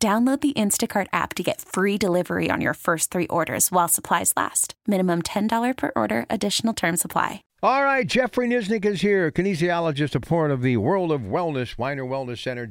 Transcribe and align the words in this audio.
Download 0.00 0.40
the 0.40 0.52
Instacart 0.52 1.08
app 1.12 1.34
to 1.34 1.42
get 1.42 1.60
free 1.60 1.98
delivery 1.98 2.52
on 2.52 2.60
your 2.60 2.74
first 2.74 3.10
three 3.10 3.26
orders 3.26 3.72
while 3.72 3.88
supplies 3.88 4.32
last. 4.36 4.74
Minimum 4.86 5.22
$10 5.22 5.76
per 5.76 5.90
order, 5.96 6.24
additional 6.30 6.72
term 6.72 6.96
supply. 6.96 7.42
All 7.60 7.82
right, 7.82 8.06
Jeffrey 8.06 8.46
Nisnik 8.48 8.84
is 8.84 9.00
here, 9.00 9.32
kinesiologist, 9.32 10.14
a 10.14 10.20
part 10.20 10.52
of 10.52 10.62
the 10.62 10.76
World 10.76 11.10
of 11.10 11.22
Wellness, 11.22 11.76
Weiner 11.76 12.04
Wellness 12.04 12.40
Center, 12.40 12.66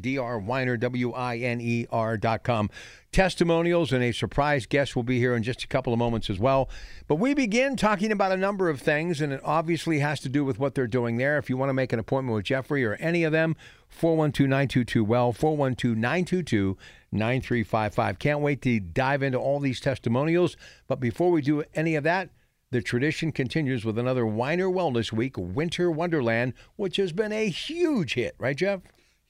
Dr. 0.77 2.17
Dot 2.17 2.43
com. 2.43 2.69
Testimonials 3.11 3.91
and 3.91 4.01
a 4.01 4.13
surprise 4.13 4.65
guest 4.65 4.95
will 4.95 5.03
be 5.03 5.19
here 5.19 5.35
in 5.35 5.43
just 5.43 5.61
a 5.61 5.67
couple 5.67 5.91
of 5.91 5.99
moments 5.99 6.29
as 6.29 6.39
well. 6.39 6.69
But 7.09 7.15
we 7.15 7.33
begin 7.33 7.75
talking 7.75 8.13
about 8.13 8.31
a 8.31 8.37
number 8.37 8.69
of 8.69 8.79
things, 8.79 9.19
and 9.19 9.33
it 9.33 9.41
obviously 9.43 9.99
has 9.99 10.21
to 10.21 10.29
do 10.29 10.45
with 10.45 10.57
what 10.57 10.73
they're 10.73 10.87
doing 10.87 11.17
there. 11.17 11.37
If 11.37 11.49
you 11.49 11.57
want 11.57 11.67
to 11.67 11.73
make 11.73 11.91
an 11.91 11.99
appointment 11.99 12.35
with 12.35 12.45
Jeffrey 12.45 12.85
or 12.85 12.93
any 12.93 13.25
of 13.25 13.33
them, 13.33 13.57
412 13.89 14.47
922 14.49 15.03
Well, 15.03 15.33
412 15.33 15.97
922 15.97 16.77
9355. 17.11 18.19
Can't 18.19 18.41
wait 18.41 18.61
to 18.63 18.79
dive 18.79 19.23
into 19.23 19.37
all 19.37 19.59
these 19.59 19.79
testimonials. 19.79 20.57
But 20.87 20.99
before 20.99 21.31
we 21.31 21.41
do 21.41 21.63
any 21.73 21.95
of 21.95 22.03
that, 22.03 22.29
the 22.69 22.81
tradition 22.81 23.31
continues 23.31 23.85
with 23.85 23.97
another 23.97 24.25
Weiner 24.25 24.67
Wellness 24.67 25.13
Week, 25.13 25.35
Winter 25.37 25.89
Wonderland, 25.89 26.53
which 26.75 26.97
has 26.97 27.13
been 27.13 27.31
a 27.31 27.49
huge 27.49 28.15
hit, 28.15 28.35
right, 28.37 28.57
Jeff? 28.57 28.81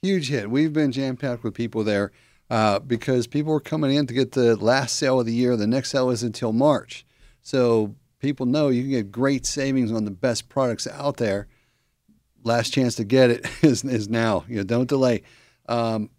Huge 0.02 0.30
hit. 0.30 0.50
We've 0.50 0.74
been 0.74 0.92
jam 0.92 1.18
packed 1.18 1.44
with 1.44 1.54
people 1.54 1.84
there 1.84 2.12
uh, 2.50 2.80
because 2.80 3.28
people 3.28 3.54
were 3.54 3.60
coming 3.60 3.94
in 3.94 4.08
to 4.08 4.14
get 4.14 4.32
the 4.32 4.56
last 4.56 4.96
sale 4.96 5.20
of 5.20 5.26
the 5.26 5.34
year. 5.34 5.56
The 5.56 5.68
next 5.68 5.92
sale 5.92 6.10
is 6.10 6.24
until 6.24 6.52
March. 6.52 7.06
So 7.42 7.96
people 8.20 8.46
know 8.46 8.70
you 8.70 8.84
can 8.84 8.92
get 8.92 9.12
great 9.12 9.46
savings 9.46 9.92
on 9.92 10.06
the 10.06 10.12
best 10.12 10.50
products 10.50 10.88
out 10.88 11.18
there. 11.18 11.48
Last 12.44 12.72
chance 12.72 12.96
to 12.96 13.04
get 13.04 13.30
it 13.30 13.46
is, 13.62 13.84
is 13.84 14.10
now. 14.10 14.46
You 14.48 14.58
know, 14.58 14.64
don't 14.64 14.90
delay. 14.90 15.24
Um, 15.70 16.10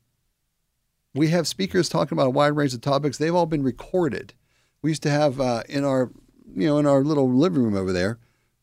we 1.14 1.28
have 1.28 1.46
speakers 1.46 1.88
talking 1.88 2.16
about 2.16 2.26
a 2.26 2.30
wide 2.30 2.56
range 2.56 2.74
of 2.74 2.80
topics. 2.80 3.18
They've 3.18 3.34
all 3.34 3.46
been 3.46 3.62
recorded. 3.62 4.34
We 4.82 4.90
used 4.90 5.02
to 5.04 5.10
have 5.10 5.40
uh, 5.40 5.62
in 5.68 5.84
our, 5.84 6.10
you 6.54 6.66
know, 6.66 6.78
in 6.78 6.86
our 6.86 7.02
little 7.02 7.30
living 7.30 7.62
room 7.62 7.76
over 7.76 7.92
there, 7.92 8.18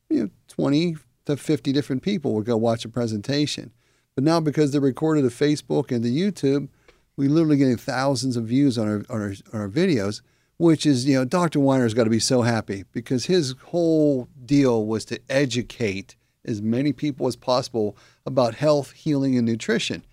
you 0.10 0.24
know, 0.24 0.30
20 0.48 0.98
to 1.26 1.38
50 1.38 1.72
different 1.72 2.04
people 2.04 2.34
would 2.34 2.46
go 2.46 2.56
watch 2.56 2.86
a 2.86 2.90
presentation. 2.90 3.72
But 4.14 4.24
now 4.24 4.40
because 4.40 4.72
they're 4.72 4.82
recorded 4.82 5.24
to 5.24 5.30
Facebook 5.30 5.92
and 5.92 6.04
to 6.04 6.10
YouTube, 6.10 6.70
we 7.18 7.28
literally 7.28 7.58
getting 7.58 7.78
thousands 7.78 8.38
of 8.38 8.46
views 8.46 8.78
on 8.78 8.88
our, 8.88 9.04
on 9.10 9.22
our, 9.22 9.34
on 9.54 9.62
our 9.62 9.70
videos, 9.70 10.22
which 10.58 10.86
is, 10.86 11.06
you 11.06 11.16
know, 11.16 11.26
Dr. 11.26 11.60
Weiner's 11.60 11.94
got 11.94 12.06
to 12.06 12.10
be 12.10 12.20
so 12.20 12.44
happy 12.44 12.86
because 12.92 13.26
his 13.26 13.56
whole 13.66 14.30
deal 14.46 14.86
was 14.86 15.04
to 15.06 15.20
educate 15.30 16.16
as 16.46 16.62
many 16.62 16.94
people 16.94 17.28
as 17.28 17.36
possible 17.36 17.98
about 18.26 18.56
health, 18.56 18.92
healing, 18.92 19.38
and 19.38 19.46
nutrition. 19.46 20.06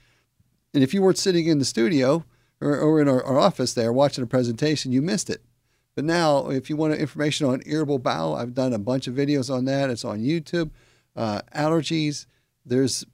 And 0.74 0.82
if 0.82 0.94
you 0.94 1.02
weren't 1.02 1.18
sitting 1.18 1.46
in 1.46 1.58
the 1.58 1.64
studio 1.64 2.24
or, 2.60 2.78
or 2.78 3.00
in 3.00 3.08
our, 3.08 3.22
our, 3.24 3.38
office 3.38 3.74
there 3.74 3.92
watching 3.92 4.24
a 4.24 4.26
presentation, 4.26 4.92
you 4.92 5.02
missed 5.02 5.28
it. 5.28 5.42
But 5.94 6.04
now, 6.04 6.48
if 6.48 6.70
you 6.70 6.76
want 6.76 6.94
information 6.94 7.46
on 7.46 7.62
irritable 7.66 7.98
bowel, 7.98 8.34
I've 8.34 8.54
done 8.54 8.72
a 8.72 8.78
bunch 8.78 9.06
of 9.06 9.14
videos 9.14 9.54
on 9.54 9.66
that. 9.66 9.90
It's 9.90 10.04
on 10.04 10.20
YouTube. 10.20 10.70
Uh, 11.14 11.42
allergies. 11.54 12.26
There's 12.64 13.04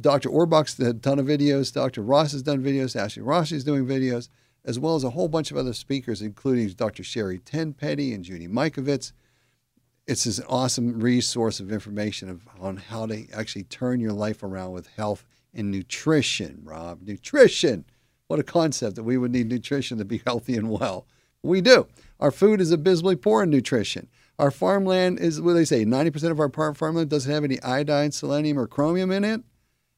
Dr. 0.00 0.28
Orbach's 0.28 0.74
done 0.74 0.88
a 0.88 0.94
ton 0.94 1.18
of 1.18 1.26
videos. 1.26 1.72
Dr. 1.72 2.02
Ross 2.02 2.32
has 2.32 2.42
done 2.42 2.62
videos. 2.62 2.94
Ashley 2.94 3.22
Rossi 3.22 3.56
is 3.56 3.64
doing 3.64 3.84
videos, 3.84 4.28
as 4.64 4.78
well 4.78 4.94
as 4.94 5.02
a 5.02 5.10
whole 5.10 5.28
bunch 5.28 5.50
of 5.50 5.56
other 5.56 5.72
speakers, 5.72 6.22
including 6.22 6.68
Dr. 6.68 7.02
Sherry 7.02 7.38
Tenpenny 7.38 8.12
and 8.12 8.22
Judy 8.22 8.46
Mikovits. 8.46 9.12
It's 10.06 10.24
an 10.38 10.44
awesome 10.48 11.00
resource 11.00 11.58
of 11.58 11.72
information 11.72 12.30
of, 12.30 12.42
on 12.60 12.76
how 12.76 13.06
to 13.06 13.28
actually 13.32 13.64
turn 13.64 13.98
your 14.00 14.12
life 14.12 14.42
around 14.42 14.72
with 14.72 14.86
health 14.96 15.26
and 15.54 15.70
nutrition, 15.70 16.60
Rob. 16.62 17.02
Nutrition. 17.02 17.84
What 18.26 18.38
a 18.38 18.44
concept 18.44 18.96
that 18.96 19.04
we 19.04 19.16
would 19.16 19.32
need 19.32 19.48
nutrition 19.48 19.98
to 19.98 20.04
be 20.04 20.22
healthy 20.26 20.56
and 20.56 20.70
well. 20.70 21.06
We 21.42 21.60
do. 21.60 21.86
Our 22.20 22.30
food 22.30 22.60
is 22.60 22.72
abysmally 22.72 23.16
poor 23.16 23.42
in 23.42 23.50
nutrition. 23.50 24.08
Our 24.38 24.50
farmland 24.50 25.18
is 25.18 25.40
what 25.40 25.54
they 25.54 25.64
say 25.64 25.84
90% 25.84 26.30
of 26.30 26.38
our 26.38 26.74
farmland 26.74 27.10
doesn't 27.10 27.32
have 27.32 27.44
any 27.44 27.60
iodine, 27.62 28.12
selenium, 28.12 28.58
or 28.58 28.66
chromium 28.66 29.10
in 29.10 29.24
it. 29.24 29.42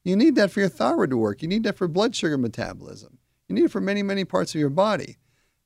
You 0.05 0.17
need 0.17 0.35
that 0.37 0.51
for 0.51 0.61
your 0.61 0.69
thyroid 0.69 1.11
to 1.11 1.17
work. 1.17 1.43
You 1.43 1.49
need 1.49 1.65
that 1.65 1.77
for 1.77 1.89
blood 1.89 2.17
sugar 2.17 2.39
metabolism. 2.39 3.19
You 3.49 3.55
need 3.55 3.65
it 3.65 3.71
for 3.71 3.81
many, 3.81 4.03
many 4.03 4.25
parts 4.25 4.55
of 4.55 4.61
your 4.61 4.71
body. 4.71 5.19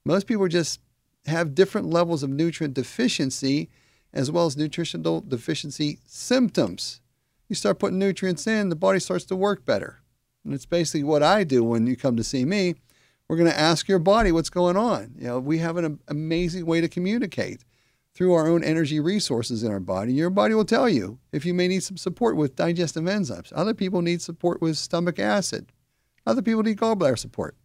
Most 0.05 0.27
people 0.27 0.49
just 0.49 0.81
have 1.27 1.55
different 1.55 1.89
levels 1.89 2.23
of 2.23 2.31
nutrient 2.31 2.75
deficiency 2.75 3.71
as 4.13 4.31
well 4.31 4.47
as 4.47 4.57
nutritional 4.57 5.21
deficiency 5.21 5.99
symptoms 6.07 7.01
you 7.49 7.55
start 7.55 7.79
putting 7.79 7.99
nutrients 7.99 8.47
in, 8.47 8.69
the 8.69 8.77
body 8.77 8.99
starts 8.99 9.25
to 9.27 9.37
work 9.37 9.65
better. 9.65 10.01
And 10.45 10.53
it's 10.53 10.67
basically 10.67 11.05
what 11.05 11.23
I 11.23 11.45
do 11.45 11.65
when 11.65 11.87
you 11.87 11.97
come 11.97 12.17
to 12.17 12.25
see 12.25 12.45
me. 12.45 12.75
We're 13.29 13.37
going 13.37 13.51
to 13.51 13.59
ask 13.59 13.89
your 13.89 13.99
body 13.99 14.33
what's 14.33 14.51
going 14.51 14.77
on. 14.77 15.15
You 15.17 15.27
know, 15.27 15.41
we 15.41 15.59
have 15.59 15.77
an 15.77 15.99
amazing 16.09 16.67
way 16.67 16.81
to 16.81 16.89
communicate 16.89 17.65
through 18.15 18.35
our 18.35 18.47
own 18.47 18.63
energy 18.63 19.01
resources 19.01 19.63
in 19.63 19.73
our 19.73 19.81
body. 19.81 20.13
Your 20.13 20.31
body 20.31 20.55
will 20.55 20.65
tell 20.65 20.89
you 20.89 21.19
if 21.33 21.45
you 21.45 21.55
may 21.55 21.67
need 21.67 21.83
some 21.83 21.97
support 21.97 22.37
with 22.37 22.55
digestive 22.55 23.05
enzymes. 23.05 23.53
Other 23.55 23.75
people 23.75 24.03
need 24.03 24.23
support 24.23 24.61
with 24.61 24.77
stomach 24.77 25.19
acid. 25.19 25.73
Other 26.27 26.43
people 26.43 26.63
need 26.63 26.79
gallbladder 26.79 27.19
support. 27.19 27.57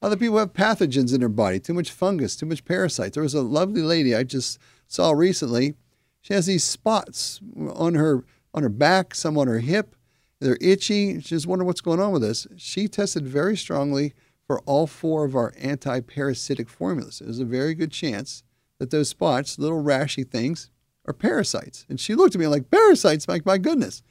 Other 0.00 0.16
people 0.16 0.38
have 0.38 0.52
pathogens 0.52 1.12
in 1.12 1.20
their 1.20 1.28
body, 1.28 1.58
too 1.58 1.74
much 1.74 1.90
fungus, 1.90 2.36
too 2.36 2.46
much 2.46 2.64
parasites. 2.64 3.14
There 3.14 3.22
was 3.22 3.34
a 3.34 3.42
lovely 3.42 3.82
lady 3.82 4.14
I 4.14 4.24
just 4.24 4.58
saw 4.86 5.10
recently. 5.10 5.74
She 6.20 6.34
has 6.34 6.46
these 6.46 6.64
spots 6.64 7.40
on 7.74 7.94
her 7.94 8.24
on 8.56 8.62
her 8.62 8.68
back, 8.70 9.14
some 9.14 9.36
on 9.36 9.46
her 9.46 9.60
hip. 9.60 9.94
They're 10.40 10.58
itchy. 10.60 11.20
She's 11.20 11.46
wondering 11.46 11.66
what's 11.66 11.80
going 11.80 12.00
on 12.00 12.12
with 12.12 12.22
this. 12.22 12.46
She 12.56 12.88
tested 12.88 13.26
very 13.26 13.56
strongly 13.56 14.14
for 14.46 14.60
all 14.60 14.86
four 14.86 15.24
of 15.24 15.36
our 15.36 15.52
anti 15.58 16.00
parasitic 16.00 16.68
formulas. 16.68 17.20
There's 17.22 17.38
a 17.38 17.44
very 17.44 17.74
good 17.74 17.92
chance 17.92 18.42
that 18.78 18.90
those 18.90 19.08
spots, 19.08 19.58
little 19.58 19.82
rashy 19.82 20.28
things, 20.28 20.70
are 21.06 21.14
parasites. 21.14 21.86
And 21.88 22.00
she 22.00 22.14
looked 22.14 22.34
at 22.34 22.40
me 22.40 22.46
like, 22.46 22.70
parasites? 22.70 23.28
Like, 23.28 23.46
my 23.46 23.58
goodness. 23.58 24.02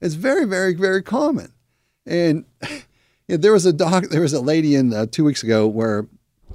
It's 0.00 0.14
very, 0.14 0.44
very, 0.44 0.74
very 0.74 1.02
common. 1.02 1.52
And 2.04 2.44
you 2.70 2.78
know, 3.30 3.36
there 3.36 3.52
was 3.52 3.66
a 3.66 3.72
doc, 3.72 4.04
there 4.10 4.20
was 4.20 4.32
a 4.32 4.40
lady 4.40 4.74
in 4.74 4.92
uh, 4.92 5.06
two 5.10 5.24
weeks 5.24 5.42
ago 5.42 5.66
where 5.66 6.06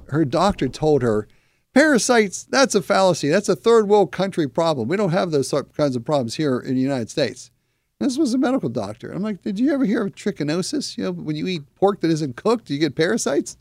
her 0.08 0.24
doctor 0.24 0.68
told 0.68 1.02
her, 1.02 1.28
Parasites, 1.78 2.42
that's 2.42 2.74
a 2.74 2.82
fallacy. 2.82 3.28
That's 3.28 3.48
a 3.48 3.54
third 3.54 3.86
world 3.86 4.10
country 4.10 4.48
problem. 4.48 4.88
We 4.88 4.96
don't 4.96 5.12
have 5.12 5.30
those 5.30 5.54
kinds 5.76 5.94
of 5.94 6.04
problems 6.04 6.34
here 6.34 6.58
in 6.58 6.74
the 6.74 6.80
United 6.80 7.08
States. 7.08 7.52
This 8.00 8.18
was 8.18 8.34
a 8.34 8.38
medical 8.38 8.68
doctor. 8.68 9.12
I'm 9.12 9.22
like, 9.22 9.42
did 9.42 9.60
you 9.60 9.72
ever 9.72 9.84
hear 9.84 10.04
of 10.04 10.16
trichinosis? 10.16 10.98
You 10.98 11.04
know, 11.04 11.12
when 11.12 11.36
you 11.36 11.46
eat 11.46 11.72
pork 11.76 12.00
that 12.00 12.10
isn't 12.10 12.34
cooked, 12.34 12.68
you 12.68 12.80
get 12.80 12.96
parasites. 12.96 13.56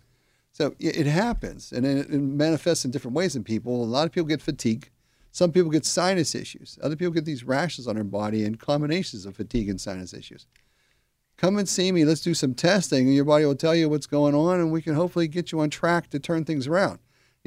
So 0.51 0.73
it 0.79 1.05
happens, 1.05 1.71
and 1.71 1.85
it 1.85 2.09
manifests 2.09 2.85
in 2.85 2.89
different 2.89 3.13
ways 3.13 3.35
in 3.35 3.43
people. 3.43 3.83
A 3.83 3.85
lot 3.85 4.07
of 4.07 4.11
people 4.11 4.25
get 4.25 4.41
fatigue. 4.41 4.89
Some 5.31 5.51
people 5.51 5.69
get 5.69 5.85
sinus 5.85 6.33
issues. 6.33 6.79
Other 6.81 6.95
people 6.95 7.13
get 7.13 7.25
these 7.25 7.43
rashes 7.43 7.87
on 7.87 7.93
their 7.93 8.03
body 8.03 8.43
and 8.45 8.59
combinations 8.59 9.27
of 9.27 9.35
fatigue 9.35 9.69
and 9.69 9.79
sinus 9.79 10.15
issues. 10.15 10.47
Come 11.37 11.59
and 11.59 11.69
see 11.69 11.91
me. 11.91 12.03
Let's 12.03 12.21
do 12.21 12.33
some 12.33 12.55
testing, 12.55 13.05
and 13.05 13.15
your 13.15 13.25
body 13.25 13.45
will 13.45 13.53
tell 13.53 13.75
you 13.75 13.89
what's 13.89 14.07
going 14.07 14.33
on, 14.33 14.59
and 14.59 14.71
we 14.71 14.81
can 14.81 14.95
hopefully 14.95 15.27
get 15.27 15.51
you 15.51 15.59
on 15.59 15.69
track 15.69 16.09
to 16.09 16.17
turn 16.17 16.45
things 16.45 16.65
around 16.65 16.97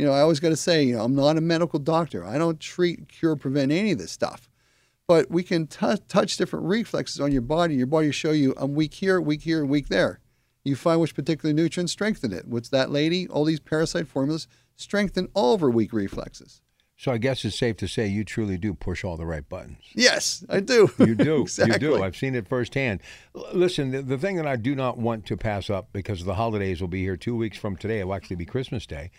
you 0.01 0.07
know, 0.07 0.13
I 0.13 0.23
always 0.23 0.41
got 0.41 0.49
to 0.49 0.57
say, 0.57 0.83
you 0.83 0.97
know, 0.97 1.05
I'm 1.05 1.15
not 1.15 1.37
a 1.37 1.43
medical 1.43 1.79
doctor. 1.79 2.25
I 2.25 2.39
don't 2.39 2.59
treat, 2.59 3.07
cure, 3.11 3.37
prevent 3.37 3.71
any 3.71 3.93
of 3.93 3.99
this 3.99 4.11
stuff. 4.11 4.49
But 5.07 5.31
we 5.31 5.43
can 5.43 5.67
t- 5.67 5.99
touch 6.09 6.39
different 6.39 6.65
reflexes 6.65 7.21
on 7.21 7.33
your 7.33 7.43
body. 7.43 7.75
Your 7.75 7.87
body 7.87 8.07
will 8.07 8.13
show 8.13 8.31
you, 8.31 8.55
I'm 8.57 8.75
weak 8.75 8.95
here, 8.95 9.21
weak 9.21 9.43
here, 9.43 9.61
and 9.61 9.69
weak 9.69 9.89
there. 9.89 10.21
You 10.65 10.75
find 10.75 11.03
which 11.03 11.15
particular 11.15 11.53
nutrients 11.53 11.93
strengthen 11.93 12.33
it. 12.33 12.49
What's 12.49 12.71
that 12.71 12.91
lady? 12.91 13.29
All 13.29 13.45
these 13.45 13.61
parasite 13.61 14.09
formulas 14.09 14.49
strengthen 14.75 15.29
all 15.35 15.53
of 15.53 15.61
her 15.61 15.69
weak 15.69 15.93
reflexes. 15.93 16.63
So 16.97 17.13
I 17.13 17.19
guess 17.19 17.45
it's 17.45 17.59
safe 17.59 17.77
to 17.77 17.87
say 17.87 18.07
you 18.07 18.25
truly 18.25 18.57
do 18.57 18.73
push 18.73 19.05
all 19.05 19.19
the 19.19 19.27
right 19.27 19.47
buttons. 19.47 19.83
Yes, 19.95 20.47
I 20.49 20.61
do. 20.61 20.91
You 20.99 21.15
do. 21.15 21.43
exactly. 21.43 21.75
You 21.75 21.97
do. 21.97 22.03
I've 22.03 22.17
seen 22.17 22.35
it 22.35 22.49
firsthand. 22.49 23.01
L- 23.37 23.49
listen, 23.53 23.91
the, 23.91 24.01
the, 24.01 24.17
thing 24.17 24.37
that 24.37 24.47
I 24.47 24.57
do 24.57 24.75
not 24.75 24.97
want 24.97 25.27
to 25.27 25.37
pass 25.37 25.69
up 25.69 25.89
because 25.93 26.25
the 26.25 26.37
holidays 26.37 26.81
will 26.81 26.89
be 26.89 27.03
here 27.03 27.19
two 27.19 27.37
weeks 27.37 27.59
from 27.59 27.77
today. 27.77 28.01
It 28.01 28.07
will 28.07 28.15
actually 28.15 28.37
be 28.37 28.47
Christmas 28.47 28.87
Day 28.87 29.11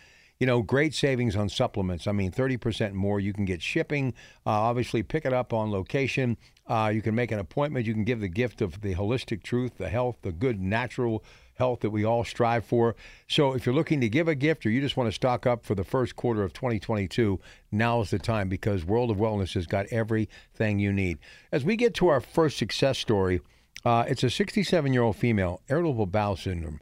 You 0.41 0.47
know, 0.47 0.63
great 0.63 0.95
savings 0.95 1.35
on 1.35 1.49
supplements. 1.49 2.07
I 2.07 2.13
mean, 2.13 2.31
30% 2.31 2.93
more. 2.93 3.19
You 3.19 3.31
can 3.31 3.45
get 3.45 3.61
shipping. 3.61 4.15
Uh, 4.43 4.49
obviously, 4.49 5.03
pick 5.03 5.23
it 5.23 5.33
up 5.33 5.53
on 5.53 5.69
location. 5.69 6.35
Uh, 6.65 6.91
you 6.91 7.03
can 7.03 7.13
make 7.13 7.31
an 7.31 7.37
appointment. 7.37 7.85
You 7.85 7.93
can 7.93 8.05
give 8.05 8.21
the 8.21 8.27
gift 8.27 8.59
of 8.59 8.81
the 8.81 8.95
holistic 8.95 9.43
truth, 9.43 9.77
the 9.77 9.89
health, 9.89 10.17
the 10.23 10.31
good 10.31 10.59
natural 10.59 11.23
health 11.53 11.81
that 11.81 11.91
we 11.91 12.03
all 12.03 12.23
strive 12.23 12.65
for. 12.65 12.95
So 13.27 13.53
if 13.53 13.67
you're 13.67 13.75
looking 13.75 14.01
to 14.01 14.09
give 14.09 14.27
a 14.27 14.33
gift 14.33 14.65
or 14.65 14.71
you 14.71 14.81
just 14.81 14.97
want 14.97 15.09
to 15.09 15.11
stock 15.11 15.45
up 15.45 15.63
for 15.63 15.75
the 15.75 15.83
first 15.83 16.15
quarter 16.15 16.41
of 16.41 16.53
2022, 16.53 17.39
now 17.71 18.01
is 18.01 18.09
the 18.09 18.17
time 18.17 18.49
because 18.49 18.83
World 18.83 19.11
of 19.11 19.17
Wellness 19.17 19.53
has 19.53 19.67
got 19.67 19.85
everything 19.91 20.79
you 20.79 20.91
need. 20.91 21.19
As 21.51 21.63
we 21.63 21.75
get 21.75 21.93
to 21.95 22.07
our 22.07 22.19
first 22.19 22.57
success 22.57 22.97
story, 22.97 23.41
uh, 23.85 24.05
it's 24.07 24.23
a 24.23 24.29
67 24.31 24.91
year 24.91 25.03
old 25.03 25.17
female, 25.17 25.61
irritable 25.69 26.07
bowel 26.07 26.35
syndrome. 26.35 26.79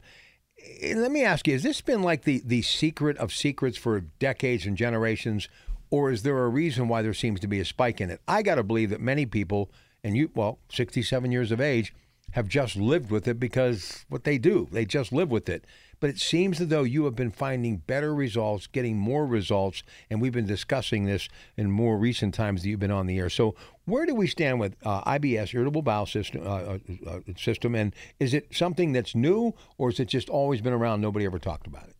Eh, 0.80 0.94
let 0.96 1.10
me 1.10 1.22
ask 1.24 1.46
you, 1.46 1.54
has 1.54 1.62
this 1.62 1.80
been 1.80 2.02
like 2.02 2.24
the, 2.24 2.42
the 2.44 2.62
secret 2.62 3.16
of 3.18 3.32
secrets 3.32 3.76
for 3.76 4.00
decades 4.00 4.66
and 4.66 4.76
generations, 4.76 5.48
or 5.90 6.10
is 6.10 6.22
there 6.22 6.44
a 6.44 6.48
reason 6.48 6.88
why 6.88 7.02
there 7.02 7.14
seems 7.14 7.40
to 7.40 7.46
be 7.46 7.60
a 7.60 7.64
spike 7.64 8.00
in 8.00 8.10
it? 8.10 8.20
I 8.28 8.42
got 8.42 8.56
to 8.56 8.62
believe 8.62 8.90
that 8.90 9.00
many 9.00 9.26
people, 9.26 9.70
and 10.04 10.16
you, 10.16 10.30
well, 10.34 10.58
67 10.70 11.32
years 11.32 11.52
of 11.52 11.60
age, 11.60 11.94
have 12.32 12.48
just 12.48 12.76
lived 12.76 13.10
with 13.10 13.26
it 13.26 13.40
because 13.40 14.04
what 14.08 14.24
they 14.24 14.38
do, 14.38 14.68
they 14.70 14.84
just 14.84 15.12
live 15.12 15.30
with 15.30 15.48
it. 15.48 15.64
But 16.00 16.10
it 16.10 16.18
seems 16.18 16.60
as 16.60 16.68
though 16.68 16.82
you 16.82 17.04
have 17.04 17.14
been 17.14 17.30
finding 17.30 17.76
better 17.76 18.14
results, 18.14 18.66
getting 18.66 18.96
more 18.96 19.26
results, 19.26 19.82
and 20.08 20.20
we've 20.20 20.32
been 20.32 20.46
discussing 20.46 21.04
this 21.04 21.28
in 21.56 21.70
more 21.70 21.98
recent 21.98 22.32
times 22.32 22.62
that 22.62 22.68
you've 22.68 22.80
been 22.80 22.90
on 22.90 23.06
the 23.06 23.18
air. 23.18 23.28
So, 23.28 23.54
where 23.84 24.06
do 24.06 24.14
we 24.14 24.26
stand 24.26 24.60
with 24.60 24.76
uh, 24.84 25.02
IBS, 25.02 25.52
irritable 25.52 25.82
bowel 25.82 26.06
system, 26.06 26.46
uh, 26.46 26.50
uh, 26.50 26.78
uh, 27.06 27.20
system, 27.36 27.74
and 27.74 27.94
is 28.18 28.32
it 28.32 28.46
something 28.52 28.92
that's 28.92 29.14
new, 29.14 29.52
or 29.76 29.90
has 29.90 30.00
it 30.00 30.06
just 30.06 30.30
always 30.30 30.62
been 30.62 30.72
around? 30.72 31.00
Nobody 31.00 31.26
ever 31.26 31.38
talked 31.38 31.66
about 31.66 31.88
it. 31.88 31.96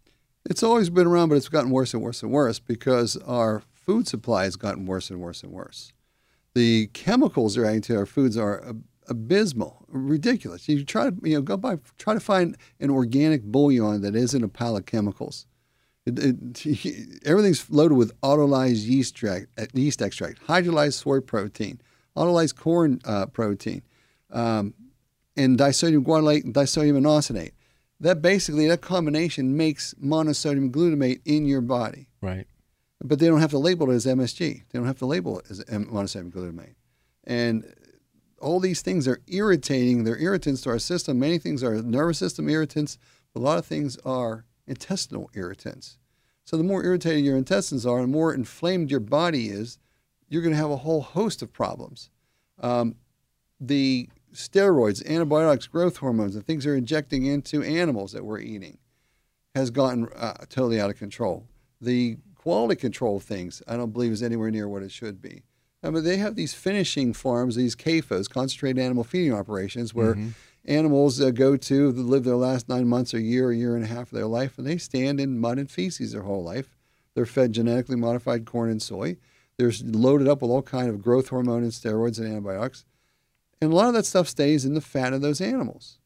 It's 0.49 0.62
always 0.62 0.88
been 0.88 1.06
around, 1.06 1.29
but 1.29 1.35
it's 1.35 1.49
gotten 1.49 1.71
worse 1.71 1.93
and 1.93 2.03
worse 2.03 2.23
and 2.23 2.33
worse 2.33 2.59
because 2.59 3.17
our 3.19 3.62
food 3.75 4.09
supply 4.09 4.44
has 4.44 4.56
gotten 4.56 4.87
worse 4.87 5.11
and 5.11 5.21
worse 5.21 5.43
and 5.43 5.53
worse. 5.53 5.93
The 6.55 6.88
chemicals 6.88 7.55
they're 7.55 7.67
adding 7.67 7.83
to 7.83 7.97
our 7.97 8.06
foods 8.06 8.37
are 8.37 8.75
abysmal, 9.11 9.85
ridiculous. 9.89 10.69
You 10.69 10.85
try 10.85 11.11
to 11.11 11.17
you 11.23 11.35
know 11.35 11.43
go 11.43 11.57
by 11.57 11.79
try 11.99 12.15
to 12.15 12.21
find 12.21 12.57
an 12.79 12.91
organic 12.91 13.43
bouillon 13.43 14.01
that 14.03 14.15
isn't 14.15 14.43
a 14.43 14.49
pile 14.49 14.77
of 14.77 14.87
chemicals. 14.87 15.47
It, 16.07 16.19
it, 16.19 17.21
everything's 17.27 17.69
loaded 17.69 17.97
with 17.97 18.19
autolyzed 18.23 18.87
yeast 18.87 19.23
extract, 19.23 19.75
yeast 19.75 20.01
extract, 20.01 20.47
hydrolyzed 20.47 20.95
soy 20.95 21.21
protein, 21.21 21.81
autolyzed 22.17 22.57
corn 22.57 23.01
uh, 23.05 23.27
protein, 23.27 23.83
um, 24.31 24.73
and 25.37 25.59
disodium 25.59 26.05
guanylate 26.05 26.45
and 26.45 26.55
disodium 26.55 26.99
inosinate. 26.99 27.53
That 27.99 28.23
basically 28.23 28.67
that 28.69 28.81
combination 28.81 29.57
makes 29.59 29.93
monosodium 30.03 30.71
glutamate 30.71 31.21
in 31.27 31.45
your 31.45 31.61
body. 31.61 32.09
Right. 32.23 32.47
But 33.03 33.19
they 33.19 33.27
don't 33.27 33.41
have 33.41 33.51
to 33.51 33.59
label 33.59 33.91
it 33.91 33.95
as 33.95 34.07
MSG. 34.07 34.39
They 34.39 34.79
don't 34.79 34.87
have 34.87 34.99
to 34.99 35.07
label 35.07 35.39
it 35.41 35.51
as 35.51 35.61
monosodium 35.65 36.31
glutamate. 36.31 36.75
And 37.25 37.65
all 38.41 38.61
these 38.61 38.83
things 38.83 39.07
are 39.07 39.21
irritating. 39.27 40.05
They're 40.05 40.19
irritants 40.21 40.63
to 40.63 40.71
our 40.71 40.79
system. 40.79 41.19
Many 41.19 41.39
things 41.39 41.63
are 41.63 41.83
nervous 41.83 42.19
system 42.19 42.49
irritants. 42.49 42.99
A 43.35 43.39
lot 43.39 43.59
of 43.59 43.67
things 43.67 43.97
are 44.05 44.45
intestinal 44.67 45.31
irritants. 45.35 45.99
So 46.45 46.57
the 46.57 46.65
more 46.65 46.85
irritated 46.85 47.25
your 47.25 47.37
intestines 47.37 47.87
are, 47.87 48.01
the 48.01 48.07
more 48.07 48.35
inflamed 48.35 48.91
your 48.91 49.01
body 49.01 49.49
is, 49.49 49.79
you're 50.29 50.43
going 50.43 50.55
to 50.55 50.61
have 50.61 50.71
a 50.71 50.79
whole 50.79 51.03
host 51.03 51.43
of 51.43 51.53
problems. 51.53 52.11
Um, 52.61 52.97
the 53.61 54.09
steroids, 54.33 55.07
antibiotics, 55.07 55.67
growth 55.67 55.99
hormones, 55.99 56.35
the 56.35 56.41
things 56.41 56.65
they're 56.65 56.75
injecting 56.75 57.27
into 57.27 57.63
animals 57.63 58.13
that 58.13 58.25
we're 58.25 58.41
eating 58.41 58.79
has 59.55 59.71
gotten 59.71 60.09
uh, 60.17 60.35
totally 60.49 60.81
out 60.81 60.91
of 60.91 60.97
control. 60.97 61.47
The 61.81 62.17
quality 62.37 62.77
control 62.77 63.21
things, 63.21 63.63
I 63.69 63.77
don't 63.77 63.93
believe 63.93 64.13
is 64.13 64.23
anywhere 64.23 64.51
near 64.51 64.69
what 64.69 64.83
it 64.83 64.93
should 64.93 65.21
be. 65.21 65.43
I 65.82 65.91
mean, 65.91 66.05
they 66.05 66.19
have 66.19 66.35
these 66.35 66.53
finishing 66.53 67.12
farms, 67.12 67.56
these 67.56 67.75
CAFOs, 67.75 68.29
concentrated 68.29 68.79
animal 68.79 69.05
feeding 69.05 69.32
operations, 69.32 69.94
where 69.94 70.15
mm-hmm. 70.15 70.31
animals 70.67 71.21
uh, 71.21 71.31
go 71.31 71.56
to 71.56 71.91
live 71.93 72.25
their 72.25 72.37
last 72.37 72.69
nine 72.69 72.87
months, 72.87 73.15
a 73.15 73.21
year, 73.21 73.50
a 73.50 73.56
year 73.56 73.75
and 73.75 73.85
a 73.85 73.88
half 73.88 74.12
of 74.12 74.19
their 74.19 74.27
life, 74.27 74.59
and 74.59 74.67
they 74.67 74.77
stand 74.77 75.21
in 75.21 75.38
mud 75.38 75.59
and 75.59 75.71
feces 75.71 76.12
their 76.12 76.23
whole 76.23 76.44
life. 76.44 76.77
They're 77.15 77.27
fed 77.27 77.53
genetically 77.53 77.97
modified 77.97 78.44
corn 78.44 78.71
and 78.71 78.82
soy. 78.82 79.17
They're 79.56 79.73
loaded 79.82 80.29
up 80.29 80.43
with 80.43 80.50
all 80.50 80.62
kind 80.62 80.88
of 80.88 81.03
growth 81.03 81.29
hormone 81.29 81.62
and 81.62 81.73
steroids 81.73 82.19
and 82.19 82.29
antibiotics, 82.29 82.85
and 83.61 83.73
a 83.73 83.76
lot 83.76 83.88
of 83.88 83.94
that 83.94 84.06
stuff 84.06 84.29
stays 84.29 84.65
in 84.65 84.75
the 84.75 84.81
fat 84.81 85.12
of 85.12 85.23
those 85.23 85.41
animals. 85.41 85.99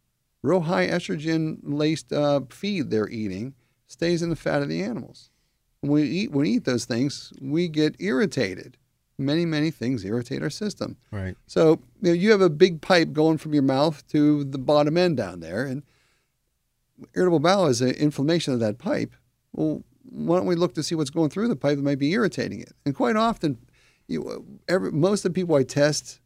Real 0.42 0.62
high 0.62 0.86
estrogen 0.86 1.58
laced 1.62 2.12
uh, 2.12 2.42
feed 2.50 2.90
they're 2.90 3.08
eating 3.08 3.54
stays 3.86 4.22
in 4.22 4.30
the 4.30 4.36
fat 4.36 4.62
of 4.62 4.68
the 4.68 4.82
animals. 4.82 5.30
When 5.80 5.92
we 5.92 6.02
eat 6.02 6.30
when 6.32 6.42
we 6.42 6.50
eat 6.50 6.64
those 6.64 6.84
things, 6.84 7.32
we 7.40 7.68
get 7.68 7.96
irritated 8.00 8.76
many, 9.18 9.44
many 9.44 9.70
things 9.70 10.04
irritate 10.04 10.42
our 10.42 10.50
system. 10.50 10.96
Right. 11.10 11.36
So 11.46 11.80
you, 12.02 12.08
know, 12.08 12.12
you 12.12 12.30
have 12.30 12.40
a 12.40 12.50
big 12.50 12.80
pipe 12.80 13.12
going 13.12 13.38
from 13.38 13.54
your 13.54 13.62
mouth 13.62 14.06
to 14.08 14.44
the 14.44 14.58
bottom 14.58 14.96
end 14.96 15.16
down 15.16 15.40
there, 15.40 15.64
and 15.64 15.82
irritable 17.14 17.40
bowel 17.40 17.66
is 17.66 17.80
an 17.80 17.90
inflammation 17.90 18.54
of 18.54 18.60
that 18.60 18.78
pipe. 18.78 19.14
Well, 19.52 19.82
why 20.10 20.36
don't 20.36 20.46
we 20.46 20.54
look 20.54 20.74
to 20.74 20.82
see 20.82 20.94
what's 20.94 21.10
going 21.10 21.30
through 21.30 21.48
the 21.48 21.56
pipe 21.56 21.76
that 21.76 21.84
might 21.84 21.98
be 21.98 22.12
irritating 22.12 22.60
it? 22.60 22.72
And 22.84 22.94
quite 22.94 23.16
often, 23.16 23.58
you, 24.06 24.44
every, 24.68 24.92
most 24.92 25.24
of 25.24 25.32
the 25.32 25.40
people 25.40 25.56
I 25.56 25.62
test, 25.62 26.20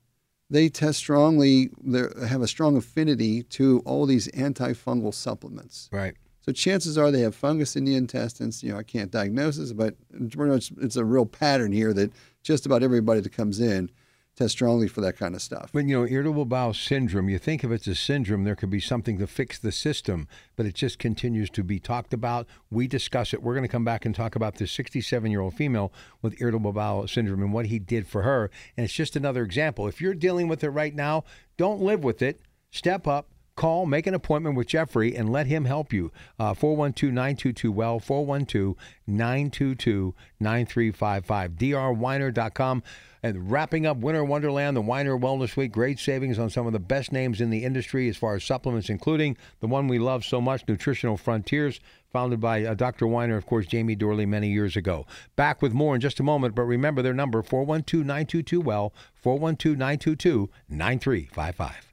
they 0.50 0.68
test 0.68 0.98
strongly, 0.98 1.70
they 1.82 2.04
have 2.26 2.42
a 2.42 2.48
strong 2.48 2.76
affinity 2.76 3.42
to 3.44 3.80
all 3.84 4.06
these 4.06 4.28
antifungal 4.28 5.14
supplements. 5.14 5.88
Right. 5.92 6.14
So 6.48 6.52
chances 6.52 6.96
are 6.96 7.10
they 7.10 7.20
have 7.20 7.34
fungus 7.34 7.76
in 7.76 7.84
the 7.84 7.94
intestines. 7.94 8.62
You 8.62 8.72
know, 8.72 8.78
I 8.78 8.82
can't 8.82 9.10
diagnose 9.10 9.58
this, 9.58 9.74
but 9.74 9.96
it's 10.14 10.96
a 10.96 11.04
real 11.04 11.26
pattern 11.26 11.72
here 11.72 11.92
that 11.92 12.10
just 12.42 12.64
about 12.64 12.82
everybody 12.82 13.20
that 13.20 13.34
comes 13.34 13.60
in 13.60 13.90
test 14.34 14.52
strongly 14.52 14.88
for 14.88 15.02
that 15.02 15.18
kind 15.18 15.34
of 15.34 15.42
stuff. 15.42 15.68
But 15.74 15.84
you 15.84 15.94
know 15.94 16.06
irritable 16.06 16.46
bowel 16.46 16.72
syndrome, 16.72 17.28
you 17.28 17.38
think 17.38 17.64
if 17.64 17.70
it's 17.70 17.86
a 17.86 17.94
syndrome, 17.94 18.44
there 18.44 18.56
could 18.56 18.70
be 18.70 18.80
something 18.80 19.18
to 19.18 19.26
fix 19.26 19.58
the 19.58 19.70
system, 19.70 20.26
but 20.56 20.64
it 20.64 20.74
just 20.74 20.98
continues 20.98 21.50
to 21.50 21.62
be 21.62 21.78
talked 21.78 22.14
about. 22.14 22.46
We 22.70 22.86
discuss 22.86 23.34
it. 23.34 23.42
We're 23.42 23.52
going 23.52 23.64
to 23.64 23.68
come 23.68 23.84
back 23.84 24.06
and 24.06 24.14
talk 24.14 24.34
about 24.34 24.54
this 24.54 24.72
67 24.72 25.30
year 25.30 25.42
old 25.42 25.52
female 25.52 25.92
with 26.22 26.40
irritable 26.40 26.72
bowel 26.72 27.06
syndrome 27.08 27.42
and 27.42 27.52
what 27.52 27.66
he 27.66 27.78
did 27.78 28.06
for 28.06 28.22
her. 28.22 28.50
And 28.74 28.84
it's 28.84 28.94
just 28.94 29.16
another 29.16 29.42
example. 29.42 29.86
If 29.86 30.00
you're 30.00 30.14
dealing 30.14 30.48
with 30.48 30.64
it 30.64 30.70
right 30.70 30.94
now, 30.94 31.24
don't 31.58 31.82
live 31.82 32.02
with 32.02 32.22
it. 32.22 32.40
Step 32.70 33.06
up 33.06 33.28
Call, 33.58 33.86
make 33.86 34.06
an 34.06 34.14
appointment 34.14 34.54
with 34.54 34.68
Jeffrey, 34.68 35.16
and 35.16 35.32
let 35.32 35.48
him 35.48 35.64
help 35.64 35.92
you. 35.92 36.12
Uh, 36.38 36.54
412 36.54 37.12
922 37.12 37.72
Well, 37.72 37.98
412 37.98 38.76
922 39.08 40.14
9355. 40.38 41.50
drweiner.com. 41.56 42.84
And 43.20 43.50
wrapping 43.50 43.84
up 43.84 43.96
Winter 43.96 44.24
Wonderland, 44.24 44.76
the 44.76 44.80
Weiner 44.80 45.18
Wellness 45.18 45.56
Week, 45.56 45.72
great 45.72 45.98
savings 45.98 46.38
on 46.38 46.50
some 46.50 46.68
of 46.68 46.72
the 46.72 46.78
best 46.78 47.10
names 47.10 47.40
in 47.40 47.50
the 47.50 47.64
industry 47.64 48.08
as 48.08 48.16
far 48.16 48.36
as 48.36 48.44
supplements, 48.44 48.88
including 48.88 49.36
the 49.58 49.66
one 49.66 49.88
we 49.88 49.98
love 49.98 50.24
so 50.24 50.40
much, 50.40 50.62
Nutritional 50.68 51.16
Frontiers, 51.16 51.80
founded 52.12 52.40
by 52.40 52.64
uh, 52.64 52.74
Dr. 52.74 53.08
Weiner, 53.08 53.36
of 53.36 53.46
course, 53.46 53.66
Jamie 53.66 53.96
Dorley, 53.96 54.28
many 54.28 54.50
years 54.50 54.76
ago. 54.76 55.04
Back 55.34 55.62
with 55.62 55.72
more 55.72 55.96
in 55.96 56.00
just 56.00 56.20
a 56.20 56.22
moment, 56.22 56.54
but 56.54 56.62
remember 56.62 57.02
their 57.02 57.12
number 57.12 57.42
412 57.42 58.06
922 58.06 58.60
Well, 58.60 58.92
412 59.14 59.76
922 59.76 60.48
9355. 60.68 61.87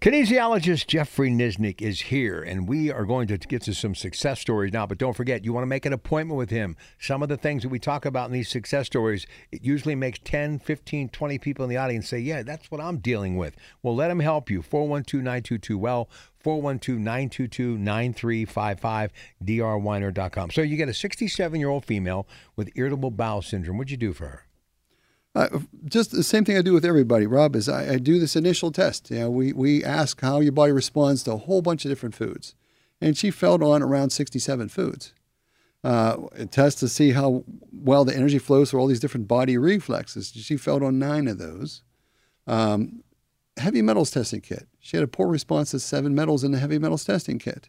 Kinesiologist 0.00 0.86
Jeffrey 0.86 1.28
Nisnik 1.28 1.82
is 1.82 2.02
here, 2.02 2.40
and 2.40 2.68
we 2.68 2.92
are 2.92 3.04
going 3.04 3.26
to 3.26 3.36
get 3.36 3.62
to 3.62 3.74
some 3.74 3.96
success 3.96 4.38
stories 4.38 4.72
now. 4.72 4.86
But 4.86 4.98
don't 4.98 5.16
forget, 5.16 5.44
you 5.44 5.52
want 5.52 5.62
to 5.64 5.66
make 5.66 5.84
an 5.86 5.92
appointment 5.92 6.38
with 6.38 6.50
him. 6.50 6.76
Some 7.00 7.20
of 7.20 7.28
the 7.28 7.36
things 7.36 7.64
that 7.64 7.68
we 7.68 7.80
talk 7.80 8.04
about 8.04 8.26
in 8.26 8.32
these 8.32 8.48
success 8.48 8.86
stories, 8.86 9.26
it 9.50 9.64
usually 9.64 9.96
makes 9.96 10.20
10, 10.22 10.60
15, 10.60 11.08
20 11.08 11.38
people 11.38 11.64
in 11.64 11.68
the 11.68 11.78
audience 11.78 12.08
say, 12.08 12.20
Yeah, 12.20 12.44
that's 12.44 12.70
what 12.70 12.80
I'm 12.80 12.98
dealing 12.98 13.36
with. 13.36 13.56
Well, 13.82 13.96
let 13.96 14.08
him 14.08 14.20
help 14.20 14.50
you. 14.50 14.62
412 14.62 15.24
922 15.24 15.76
Well, 15.76 16.08
412 16.38 17.00
922 17.00 17.76
9355, 17.76 19.12
drweiner.com. 19.44 20.52
So 20.52 20.62
you 20.62 20.76
get 20.76 20.88
a 20.88 20.94
67 20.94 21.58
year 21.58 21.70
old 21.70 21.84
female 21.84 22.28
with 22.54 22.70
irritable 22.76 23.10
bowel 23.10 23.42
syndrome. 23.42 23.78
What'd 23.78 23.90
you 23.90 23.96
do 23.96 24.12
for 24.12 24.28
her? 24.28 24.47
Uh, 25.38 25.60
just 25.84 26.10
the 26.10 26.24
same 26.24 26.44
thing 26.44 26.58
I 26.58 26.62
do 26.62 26.72
with 26.72 26.84
everybody, 26.84 27.24
Rob, 27.24 27.54
is 27.54 27.68
I, 27.68 27.92
I, 27.92 27.98
do 27.98 28.18
this 28.18 28.34
initial 28.34 28.72
test. 28.72 29.08
You 29.08 29.20
know, 29.20 29.30
we, 29.30 29.52
we 29.52 29.84
ask 29.84 30.20
how 30.20 30.40
your 30.40 30.50
body 30.50 30.72
responds 30.72 31.22
to 31.22 31.32
a 31.32 31.36
whole 31.36 31.62
bunch 31.62 31.84
of 31.84 31.92
different 31.92 32.16
foods. 32.16 32.56
And 33.00 33.16
she 33.16 33.30
felt 33.30 33.62
on 33.62 33.80
around 33.80 34.10
67 34.10 34.68
foods. 34.68 35.12
Uh, 35.84 36.16
a 36.32 36.46
test 36.46 36.80
to 36.80 36.88
see 36.88 37.12
how 37.12 37.44
well 37.72 38.04
the 38.04 38.16
energy 38.16 38.40
flows 38.40 38.70
through 38.70 38.80
all 38.80 38.88
these 38.88 38.98
different 38.98 39.28
body 39.28 39.56
reflexes. 39.56 40.32
She 40.34 40.56
felt 40.56 40.82
on 40.82 40.98
nine 40.98 41.28
of 41.28 41.38
those. 41.38 41.82
Um, 42.48 43.04
heavy 43.58 43.80
metals 43.80 44.10
testing 44.10 44.40
kit. 44.40 44.66
She 44.80 44.96
had 44.96 45.04
a 45.04 45.08
poor 45.08 45.28
response 45.28 45.70
to 45.70 45.78
seven 45.78 46.16
metals 46.16 46.42
in 46.42 46.50
the 46.50 46.58
heavy 46.58 46.80
metals 46.80 47.04
testing 47.04 47.38
kit. 47.38 47.68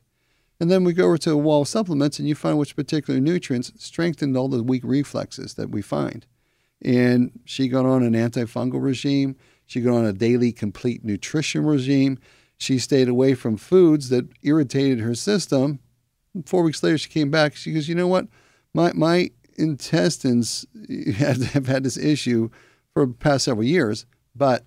And 0.59 0.71
then 0.71 0.83
we 0.83 0.93
go 0.93 1.05
over 1.05 1.19
to 1.19 1.29
the 1.29 1.37
wall 1.37 1.61
of 1.61 1.67
supplements 1.67 2.17
and 2.17 2.27
you 2.27 2.33
find 2.33 2.57
which 2.57 2.75
particular 2.75 3.19
nutrients 3.19 3.71
strengthened 3.77 4.35
all 4.35 4.47
the 4.47 4.63
weak 4.63 4.81
reflexes 4.83 5.53
that 5.53 5.69
we 5.69 5.83
find. 5.83 6.25
And 6.81 7.39
she 7.45 7.67
got 7.67 7.85
on 7.85 8.03
an 8.03 8.13
antifungal 8.13 8.81
regime. 8.81 9.35
She 9.65 9.81
got 9.81 9.95
on 9.95 10.05
a 10.05 10.13
daily 10.13 10.51
complete 10.51 11.03
nutrition 11.03 11.65
regime. 11.65 12.19
She 12.57 12.79
stayed 12.79 13.07
away 13.07 13.35
from 13.35 13.57
foods 13.57 14.09
that 14.09 14.27
irritated 14.41 14.99
her 14.99 15.15
system. 15.15 15.79
Four 16.45 16.63
weeks 16.63 16.81
later, 16.83 16.97
she 16.97 17.09
came 17.09 17.31
back. 17.31 17.55
She 17.55 17.73
goes, 17.73 17.87
You 17.87 17.95
know 17.95 18.07
what? 18.07 18.27
My 18.73 18.93
my 18.93 19.31
intestines 19.57 20.65
have, 21.15 21.65
had 21.67 21.83
this 21.83 21.97
issue 21.97 22.49
for 22.93 23.05
the 23.05 23.13
past 23.13 23.45
several 23.45 23.65
years, 23.65 24.05
but 24.35 24.65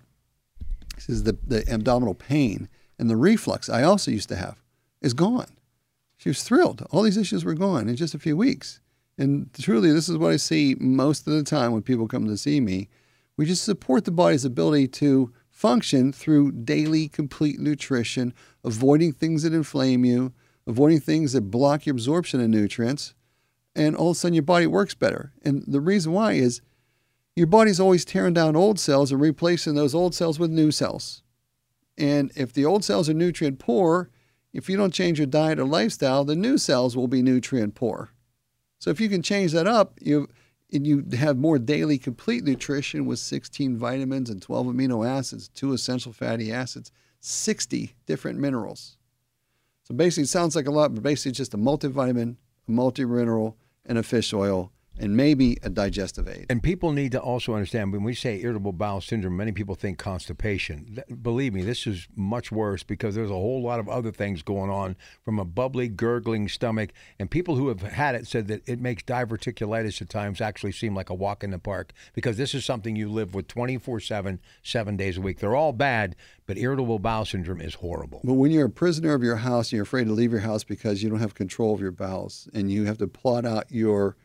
this 0.95 1.09
is 1.09 1.23
the, 1.25 1.37
the 1.47 1.69
abdominal 1.69 2.15
pain 2.15 2.69
and 2.99 3.11
the 3.11 3.17
reflux 3.17 3.69
I 3.69 3.83
also 3.83 4.11
used 4.11 4.29
to 4.29 4.37
have 4.37 4.63
is 5.01 5.15
gone. 5.15 5.57
She 6.17 6.29
was 6.29 6.45
thrilled. 6.45 6.87
All 6.91 7.03
these 7.03 7.17
issues 7.17 7.45
were 7.45 7.55
gone 7.55 7.89
in 7.89 7.97
just 7.97 8.15
a 8.15 8.19
few 8.19 8.37
weeks. 8.37 8.81
And 9.23 9.55
truly, 9.55 9.93
this 9.93 10.09
is 10.09 10.19
what 10.19 10.33
I 10.33 10.37
see 10.37 10.75
most 10.81 11.29
of 11.29 11.33
the 11.33 11.45
time 11.45 11.71
when 11.71 11.83
people 11.83 12.09
come 12.09 12.27
to 12.27 12.37
see 12.37 12.61
me. 12.61 12.89
We 13.37 13.47
just 13.47 13.63
support 13.63 14.05
the 14.05 14.11
body's 14.11 14.45
ability 14.45 14.89
to 14.89 15.33
function 15.49 16.13
through 16.13 16.51
daily 16.51 17.07
complete 17.07 17.61
nutrition, 17.61 18.35
avoiding 18.65 19.13
things 19.13 19.45
that 19.45 19.55
inflame 19.55 20.05
you, 20.05 20.33
avoiding 20.67 20.99
things 20.99 21.35
that 21.35 21.53
block 21.53 21.87
your 21.87 21.93
absorption 21.93 22.41
of 22.41 22.49
nutrients, 22.49 23.15
and 23.77 23.95
all 23.95 24.11
of 24.11 24.17
a 24.17 24.19
sudden 24.19 24.35
your 24.35 24.43
body 24.43 24.67
works 24.67 24.97
better. 24.97 25.33
And 25.45 25.63
the 25.69 25.81
reason 25.81 26.11
why 26.11 26.33
is 26.33 26.61
your 27.37 27.47
body's 27.47 27.79
always 27.79 28.05
tearing 28.05 28.35
down 28.35 28.57
old 28.57 28.81
cells 28.81 29.13
and 29.13 29.21
replacing 29.21 29.77
those 29.77 29.95
old 29.95 30.17
cells 30.17 30.41
with 30.41 30.51
new 30.51 30.73
cells. 30.73 31.23
And 31.97 32.33
if 32.35 32.53
the 32.53 32.65
old 32.65 32.85
cells 32.85 33.09
are 33.09 33.15
nutrient 33.15 33.61
poor, 33.61 34.11
if 34.53 34.69
you 34.69 34.77
don't 34.77 34.93
change 34.93 35.21
your 35.21 35.29
diet 35.29 35.61
or 35.61 35.65
lifestyle, 35.65 36.25
the 36.25 36.35
new 36.35 36.59
cells 36.59 36.97
will 36.97 37.07
be 37.07 37.23
nutrient 37.23 37.77
poor. 37.77 38.11
So 38.83 38.91
if 38.91 39.01
you 39.01 39.09
can 39.09 39.23
change 39.23 39.53
that 39.53 39.69
up, 39.69 39.97
you 40.03 40.29
and 40.73 40.85
you 40.85 41.07
have 41.17 41.37
more 41.37 41.57
daily 41.57 41.99
complete 41.99 42.43
nutrition 42.43 43.07
with 43.07 43.21
16 43.21 43.77
vitamins 43.77 44.29
and 44.29 44.43
12 44.43 44.67
amino 44.67 45.09
acids, 45.09 45.47
two 45.47 45.73
essential 45.73 46.13
fatty 46.13 46.51
acids, 46.51 46.91
60 47.21 47.95
different 48.07 48.41
minerals. 48.41 48.97
So 49.85 49.95
basically, 49.95 50.25
it 50.25 50.31
sounds 50.31 50.57
like 50.57 50.67
a 50.67 50.73
lot, 50.73 50.93
but 50.95 51.05
basically, 51.05 51.31
just 51.31 51.55
a 51.55 51.59
multivitamin, 51.59 52.35
a 52.67 52.71
multi-mineral, 52.73 53.57
and 53.87 53.99
a 53.99 54.03
fish 54.03 54.33
oil 54.33 54.72
and 54.99 55.17
maybe 55.17 55.59
a 55.63 55.71
digestive 55.71 56.29
aid. 56.29 56.47
And 56.51 56.63
people 56.63 56.93
need 56.93 57.13
to 57.13 57.21
also 57.21 57.55
understand 57.55 57.93
when 57.93 58.03
we 58.03 58.15
say 58.15 58.41
irritable 58.41 58.73
bowel 58.73 59.01
syndrome, 59.01 59.37
many 59.37 59.53
people 59.53 59.75
think 59.75 59.99
constipation. 59.99 61.03
Believe 61.23 61.55
me, 61.55 61.63
this 61.63 61.87
is 61.87 62.09
much 62.15 62.53
worse 62.53 62.83
because 62.83 63.15
there's 63.15 63.31
a 63.31 63.35
whole 63.35 63.63
lot 63.63 63.81
of 63.81 63.89
other 63.89 64.13
things 64.13 64.43
going 64.43 64.71
on 64.71 64.97
from 65.25 65.39
a 65.39 65.45
bubbly, 65.45 65.89
gurgling 65.89 66.49
stomach. 66.49 66.91
And 67.19 67.31
people 67.31 67.57
who 67.57 67.69
have 67.69 67.83
had 67.83 68.15
it 68.15 68.27
said 68.27 68.49
that 68.49 68.69
it 68.69 68.81
makes 68.81 69.03
diverticulitis 69.03 70.03
at 70.03 70.09
times 70.09 70.41
actually 70.41 70.73
seem 70.73 70.95
like 70.95 71.11
a 71.11 71.15
walk 71.15 71.43
in 71.43 71.51
the 71.51 71.59
park 71.59 71.93
because 72.15 72.37
this 72.37 72.55
is 72.55 72.65
something 72.65 72.95
you 72.95 73.11
live 73.11 73.35
with 73.35 73.49
24 73.49 74.01
7, 74.01 74.41
seven 74.63 74.97
days 74.97 75.17
a 75.17 75.21
week. 75.21 75.39
They're 75.39 75.57
all 75.57 75.73
bad, 75.73 76.17
but 76.47 76.59
irritable 76.59 76.99
bowel 76.99 77.25
syndrome 77.25 77.61
is 77.61 77.75
horrible. 77.75 78.21
But 78.25 78.35
when 78.35 78.51
you're 78.51 78.67
a 78.67 78.71
prisoner 78.71 79.15
of 79.15 79.23
your 79.23 79.37
house 79.37 79.69
and 79.69 79.75
you're 79.75 79.85
afraid 79.85 80.07
to 80.07 80.13
leave 80.13 80.33
your 80.33 80.41
house 80.41 80.65
because 80.65 81.03
you 81.03 81.09
don't 81.09 81.21
have 81.21 81.35
control 81.35 81.75
of 81.75 81.81
your 81.81 81.93
bowels 81.93 82.49
and 82.53 82.71
you 82.71 82.85
have 82.85 82.99
to 82.99 83.07
plot 83.07 83.47
out 83.47 83.71
your 83.71 84.17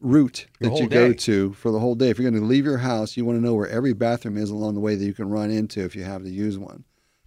route 0.00 0.46
that 0.60 0.76
you 0.76 0.88
go 0.88 1.12
to 1.12 1.52
for 1.52 1.70
the 1.70 1.78
whole 1.78 1.94
day. 1.94 2.10
If 2.10 2.18
you're 2.18 2.30
going 2.30 2.42
to 2.42 2.48
leave 2.48 2.64
your 2.64 2.78
house, 2.78 3.16
you 3.16 3.24
want 3.24 3.38
to 3.38 3.44
know 3.44 3.54
where 3.54 3.68
every 3.68 3.92
bathroom 3.92 4.36
is 4.36 4.50
along 4.50 4.74
the 4.74 4.80
way 4.80 4.94
that 4.94 5.04
you 5.04 5.14
can 5.14 5.28
run 5.28 5.50
into 5.50 5.84
if 5.84 5.94
you 5.94 6.04
have 6.04 6.22
to 6.22 6.30
use 6.30 6.58
one. 6.58 6.84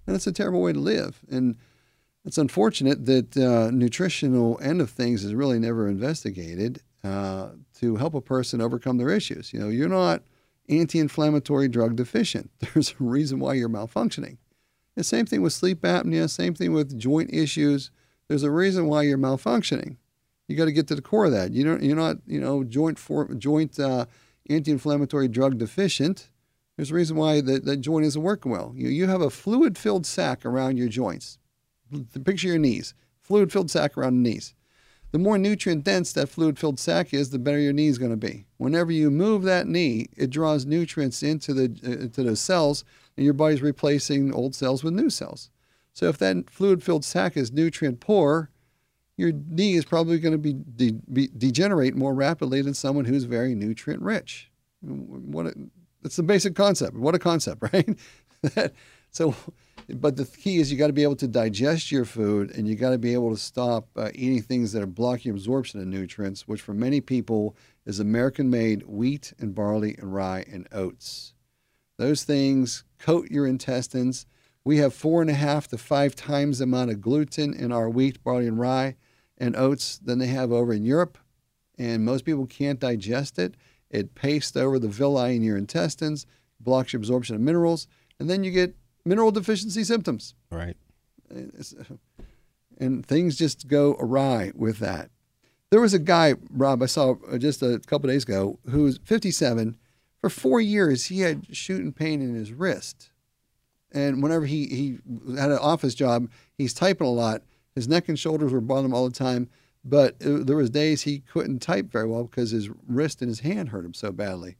And 0.07 0.15
it's 0.15 0.27
a 0.27 0.31
terrible 0.31 0.61
way 0.61 0.73
to 0.73 0.79
live. 0.79 1.21
And 1.29 1.55
it's 2.25 2.37
unfortunate 2.37 3.05
that 3.05 3.37
uh, 3.37 3.69
nutritional 3.71 4.59
end 4.61 4.81
of 4.81 4.89
things 4.89 5.23
is 5.23 5.33
really 5.33 5.59
never 5.59 5.87
investigated 5.87 6.81
uh, 7.03 7.49
to 7.79 7.97
help 7.97 8.13
a 8.13 8.21
person 8.21 8.61
overcome 8.61 8.97
their 8.97 9.09
issues. 9.09 9.53
You 9.53 9.59
know, 9.59 9.69
you're 9.69 9.89
not 9.89 10.23
anti-inflammatory 10.69 11.67
drug 11.67 11.95
deficient. 11.95 12.49
There's 12.59 12.91
a 12.91 13.03
reason 13.03 13.39
why 13.39 13.53
you're 13.53 13.69
malfunctioning. 13.69 14.37
The 14.95 15.03
same 15.03 15.25
thing 15.25 15.41
with 15.41 15.53
sleep 15.53 15.81
apnea. 15.81 16.29
Same 16.29 16.53
thing 16.53 16.71
with 16.71 16.97
joint 16.97 17.33
issues. 17.33 17.91
There's 18.27 18.43
a 18.43 18.51
reason 18.51 18.87
why 18.87 19.03
you're 19.03 19.17
malfunctioning. 19.17 19.97
You 20.47 20.57
got 20.57 20.65
to 20.65 20.71
get 20.71 20.87
to 20.87 20.95
the 20.95 21.01
core 21.01 21.25
of 21.25 21.31
that. 21.31 21.53
You 21.53 21.63
don't, 21.63 21.81
you're 21.81 21.95
not, 21.95 22.17
you 22.27 22.39
know, 22.39 22.63
joint 22.63 22.99
for, 22.99 23.33
joint 23.35 23.79
uh, 23.79 24.05
anti-inflammatory 24.49 25.27
drug 25.27 25.57
deficient. 25.57 26.29
There's 26.75 26.91
a 26.91 26.95
reason 26.95 27.15
why 27.15 27.39
that, 27.41 27.65
that 27.65 27.77
joint 27.77 28.05
isn't 28.05 28.21
working 28.21 28.51
well. 28.51 28.73
You, 28.75 28.89
you 28.89 29.07
have 29.07 29.21
a 29.21 29.29
fluid-filled 29.29 30.05
sac 30.05 30.45
around 30.45 30.77
your 30.77 30.89
joints. 30.89 31.37
Picture 32.25 32.47
your 32.47 32.57
knees, 32.57 32.93
fluid-filled 33.21 33.69
sac 33.69 33.97
around 33.97 34.15
the 34.15 34.29
knees. 34.29 34.55
The 35.11 35.19
more 35.19 35.37
nutrient 35.37 35.83
dense 35.83 36.11
that 36.13 36.29
fluid-filled 36.29 36.79
sac 36.79 37.13
is, 37.13 37.29
the 37.29 37.37
better 37.37 37.59
your 37.59 37.71
knee 37.71 37.87
is 37.87 37.99
going 37.99 38.09
to 38.09 38.17
be. 38.17 38.47
Whenever 38.57 38.91
you 38.91 39.11
move 39.11 39.43
that 39.43 39.67
knee, 39.67 40.07
it 40.17 40.31
draws 40.31 40.65
nutrients 40.65 41.21
into 41.21 41.53
the 41.53 41.65
uh, 41.85 42.03
into 42.03 42.23
the 42.23 42.35
cells, 42.35 42.83
and 43.15 43.23
your 43.23 43.35
body's 43.35 43.61
replacing 43.61 44.33
old 44.33 44.55
cells 44.55 44.83
with 44.83 44.95
new 44.95 45.11
cells. 45.11 45.51
So 45.93 46.07
if 46.07 46.17
that 46.17 46.49
fluid-filled 46.49 47.05
sac 47.05 47.37
is 47.37 47.51
nutrient 47.51 47.99
poor, 47.99 48.49
your 49.17 49.31
knee 49.31 49.73
is 49.75 49.85
probably 49.85 50.19
going 50.19 50.31
to 50.31 50.37
be, 50.37 50.53
de- 50.53 50.99
be, 51.11 51.29
degenerate 51.37 51.95
more 51.95 52.13
rapidly 52.13 52.61
than 52.61 52.73
someone 52.73 53.05
who's 53.05 53.25
very 53.25 53.53
nutrient 53.55 54.01
rich. 54.01 54.51
What 54.81 55.47
a, 55.47 55.53
that's 56.01 56.15
the 56.15 56.23
basic 56.23 56.55
concept. 56.55 56.95
What 56.95 57.15
a 57.15 57.19
concept, 57.19 57.63
right? 57.73 57.89
so, 59.11 59.35
but 59.89 60.17
the 60.17 60.25
key 60.25 60.57
is 60.57 60.71
you 60.71 60.77
got 60.77 60.87
to 60.87 60.93
be 60.93 61.03
able 61.03 61.15
to 61.17 61.27
digest 61.27 61.91
your 61.91 62.05
food 62.05 62.51
and 62.51 62.67
you 62.67 62.75
got 62.75 62.89
to 62.89 62.97
be 62.97 63.13
able 63.13 63.31
to 63.31 63.37
stop 63.37 63.87
uh, 63.95 64.09
eating 64.13 64.41
things 64.41 64.71
that 64.71 64.81
are 64.81 64.87
blocking 64.87 65.31
absorption 65.31 65.79
of 65.79 65.87
nutrients, 65.87 66.47
which 66.47 66.61
for 66.61 66.73
many 66.73 66.99
people 66.99 67.55
is 67.85 67.99
American 67.99 68.49
made 68.49 68.83
wheat 68.83 69.33
and 69.39 69.53
barley 69.53 69.95
and 69.97 70.13
rye 70.13 70.45
and 70.51 70.67
oats. 70.71 71.33
Those 71.97 72.23
things 72.23 72.83
coat 72.97 73.29
your 73.29 73.45
intestines. 73.45 74.25
We 74.65 74.77
have 74.77 74.93
four 74.93 75.21
and 75.21 75.29
a 75.29 75.33
half 75.35 75.67
to 75.69 75.77
five 75.77 76.15
times 76.15 76.59
the 76.59 76.63
amount 76.63 76.91
of 76.91 77.01
gluten 77.01 77.53
in 77.53 77.71
our 77.71 77.89
wheat, 77.89 78.23
barley, 78.23 78.47
and 78.47 78.59
rye 78.59 78.95
and 79.37 79.55
oats 79.55 79.97
than 79.97 80.19
they 80.19 80.27
have 80.27 80.51
over 80.51 80.73
in 80.73 80.85
Europe. 80.85 81.17
And 81.77 82.05
most 82.05 82.23
people 82.23 82.45
can't 82.45 82.79
digest 82.79 83.39
it. 83.39 83.55
It 83.89 84.15
pastes 84.15 84.55
over 84.55 84.79
the 84.79 84.87
villi 84.87 85.35
in 85.35 85.43
your 85.43 85.57
intestines, 85.57 86.25
blocks 86.59 86.93
your 86.93 86.99
absorption 86.99 87.35
of 87.35 87.41
minerals, 87.41 87.87
and 88.19 88.29
then 88.29 88.43
you 88.43 88.51
get 88.51 88.75
mineral 89.05 89.31
deficiency 89.31 89.83
symptoms. 89.83 90.33
Right. 90.49 90.77
And 92.79 93.05
things 93.05 93.37
just 93.37 93.67
go 93.67 93.95
awry 93.99 94.51
with 94.55 94.79
that. 94.79 95.09
There 95.71 95.81
was 95.81 95.93
a 95.93 95.99
guy, 95.99 96.35
Rob, 96.51 96.83
I 96.83 96.85
saw 96.85 97.15
just 97.37 97.61
a 97.63 97.79
couple 97.85 98.07
days 98.07 98.23
ago, 98.23 98.59
who 98.69 98.83
was 98.83 98.99
57. 99.03 99.77
For 100.21 100.29
four 100.29 100.61
years, 100.61 101.05
he 101.07 101.21
had 101.21 101.55
shooting 101.55 101.91
pain 101.91 102.21
in 102.21 102.35
his 102.35 102.53
wrist. 102.53 103.09
And 103.93 104.23
whenever 104.23 104.45
he, 104.45 104.65
he 104.67 104.97
had 105.37 105.51
an 105.51 105.59
office 105.59 105.93
job, 105.93 106.29
he's 106.57 106.73
typing 106.73 107.07
a 107.07 107.11
lot 107.11 107.43
his 107.75 107.87
neck 107.87 108.09
and 108.09 108.17
shoulders 108.17 108.51
were 108.51 108.61
bothering 108.61 108.85
him 108.85 108.93
all 108.93 109.07
the 109.07 109.15
time, 109.15 109.49
but 109.83 110.15
it, 110.19 110.45
there 110.47 110.55
was 110.55 110.69
days 110.69 111.01
he 111.01 111.19
couldn't 111.19 111.59
type 111.59 111.91
very 111.91 112.07
well 112.07 112.25
because 112.25 112.51
his 112.51 112.69
wrist 112.87 113.21
and 113.21 113.29
his 113.29 113.39
hand 113.41 113.69
hurt 113.69 113.85
him 113.85 113.93
so 113.93 114.11
badly. 114.11 114.57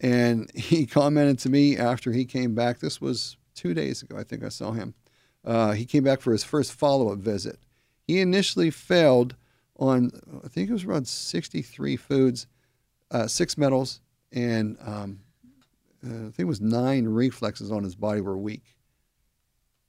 And 0.00 0.50
he 0.54 0.86
commented 0.86 1.38
to 1.40 1.50
me 1.50 1.76
after 1.76 2.12
he 2.12 2.24
came 2.24 2.54
back. 2.54 2.78
This 2.78 3.00
was 3.00 3.36
two 3.54 3.74
days 3.74 4.02
ago, 4.02 4.16
I 4.16 4.24
think 4.24 4.44
I 4.44 4.48
saw 4.48 4.72
him. 4.72 4.94
Uh, 5.44 5.72
he 5.72 5.84
came 5.84 6.04
back 6.04 6.20
for 6.20 6.32
his 6.32 6.44
first 6.44 6.72
follow-up 6.72 7.18
visit. 7.18 7.58
He 8.06 8.20
initially 8.20 8.70
failed 8.70 9.34
on, 9.78 10.10
I 10.44 10.48
think 10.48 10.70
it 10.70 10.72
was 10.72 10.84
around 10.84 11.08
63 11.08 11.96
foods, 11.96 12.46
uh, 13.10 13.26
six 13.26 13.58
metals, 13.58 14.00
and 14.32 14.76
um, 14.80 15.20
uh, 16.04 16.08
I 16.08 16.30
think 16.30 16.40
it 16.40 16.44
was 16.44 16.60
nine 16.60 17.06
reflexes 17.06 17.70
on 17.70 17.84
his 17.84 17.94
body 17.94 18.20
were 18.20 18.36
weak. 18.36 18.76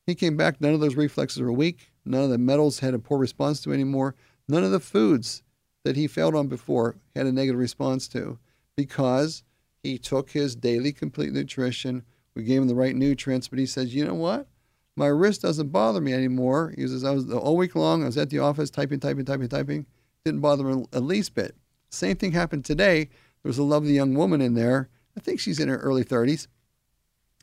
He 0.07 0.15
came 0.15 0.37
back, 0.37 0.61
none 0.61 0.73
of 0.73 0.79
those 0.79 0.95
reflexes 0.95 1.41
were 1.41 1.51
weak. 1.51 1.91
None 2.05 2.23
of 2.23 2.29
the 2.29 2.37
metals 2.37 2.79
had 2.79 2.93
a 2.93 2.99
poor 2.99 3.17
response 3.17 3.61
to 3.61 3.73
anymore. 3.73 4.15
None 4.47 4.63
of 4.63 4.71
the 4.71 4.79
foods 4.79 5.41
that 5.83 5.95
he 5.95 6.07
failed 6.07 6.35
on 6.35 6.47
before 6.47 6.97
had 7.15 7.25
a 7.25 7.31
negative 7.31 7.59
response 7.59 8.07
to 8.09 8.37
because 8.75 9.43
he 9.81 9.97
took 9.97 10.31
his 10.31 10.55
daily 10.55 10.91
complete 10.91 11.33
nutrition. 11.33 12.03
We 12.35 12.43
gave 12.43 12.61
him 12.61 12.67
the 12.67 12.75
right 12.75 12.95
nutrients, 12.95 13.47
but 13.47 13.59
he 13.59 13.65
says, 13.65 13.95
you 13.95 14.05
know 14.05 14.13
what? 14.13 14.47
My 14.95 15.07
wrist 15.07 15.41
doesn't 15.41 15.69
bother 15.69 16.01
me 16.01 16.13
anymore. 16.13 16.73
He 16.77 16.87
says, 16.87 17.03
I 17.03 17.11
was 17.11 17.31
all 17.31 17.57
week 17.57 17.75
long, 17.75 18.03
I 18.03 18.05
was 18.05 18.17
at 18.17 18.29
the 18.29 18.39
office 18.39 18.69
typing, 18.69 18.99
typing, 18.99 19.25
typing, 19.25 19.49
typing. 19.49 19.85
Didn't 20.23 20.41
bother 20.41 20.63
me 20.63 20.85
a 20.93 20.99
least 20.99 21.35
bit. 21.35 21.55
Same 21.89 22.15
thing 22.15 22.31
happened 22.31 22.65
today. 22.65 23.05
There 23.05 23.49
was 23.49 23.57
a 23.57 23.63
lovely 23.63 23.93
young 23.93 24.15
woman 24.15 24.41
in 24.41 24.53
there. 24.53 24.89
I 25.17 25.21
think 25.21 25.39
she's 25.39 25.59
in 25.59 25.69
her 25.69 25.77
early 25.77 26.03
30s 26.03 26.47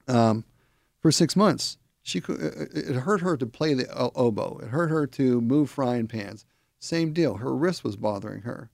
um, 0.09 0.45
for 1.01 1.11
six 1.11 1.37
months. 1.37 1.79
She 2.03 2.21
could, 2.21 2.41
it 2.41 2.97
hurt 2.97 3.21
her 3.21 3.37
to 3.37 3.47
play 3.47 3.75
the 3.75 3.89
oboe. 3.93 4.61
It 4.63 4.69
hurt 4.69 4.91
her 4.91 5.07
to 5.07 5.41
move 5.41 5.71
frying 5.71 6.09
pans. 6.09 6.45
Same 6.79 7.13
deal. 7.13 7.37
Her 7.37 7.55
wrist 7.55 7.85
was 7.85 7.97
bothering 7.97 8.43
her. 8.43 8.71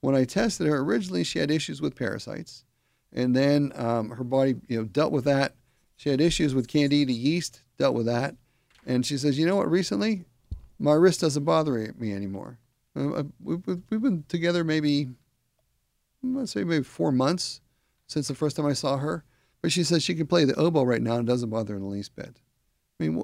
When 0.00 0.14
I 0.14 0.24
tested 0.24 0.68
her, 0.68 0.78
originally 0.78 1.24
she 1.24 1.40
had 1.40 1.50
issues 1.50 1.82
with 1.82 1.96
parasites, 1.96 2.64
and 3.12 3.34
then 3.34 3.72
um, 3.74 4.10
her 4.10 4.22
body, 4.22 4.54
you 4.68 4.78
know, 4.78 4.84
dealt 4.84 5.10
with 5.10 5.24
that. 5.24 5.54
She 5.96 6.08
had 6.08 6.20
issues 6.20 6.54
with 6.54 6.68
candida 6.68 7.12
yeast, 7.12 7.62
dealt 7.78 7.96
with 7.96 8.06
that, 8.06 8.36
and 8.86 9.04
she 9.04 9.18
says, 9.18 9.36
you 9.36 9.44
know 9.44 9.56
what? 9.56 9.68
Recently, 9.68 10.24
my 10.78 10.92
wrist 10.92 11.20
doesn't 11.20 11.42
bother 11.42 11.92
me 11.98 12.14
anymore. 12.14 12.60
Uh, 12.94 13.10
uh 13.10 13.22
we've 13.42 13.64
been 13.90 14.24
together 14.28 14.62
maybe, 14.62 15.08
let's 16.22 16.52
say 16.52 16.62
maybe 16.62 16.84
four 16.84 17.10
months 17.10 17.60
since 18.08 18.26
the 18.26 18.34
first 18.34 18.56
time 18.56 18.66
I 18.66 18.72
saw 18.72 18.96
her, 18.96 19.24
but 19.62 19.70
she 19.70 19.84
says 19.84 20.02
she 20.02 20.14
can 20.14 20.26
play 20.26 20.44
the 20.44 20.54
oboe 20.54 20.82
right 20.82 21.02
now 21.02 21.14
and 21.14 21.28
it 21.28 21.30
doesn't 21.30 21.50
bother 21.50 21.74
her 21.74 21.76
in 21.76 21.82
the 21.82 21.88
least 21.88 22.16
bit. 22.16 22.40
I 22.98 23.04
mean, 23.04 23.22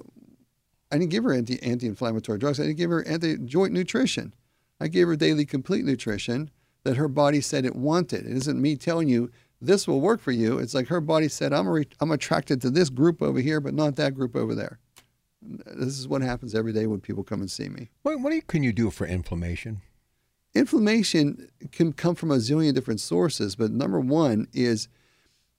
I 0.93 0.99
didn't 0.99 1.11
give 1.11 1.25
her 1.25 1.33
anti 1.35 1.61
anti-inflammatory 1.63 2.39
drugs. 2.39 2.61
I 2.61 2.65
didn't 2.65 2.79
give 2.79 2.91
her 2.91 3.07
anti 3.07 3.37
joint 3.39 3.73
nutrition. 3.73 4.35
I 4.81 4.89
gave 4.89 5.09
her 5.09 5.17
daily 5.17 5.45
complete 5.45 5.85
nutrition, 5.85 6.51
that 6.85 6.97
her 6.97 7.09
body 7.09 7.41
said 7.41 7.65
it 7.65 7.75
wanted. 7.75 8.27
It 8.27 8.37
isn't 8.37 8.61
me 8.61 8.77
telling 8.77 9.09
you 9.09 9.31
this 9.61 9.89
will 9.89 10.01
work 10.01 10.21
for 10.21 10.33
you. 10.33 10.59
It's 10.59 10.75
like 10.75 10.89
her 10.89 11.01
body 11.01 11.29
said, 11.29 11.53
I'm, 11.53 11.69
re- 11.69 11.89
I'm 12.01 12.11
attracted 12.11 12.61
to 12.63 12.71
this 12.71 12.91
group 12.91 13.23
over 13.23 13.41
here, 13.41 13.61
but 13.61 13.75
not 13.75 13.97
that 13.97 14.15
group 14.15 14.37
over 14.37 14.55
there. 14.55 14.79
This 15.43 15.99
is 15.99 16.07
what 16.07 16.23
happens 16.23 16.55
every 16.55 16.73
day 16.73 16.87
when 16.87 17.01
people 17.01 17.25
come 17.25 17.41
and 17.41 17.51
see 17.51 17.69
me. 17.69 17.91
What, 18.03 18.21
what 18.21 18.47
can 18.47 18.63
you 18.63 18.73
do 18.73 18.91
for 18.91 19.07
inflammation? 19.07 19.81
Inflammation 20.55 21.49
can 21.73 21.93
come 21.93 22.15
from 22.15 22.31
a 22.31 22.37
zillion 22.37 22.75
different 22.75 23.01
sources, 23.01 23.57
but 23.57 23.73
number 23.73 23.99
one 23.99 24.47
is 24.53 24.89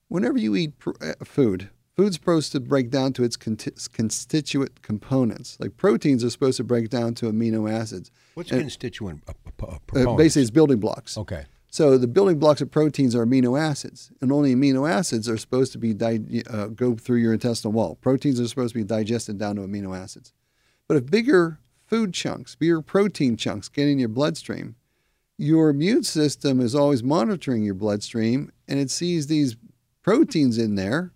whenever 0.08 0.38
you 0.38 0.56
eat 0.56 0.80
pr- 0.80 0.92
uh, 1.02 1.14
food, 1.26 1.70
food's 1.98 2.16
supposed 2.16 2.54
to 2.54 2.62
break 2.62 2.90
down 2.92 3.12
to 3.14 3.24
its 3.24 3.36
con- 3.36 3.58
constituent 3.92 4.82
components. 4.82 5.58
Like 5.60 5.76
proteins 5.76 6.24
are 6.24 6.30
supposed 6.30 6.58
to 6.58 6.64
break 6.64 6.90
down 6.90 7.14
to 7.16 7.26
amino 7.26 7.70
acids. 7.70 8.10
What's 8.36 8.52
And- 8.52 8.62
constituent 8.62 9.24
uh, 9.28 9.34
uh, 9.68 9.78
Uh, 9.94 10.16
basically, 10.16 10.44
it's 10.44 10.52
building 10.52 10.80
blocks. 10.80 11.18
Okay. 11.18 11.46
So 11.70 11.98
the 11.98 12.08
building 12.08 12.40
blocks 12.40 12.62
of 12.62 12.72
proteins 12.72 13.14
are 13.16 13.26
amino 13.26 13.60
acids, 13.60 14.10
and 14.22 14.32
only 14.32 14.56
amino 14.56 14.90
acids 14.90 15.28
are 15.28 15.36
supposed 15.38 15.74
to 15.74 15.78
be 15.78 15.94
di- 15.94 16.42
uh, 16.50 16.68
go 16.68 16.96
through 16.96 17.18
your 17.18 17.34
intestinal 17.34 17.74
wall. 17.74 17.96
Proteins 17.96 18.40
are 18.40 18.48
supposed 18.48 18.74
to 18.74 18.80
be 18.80 18.86
digested 18.86 19.38
down 19.38 19.58
to 19.58 19.64
amino 19.64 19.94
acids. 19.98 20.32
But 20.88 20.96
if 20.96 21.06
bigger 21.08 21.60
food 21.86 22.14
chunks, 22.14 22.56
bigger 22.56 22.82
protein 22.82 23.36
chunks 23.36 23.68
get 23.68 23.90
in 23.90 24.00
your 24.00 24.08
bloodstream, 24.08 24.76
your 25.38 25.70
immune 25.70 26.04
system 26.04 26.62
is 26.62 26.76
always 26.76 27.04
monitoring 27.04 27.64
your 27.64 27.74
bloodstream, 27.74 28.52
and 28.68 28.80
it 28.80 28.90
sees 28.90 29.28
these 29.28 29.56
proteins 30.02 30.58
in 30.58 30.76
there, 30.76 31.12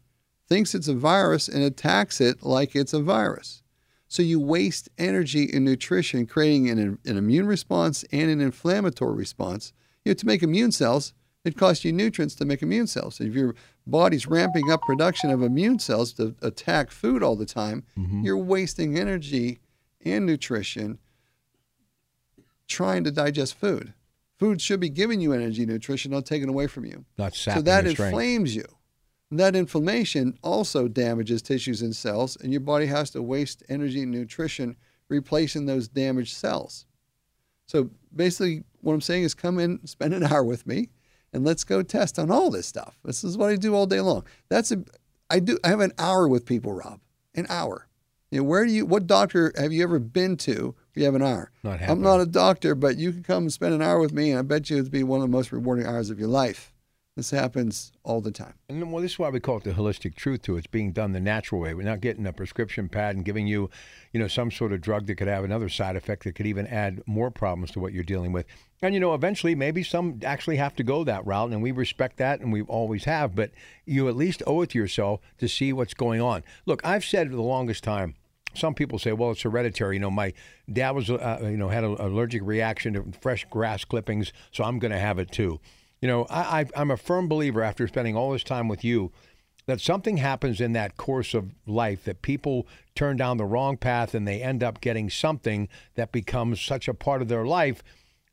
thinks 0.48 0.76
it's 0.76 0.88
a 0.88 0.94
virus, 0.94 1.48
and 1.48 1.64
attacks 1.64 2.20
it 2.20 2.44
like 2.44 2.76
it's 2.76 2.94
a 2.94 3.02
virus. 3.02 3.64
So 4.08 4.24
you 4.24 4.40
waste 4.40 4.90
energy 4.98 5.50
and 5.54 5.64
nutrition 5.64 6.26
creating 6.26 6.70
an, 6.70 6.98
an 7.06 7.18
immune 7.18 7.46
response 7.46 8.04
and 8.12 8.30
an 8.30 8.42
inflammatory 8.42 9.16
response. 9.16 9.72
You 10.04 10.12
know, 10.12 10.16
to 10.16 10.26
make 10.26 10.42
immune 10.42 10.72
cells, 10.72 11.14
it 11.46 11.56
costs 11.56 11.86
you 11.86 11.94
nutrients 11.94 12.36
to 12.36 12.46
make 12.46 12.62
immune 12.64 12.88
cells. 12.88 13.22
If 13.22 13.34
your 13.36 13.56
body's 13.86 14.28
ramping 14.28 14.72
up 14.72 14.82
production 14.82 15.30
of 15.30 15.44
immune 15.44 15.80
cells 15.80 16.12
to 16.14 16.36
attack 16.42 16.90
food 16.90 17.22
all 17.22 17.36
the 17.36 17.46
time, 17.46 17.84
mm-hmm. 17.98 18.24
you're 18.24 18.38
wasting 18.38 18.98
energy 18.98 19.60
and 20.04 20.26
nutrition 20.26 20.98
trying 22.68 23.04
to 23.04 23.12
digest 23.12 23.56
food. 23.56 23.94
Food 24.40 24.62
should 24.62 24.80
be 24.80 24.90
giving 24.90 25.20
you 25.20 25.34
energy, 25.34 25.66
nutrition, 25.66 26.12
not 26.12 26.26
taken 26.26 26.48
away 26.50 26.66
from 26.68 26.86
you. 26.86 27.04
Not 27.18 27.36
So 27.36 27.62
that 27.62 27.84
your 27.84 27.94
strength. 27.94 28.14
inflames 28.14 28.56
you. 28.56 28.66
And 29.30 29.40
that 29.40 29.56
inflammation 29.56 30.40
also 30.42 30.88
damages 30.88 31.42
tissues 31.42 31.82
and 31.82 31.96
cells, 31.96 32.38
and 32.38 32.52
your 32.52 32.62
body 32.62 32.86
has 32.88 33.10
to 33.12 33.22
waste 33.22 33.64
energy 33.70 34.02
and 34.02 34.12
nutrition 34.12 34.76
replacing 35.10 35.66
those 35.66 35.88
damaged 35.88 36.36
cells. 36.36 36.86
So 37.68 37.90
basically, 38.16 38.64
what 38.82 38.94
I'm 38.94 39.02
saying 39.02 39.24
is 39.24 39.34
come 39.36 39.60
in, 39.60 39.80
spend 39.86 40.14
an 40.14 40.24
hour 40.24 40.44
with 40.44 40.66
me, 40.66 40.90
and 41.34 41.44
let's 41.46 41.64
go 41.64 41.84
test 41.84 42.18
on 42.18 42.32
all 42.32 42.50
this 42.50 42.66
stuff. 42.66 42.98
This 43.04 43.24
is 43.24 43.38
what 43.38 43.50
I 43.50 43.56
do 43.56 43.76
all 43.76 43.86
day 43.86 44.00
long. 44.00 44.26
That's 44.48 44.72
a, 44.72 44.84
I 45.30 45.40
do. 45.40 45.60
I 45.64 45.68
have 45.68 45.82
an 45.82 45.94
hour 46.00 46.28
with 46.28 46.46
people, 46.46 46.74
Rob. 46.74 47.02
An 47.36 47.46
hour. 47.50 47.88
You 48.32 48.40
know, 48.40 48.44
where 48.46 48.66
do 48.66 48.72
you? 48.72 48.86
What 48.86 49.06
doctor 49.06 49.54
have 49.58 49.72
you 49.72 49.84
ever 49.84 50.00
been 50.00 50.38
to? 50.38 50.76
Where 50.94 51.02
You 51.02 51.06
have 51.06 51.16
an 51.16 51.22
hour. 51.22 51.52
Not 51.64 51.82
I'm 51.82 52.02
not 52.02 52.22
a 52.22 52.26
doctor, 52.26 52.76
but 52.76 52.98
you 52.98 53.12
can 53.12 53.24
come 53.24 53.44
and 53.44 53.54
spend 53.54 53.74
an 53.74 53.82
hour 53.82 54.00
with 54.00 54.14
me, 54.14 54.32
and 54.32 54.40
I 54.40 54.42
bet 54.44 54.70
you 54.70 54.78
it'd 54.78 54.92
be 54.92 55.04
one 55.04 55.22
of 55.22 55.28
the 55.28 55.32
most 55.32 55.52
rewarding 55.52 55.86
hours 55.86 56.10
of 56.10 56.20
your 56.20 56.30
life. 56.30 56.74
This 57.20 57.32
happens 57.32 57.92
all 58.04 58.22
the 58.22 58.32
time. 58.32 58.54
And 58.70 58.94
well, 58.94 59.02
this 59.02 59.12
is 59.12 59.20
why 59.20 59.30
we 59.30 59.42
call 59.42 59.58
it 59.58 59.66
the 59.66 59.72
holistic 59.72 60.16
truth 60.16 60.44
too. 60.44 60.56
It's 60.56 60.68
being 60.68 60.94
done 60.94 61.12
the 61.12 61.20
natural 61.20 61.60
way. 61.60 61.74
We're 61.74 61.84
not 61.84 62.00
getting 62.00 62.26
a 62.26 62.32
prescription 62.32 62.88
pad 62.88 63.18
and 63.18 63.26
giving 63.26 63.46
you, 63.46 63.70
you 64.14 64.22
know, 64.22 64.30
some 64.30 64.50
sort 64.52 64.72
of 64.72 64.80
drug 64.80 65.06
that 65.08 65.16
could 65.16 65.28
have 65.28 65.44
another 65.44 65.68
side 65.68 65.98
effect 65.98 66.24
that 66.24 66.36
could 66.36 66.46
even 66.46 66.66
add 66.66 67.02
more 67.06 67.30
problems 67.30 67.72
to 67.72 67.82
what 67.82 67.92
you're 67.92 68.06
dealing 68.06 68.32
with. 68.32 68.46
And 68.82 68.94
you 68.94 69.02
know, 69.02 69.14
eventually, 69.14 69.54
maybe 69.54 69.84
some 69.84 70.22
actually 70.24 70.56
have 70.56 70.78
to 70.78 70.84
go 70.84 71.04
that 71.04 71.26
route, 71.26 71.52
and 71.52 71.62
we 71.62 71.72
respect 71.74 72.16
that, 72.18 72.40
and 72.40 72.54
we 72.54 72.62
always 72.62 73.04
have. 73.04 73.36
But 73.36 73.52
you 73.86 74.08
at 74.08 74.16
least 74.16 74.42
owe 74.48 74.62
it 74.62 74.70
to 74.70 74.78
yourself 74.78 75.20
to 75.40 75.50
see 75.50 75.74
what's 75.74 75.94
going 75.94 76.22
on. 76.22 76.46
Look, 76.66 76.80
I've 76.86 77.04
said 77.04 77.30
for 77.30 77.36
the 77.36 77.42
longest 77.42 77.84
time. 77.84 78.16
Some 78.54 78.74
people 78.74 79.00
say, 79.00 79.12
"Well, 79.12 79.32
it's 79.32 79.42
hereditary." 79.42 79.96
You 79.96 80.02
know, 80.02 80.12
my 80.12 80.34
dad 80.72 80.92
was, 80.92 81.10
uh, 81.10 81.40
you 81.42 81.58
know, 81.58 81.70
had 81.70 81.84
an 81.84 81.96
allergic 82.00 82.42
reaction 82.44 82.94
to 82.94 83.06
fresh 83.22 83.46
grass 83.50 83.86
clippings, 83.86 84.34
so 84.52 84.64
I'm 84.64 84.80
going 84.80 84.92
to 84.92 85.00
have 85.00 85.20
it 85.20 85.32
too. 85.32 85.60
You 86.02 86.08
know, 86.08 86.28
I, 86.30 86.66
I'm 86.76 86.92
a 86.92 86.98
firm 86.98 87.28
believer 87.28 87.62
after 87.62 87.88
spending 87.88 88.16
all 88.16 88.32
this 88.32 88.44
time 88.44 88.68
with 88.68 88.84
you 88.84 89.12
that 89.66 89.80
something 89.80 90.18
happens 90.18 90.60
in 90.60 90.74
that 90.74 90.98
course 90.98 91.34
of 91.36 91.52
life 91.68 92.04
that 92.06 92.24
people 92.24 92.66
turn 92.96 93.18
down 93.18 93.38
the 93.38 93.46
wrong 93.46 93.78
path 93.78 94.16
and 94.16 94.28
they 94.28 94.42
end 94.42 94.64
up 94.64 94.82
getting 94.82 95.10
something 95.10 95.68
that 95.94 96.12
becomes 96.12 96.60
such 96.60 96.88
a 96.88 96.94
part 96.94 97.22
of 97.22 97.28
their 97.28 97.46
life 97.46 97.84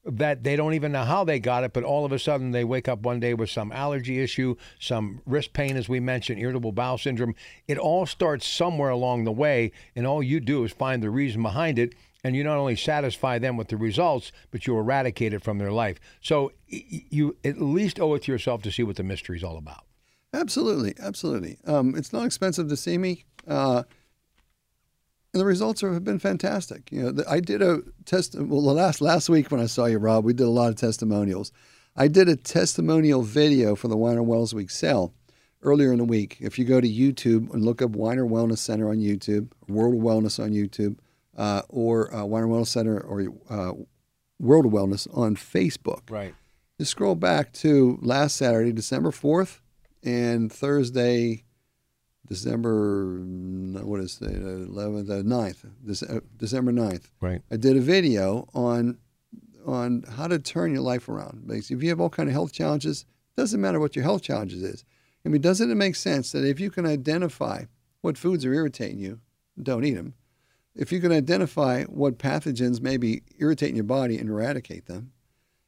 that 0.07 0.45
they 0.45 0.57
don't 0.57 0.75
even 0.75 0.93
know 0.93 1.05
how 1.05 1.25
they 1.25 1.39
got 1.41 1.65
it, 1.65 1.73
but 1.73 1.85
all 1.85 2.05
of 2.05 2.13
a 2.13 2.19
sudden 2.19 2.53
they 2.53 2.65
wake 2.65 2.89
up 2.89 3.01
one 3.01 3.21
day 3.21 3.35
with 3.35 3.51
some 3.51 3.73
allergy 3.73 4.21
issue, 4.21 4.55
some 4.79 5.21
wrist 5.27 5.53
pain, 5.53 5.77
as 5.77 5.89
we 5.89 6.01
mentioned, 6.01 6.41
irritable 6.41 6.73
bowel 6.73 6.99
syndrome. 6.99 7.35
It 7.67 7.79
all 7.79 8.07
starts 8.07 8.47
somewhere 8.47 8.91
along 8.91 9.25
the 9.25 9.33
way, 9.33 9.73
and 9.95 10.07
all 10.07 10.23
you 10.23 10.41
do 10.41 10.65
is 10.65 10.73
find 10.73 11.03
the 11.03 11.11
reason 11.11 11.43
behind 11.43 11.79
it. 11.79 11.95
And 12.25 12.35
you 12.35 12.43
not 12.43 12.57
only 12.57 12.75
satisfy 12.75 13.39
them 13.39 13.57
with 13.57 13.69
the 13.69 13.77
results, 13.77 14.33
but 14.51 14.67
you 14.67 14.77
eradicate 14.77 15.33
it 15.33 15.45
from 15.45 15.59
their 15.59 15.71
life. 15.71 16.01
So 16.21 16.51
you 16.67 17.37
at 17.45 17.61
least 17.61 18.01
owe 18.01 18.15
it 18.15 18.23
to 18.25 18.33
yourself 18.33 18.63
to 18.63 18.73
see 18.73 18.83
what 18.83 18.97
the 18.97 19.05
mystery 19.05 19.37
is 19.37 19.45
all 19.45 19.57
about. 19.57 19.85
Absolutely, 20.33 20.95
absolutely. 21.01 21.57
Um, 21.67 21.95
it's 21.95 22.13
not 22.13 22.27
expensive 22.27 22.69
to 22.69 22.77
see 22.77 22.99
me, 22.99 23.25
uh, 23.47 23.85
and 25.37 25.41
the 25.43 25.47
results 25.47 25.83
are, 25.83 25.93
have 25.93 26.03
been 26.05 26.19
fantastic. 26.19 26.91
You 26.91 27.03
know, 27.03 27.11
the, 27.13 27.31
I 27.31 27.41
did 27.41 27.61
a 27.61 27.83
test. 28.07 28.35
Well, 28.35 28.63
the 28.63 28.73
last 28.73 29.01
last 29.03 29.29
week 29.29 29.51
when 29.51 29.61
I 29.61 29.67
saw 29.67 29.85
you, 29.85 29.99
Rob, 29.99 30.25
we 30.25 30.33
did 30.33 30.47
a 30.47 30.51
lot 30.51 30.71
of 30.71 30.77
testimonials. 30.77 31.53
I 31.95 32.09
did 32.09 32.29
a 32.29 32.37
testimonial 32.37 33.23
video 33.23 33.75
for 33.77 33.89
the 33.89 33.97
Weiner 33.97 34.23
Wellness 34.23 34.55
Week 34.55 34.71
sale 34.71 35.13
earlier 35.63 35.93
in 35.93 35.99
the 35.99 36.05
week. 36.05 36.39
If 36.41 36.59
you 36.59 36.65
go 36.65 36.81
to 36.81 36.89
YouTube 36.89 37.53
and 37.53 37.65
look 37.65 37.83
up 37.83 37.91
Weiner 37.91 38.25
Wellness 38.25 38.59
Center 38.59 38.89
on 38.89 38.97
YouTube, 38.97 39.51
World 39.69 39.95
of 39.95 40.01
Wellness 40.01 40.43
on 40.43 40.51
YouTube, 40.53 40.97
uh, 41.37 41.63
or 41.69 42.15
uh, 42.15 42.25
Weiner 42.25 42.47
Wellness 42.47 42.69
Center 42.69 42.99
or 42.99 43.27
uh, 43.51 43.73
World 44.39 44.67
of 44.67 44.73
Wellness 44.73 45.07
on 45.17 45.37
Facebook 45.37 46.11
Right. 46.11 46.35
just 46.79 46.91
scroll 46.93 47.15
back 47.15 47.53
to 47.55 47.99
last 48.01 48.37
Saturday, 48.37 48.73
December 48.73 49.11
4th, 49.11 49.61
and 50.03 50.53
Thursday, 50.53 51.45
December, 52.27 53.21
what 53.85 54.01
is 54.01 54.21
it, 54.21 54.43
11th, 54.43 55.11
uh, 55.11 55.23
9th, 55.23 56.17
uh, 56.17 56.21
December 56.37 56.73
9th. 56.73 57.11
Right. 57.21 57.43
I 57.51 57.57
did 57.57 57.77
a 57.77 57.81
video 57.81 58.49
on 58.55 58.99
on 59.67 60.05
how 60.17 60.29
to 60.29 60.39
turn 60.39 60.73
your 60.73 60.83
life 60.83 61.09
around. 61.09 61.47
Basically, 61.47 61.77
if 61.77 61.83
you 61.83 61.89
have 61.89 62.01
all 62.01 62.09
kind 62.09 62.29
of 62.29 62.33
health 62.33 62.53
challenges, 62.53 63.05
doesn't 63.37 63.61
matter 63.61 63.81
what 63.81 63.97
your 63.97 64.05
health 64.05 64.23
challenges 64.23 64.63
is. 64.63 64.85
I 65.25 65.29
mean, 65.29 65.41
doesn't 65.41 65.71
it 65.71 65.75
make 65.75 65.97
sense 65.97 66.31
that 66.33 66.45
if 66.45 66.61
you 66.61 66.71
can 66.71 66.87
identify 66.87 67.65
what 68.01 68.17
foods 68.17 68.45
are 68.45 68.55
irritating 68.55 69.01
you, 69.01 69.19
don't 69.61 69.85
eat 69.85 69.95
them. 69.95 70.15
If 70.77 70.93
you 70.93 71.01
can 71.01 71.11
identify 71.11 71.85
what 71.85 72.19
pathogens 72.19 72.81
may 72.81 72.97
be 72.97 73.23
irritating 73.39 73.75
your 73.75 73.85
body 73.85 74.19
and 74.19 74.29
eradicate 74.29 74.87
them, 74.87 75.13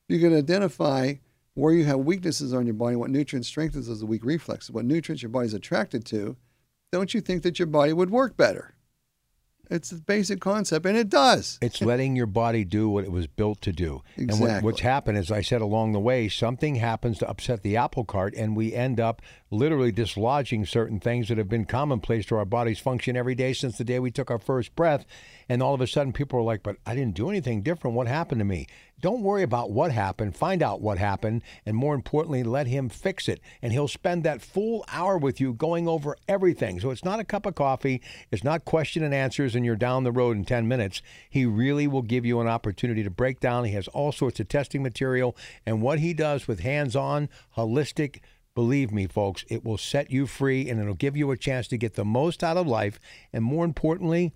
you 0.08 0.20
can 0.20 0.36
identify 0.36 1.14
where 1.54 1.72
you 1.72 1.84
have 1.84 1.98
weaknesses 1.98 2.54
on 2.54 2.66
your 2.66 2.74
body, 2.74 2.94
what 2.94 3.10
nutrient 3.10 3.44
strengthens 3.44 3.88
a 4.00 4.06
weak 4.06 4.24
reflex, 4.24 4.70
what 4.70 4.84
nutrients 4.84 5.22
your 5.22 5.30
body's 5.30 5.54
attracted 5.54 6.04
to. 6.06 6.36
Don't 6.90 7.12
you 7.12 7.20
think 7.20 7.42
that 7.42 7.58
your 7.58 7.66
body 7.66 7.92
would 7.92 8.08
work 8.08 8.36
better? 8.36 8.74
It's 9.70 9.92
a 9.92 9.96
basic 9.96 10.40
concept, 10.40 10.86
and 10.86 10.96
it 10.96 11.08
does. 11.10 11.58
It's 11.60 11.82
letting 11.82 12.16
your 12.16 12.26
body 12.26 12.64
do 12.64 12.88
what 12.88 13.04
it 13.04 13.12
was 13.12 13.26
built 13.26 13.60
to 13.62 13.72
do. 13.72 14.02
And 14.16 14.28
what, 14.30 14.40
Exactly. 14.40 14.64
what's 14.66 14.80
happened, 14.80 15.18
as 15.18 15.30
I 15.30 15.42
said 15.42 15.60
along 15.60 15.92
the 15.92 16.00
way, 16.00 16.28
something 16.28 16.76
happens 16.76 17.18
to 17.18 17.28
upset 17.28 17.62
the 17.62 17.76
apple 17.76 18.04
cart, 18.04 18.34
and 18.34 18.56
we 18.56 18.72
end 18.72 18.98
up 18.98 19.20
literally 19.50 19.92
dislodging 19.92 20.66
certain 20.66 21.00
things 21.00 21.28
that 21.28 21.38
have 21.38 21.48
been 21.48 21.64
commonplace 21.64 22.26
to 22.26 22.36
our 22.36 22.44
body's 22.44 22.78
function 22.78 23.16
every 23.16 23.34
day 23.34 23.52
since 23.52 23.78
the 23.78 23.84
day 23.84 23.98
we 23.98 24.10
took 24.10 24.30
our 24.30 24.38
first 24.38 24.74
breath. 24.76 25.04
And 25.48 25.62
all 25.62 25.74
of 25.74 25.80
a 25.80 25.86
sudden, 25.86 26.12
people 26.12 26.38
are 26.38 26.42
like, 26.42 26.62
But 26.62 26.76
I 26.86 26.94
didn't 26.94 27.14
do 27.14 27.30
anything 27.30 27.62
different. 27.62 27.96
What 27.96 28.06
happened 28.08 28.40
to 28.40 28.44
me? 28.44 28.66
Don't 29.00 29.22
worry 29.22 29.44
about 29.44 29.70
what 29.70 29.92
happened. 29.92 30.36
Find 30.36 30.60
out 30.60 30.80
what 30.80 30.98
happened. 30.98 31.42
And 31.64 31.76
more 31.76 31.94
importantly, 31.94 32.42
let 32.42 32.66
him 32.66 32.88
fix 32.88 33.28
it. 33.28 33.40
And 33.62 33.72
he'll 33.72 33.88
spend 33.88 34.24
that 34.24 34.42
full 34.42 34.84
hour 34.92 35.16
with 35.16 35.40
you 35.40 35.52
going 35.54 35.86
over 35.88 36.16
everything. 36.28 36.80
So 36.80 36.90
it's 36.90 37.04
not 37.04 37.20
a 37.20 37.24
cup 37.24 37.46
of 37.46 37.54
coffee. 37.54 38.02
It's 38.32 38.42
not 38.42 38.64
question 38.64 39.02
and 39.04 39.14
answers 39.14 39.54
and 39.58 39.66
you're 39.66 39.76
down 39.76 40.04
the 40.04 40.12
road 40.12 40.38
in 40.38 40.46
10 40.46 40.66
minutes. 40.66 41.02
He 41.28 41.44
really 41.44 41.86
will 41.86 42.00
give 42.00 42.24
you 42.24 42.40
an 42.40 42.48
opportunity 42.48 43.02
to 43.02 43.10
break 43.10 43.40
down. 43.40 43.64
He 43.64 43.72
has 43.72 43.88
all 43.88 44.12
sorts 44.12 44.40
of 44.40 44.48
testing 44.48 44.82
material. 44.82 45.36
And 45.66 45.82
what 45.82 45.98
he 45.98 46.14
does 46.14 46.48
with 46.48 46.60
hands 46.60 46.96
on, 46.96 47.28
holistic, 47.56 48.20
Believe 48.58 48.90
me, 48.90 49.06
folks, 49.06 49.44
it 49.48 49.64
will 49.64 49.78
set 49.78 50.10
you 50.10 50.26
free 50.26 50.68
and 50.68 50.80
it'll 50.80 50.94
give 50.94 51.16
you 51.16 51.30
a 51.30 51.36
chance 51.36 51.68
to 51.68 51.78
get 51.78 51.94
the 51.94 52.04
most 52.04 52.42
out 52.42 52.56
of 52.56 52.66
life. 52.66 52.98
And 53.32 53.44
more 53.44 53.64
importantly, 53.64 54.32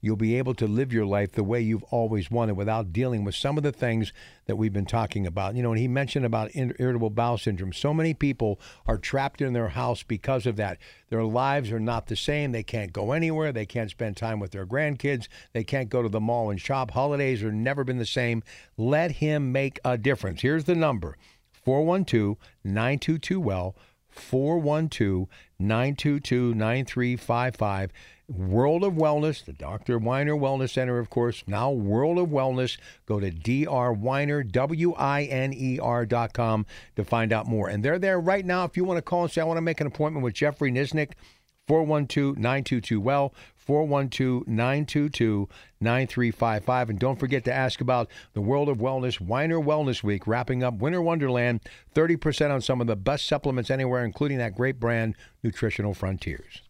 you'll 0.00 0.16
be 0.16 0.36
able 0.36 0.54
to 0.54 0.66
live 0.66 0.92
your 0.92 1.06
life 1.06 1.32
the 1.32 1.44
way 1.44 1.60
you've 1.60 1.82
always 1.84 2.30
wanted 2.30 2.56
without 2.56 2.92
dealing 2.92 3.24
with 3.24 3.34
some 3.34 3.56
of 3.56 3.62
the 3.62 3.72
things 3.72 4.12
that 4.46 4.56
we've 4.56 4.72
been 4.72 4.86
talking 4.86 5.26
about. 5.26 5.54
You 5.54 5.62
know, 5.62 5.72
and 5.72 5.78
he 5.78 5.88
mentioned 5.88 6.24
about 6.24 6.50
irritable 6.54 7.10
bowel 7.10 7.38
syndrome. 7.38 7.72
So 7.72 7.92
many 7.92 8.14
people 8.14 8.60
are 8.86 8.98
trapped 8.98 9.40
in 9.40 9.52
their 9.52 9.68
house 9.68 10.02
because 10.02 10.46
of 10.46 10.56
that. 10.56 10.78
Their 11.08 11.24
lives 11.24 11.72
are 11.72 11.80
not 11.80 12.06
the 12.06 12.16
same. 12.16 12.52
They 12.52 12.62
can't 12.62 12.92
go 12.92 13.12
anywhere. 13.12 13.52
They 13.52 13.66
can't 13.66 13.90
spend 13.90 14.16
time 14.16 14.40
with 14.40 14.52
their 14.52 14.66
grandkids. 14.66 15.28
They 15.52 15.64
can't 15.64 15.88
go 15.88 16.02
to 16.02 16.08
the 16.08 16.20
mall 16.20 16.50
and 16.50 16.60
shop. 16.60 16.92
Holidays 16.92 17.42
are 17.42 17.52
never 17.52 17.84
been 17.84 17.98
the 17.98 18.06
same. 18.06 18.42
Let 18.76 19.12
him 19.12 19.52
make 19.52 19.78
a 19.84 19.98
difference. 19.98 20.42
Here's 20.42 20.64
the 20.64 20.74
number 20.74 21.16
412 21.64 22.36
922 22.64 23.40
Well. 23.40 23.76
412 24.16 25.28
922 25.58 26.54
9355. 26.54 27.92
World 28.28 28.82
of 28.82 28.94
Wellness, 28.94 29.44
the 29.44 29.52
Dr. 29.52 29.98
Weiner 29.98 30.34
Wellness 30.34 30.70
Center, 30.70 30.98
of 30.98 31.10
course. 31.10 31.44
Now, 31.46 31.70
World 31.70 32.18
of 32.18 32.28
Wellness. 32.28 32.76
Go 33.06 33.20
to 33.20 33.30
drweiner, 33.30 34.42
to 36.96 37.04
find 37.04 37.32
out 37.32 37.46
more. 37.46 37.68
And 37.68 37.84
they're 37.84 38.00
there 38.00 38.18
right 38.18 38.44
now. 38.44 38.64
If 38.64 38.76
you 38.76 38.84
want 38.84 38.98
to 38.98 39.02
call 39.02 39.22
and 39.22 39.32
say, 39.32 39.40
I 39.40 39.44
want 39.44 39.58
to 39.58 39.62
make 39.62 39.80
an 39.80 39.86
appointment 39.86 40.24
with 40.24 40.34
Jeffrey 40.34 40.72
Nisnik, 40.72 41.12
412 41.68 42.36
922 42.36 43.00
Well, 43.00 43.32
412 43.54 44.48
922 44.48 45.48
9355. 45.80 46.90
And 46.90 46.98
don't 46.98 47.20
forget 47.20 47.44
to 47.44 47.52
ask 47.52 47.80
about 47.80 48.08
the 48.32 48.40
World 48.40 48.68
of 48.68 48.78
Wellness 48.78 49.20
Weiner 49.20 49.60
Wellness 49.60 50.02
Week, 50.02 50.26
wrapping 50.26 50.64
up 50.64 50.74
Winter 50.74 51.02
Wonderland. 51.02 51.60
30% 51.94 52.50
on 52.50 52.60
some 52.60 52.80
of 52.80 52.88
the 52.88 52.96
best 52.96 53.26
supplements 53.26 53.70
anywhere, 53.70 54.04
including 54.04 54.38
that 54.38 54.56
great 54.56 54.80
brand, 54.80 55.14
Nutritional 55.44 55.94
Frontiers. 55.94 56.62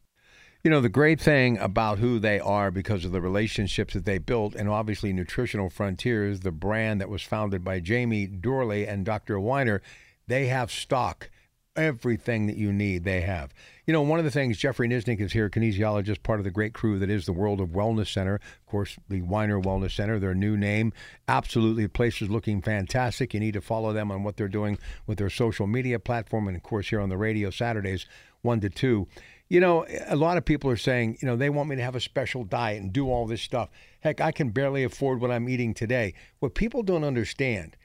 You 0.62 0.70
know, 0.70 0.80
the 0.80 0.88
great 0.88 1.20
thing 1.20 1.58
about 1.58 1.98
who 1.98 2.18
they 2.18 2.40
are 2.40 2.70
because 2.72 3.04
of 3.04 3.12
the 3.12 3.20
relationships 3.20 3.94
that 3.94 4.04
they 4.04 4.18
built, 4.18 4.54
and 4.56 4.68
obviously 4.68 5.12
Nutritional 5.12 5.70
Frontiers, 5.70 6.40
the 6.40 6.50
brand 6.50 7.00
that 7.00 7.08
was 7.08 7.22
founded 7.22 7.62
by 7.62 7.78
Jamie 7.78 8.26
Dorley 8.26 8.88
and 8.88 9.04
Dr. 9.04 9.38
Weiner, 9.38 9.80
they 10.26 10.46
have 10.46 10.72
stock. 10.72 11.30
Everything 11.76 12.46
that 12.46 12.56
you 12.56 12.72
need, 12.72 13.04
they 13.04 13.20
have. 13.20 13.52
You 13.86 13.92
know, 13.92 14.00
one 14.00 14.18
of 14.18 14.24
the 14.24 14.30
things, 14.30 14.56
Jeffrey 14.56 14.88
Nisnik 14.88 15.20
is 15.20 15.34
here, 15.34 15.50
kinesiologist, 15.50 16.22
part 16.22 16.40
of 16.40 16.44
the 16.44 16.50
great 16.50 16.72
crew 16.72 16.98
that 16.98 17.10
is 17.10 17.26
the 17.26 17.34
World 17.34 17.60
of 17.60 17.68
Wellness 17.68 18.10
Center. 18.10 18.36
Of 18.36 18.66
course, 18.66 18.96
the 19.10 19.20
Weiner 19.20 19.60
Wellness 19.60 19.94
Center, 19.94 20.18
their 20.18 20.34
new 20.34 20.56
name. 20.56 20.94
Absolutely, 21.28 21.82
the 21.82 21.90
place 21.90 22.22
is 22.22 22.30
looking 22.30 22.62
fantastic. 22.62 23.34
You 23.34 23.40
need 23.40 23.52
to 23.52 23.60
follow 23.60 23.92
them 23.92 24.10
on 24.10 24.22
what 24.22 24.38
they're 24.38 24.48
doing 24.48 24.78
with 25.06 25.18
their 25.18 25.28
social 25.28 25.66
media 25.66 25.98
platform 25.98 26.48
and, 26.48 26.56
of 26.56 26.62
course, 26.62 26.88
here 26.88 27.00
on 27.00 27.10
the 27.10 27.18
radio 27.18 27.50
Saturdays, 27.50 28.06
1 28.40 28.60
to 28.60 28.70
2. 28.70 29.06
You 29.48 29.60
know, 29.60 29.86
a 30.08 30.16
lot 30.16 30.38
of 30.38 30.44
people 30.44 30.70
are 30.70 30.76
saying, 30.76 31.18
you 31.22 31.26
know, 31.26 31.36
they 31.36 31.50
want 31.50 31.68
me 31.68 31.76
to 31.76 31.82
have 31.82 31.94
a 31.94 32.00
special 32.00 32.42
diet 32.42 32.82
and 32.82 32.92
do 32.92 33.08
all 33.08 33.26
this 33.26 33.42
stuff. 33.42 33.70
Heck, 34.00 34.20
I 34.20 34.32
can 34.32 34.50
barely 34.50 34.82
afford 34.82 35.20
what 35.20 35.30
I'm 35.30 35.48
eating 35.48 35.72
today. 35.72 36.14
What 36.40 36.54
people 36.54 36.82
don't 36.82 37.04
understand, 37.04 37.76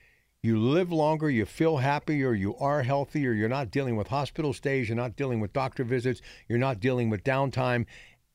you 0.42 0.58
live 0.58 0.92
longer, 0.92 1.30
you 1.30 1.46
feel 1.46 1.78
happier, 1.78 2.34
you 2.34 2.56
are 2.58 2.82
healthier, 2.82 3.34
you're 3.34 3.48
not 3.48 3.70
dealing 3.70 3.96
with 3.96 4.08
hospital 4.08 4.54
stays, 4.54 4.90
you're 4.90 4.96
not 4.96 5.16
dealing 5.16 5.40
with 5.40 5.54
doctor 5.54 5.84
visits, 5.84 6.20
you're 6.50 6.58
not 6.58 6.80
dealing 6.80 7.12
with 7.12 7.24
downtime. 7.24 7.86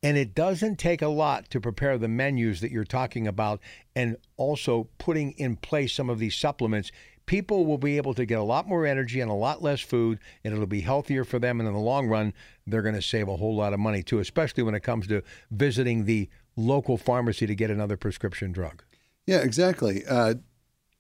And 0.05 0.17
it 0.17 0.33
doesn't 0.33 0.77
take 0.77 1.03
a 1.03 1.09
lot 1.09 1.51
to 1.51 1.61
prepare 1.61 1.99
the 1.99 2.07
menus 2.07 2.61
that 2.61 2.71
you're 2.71 2.85
talking 2.85 3.27
about 3.27 3.61
and 3.97 4.17
also 4.37 4.89
putting 4.99 5.33
in 5.33 5.57
place 5.57 5.93
some 5.93 6.09
of 6.09 6.21
these 6.21 6.37
supplements 6.37 6.93
people 7.27 7.67
will 7.67 7.79
be 7.79 7.97
able 7.97 8.15
to 8.15 8.25
get 8.25 8.39
a 8.39 8.43
lot 8.43 8.67
more 8.67 8.87
energy 8.87 9.21
and 9.21 9.31
a 9.31 9.35
lot 9.35 9.63
less 9.63 9.81
food, 9.81 10.19
and 10.45 10.55
it'll 10.55 10.67
be 10.67 10.81
healthier 10.81 11.25
for 11.25 11.39
them. 11.39 11.61
And 11.61 11.69
in 11.69 11.75
the 11.75 11.81
long 11.81 12.07
run, 12.07 12.33
they're 12.67 12.83
going 12.83 12.95
to 12.95 13.03
save 13.03 13.29
a 13.29 13.37
whole 13.37 13.55
lot 13.55 13.73
of 13.73 13.81
money 13.81 14.03
too, 14.03 14.21
especially 14.21 14.63
when 14.63 14.75
it 14.75 14.81
comes 14.81 15.07
to 15.09 15.23
visiting 15.51 16.05
the 16.05 16.29
local 16.57 16.97
pharmacy 16.97 17.47
to 17.47 17.55
get 17.55 17.71
another 17.71 17.97
prescription 17.97 18.53
drug. 18.53 18.83
Yeah, 19.27 19.39
exactly. 19.39 20.05
Uh, 20.09 20.35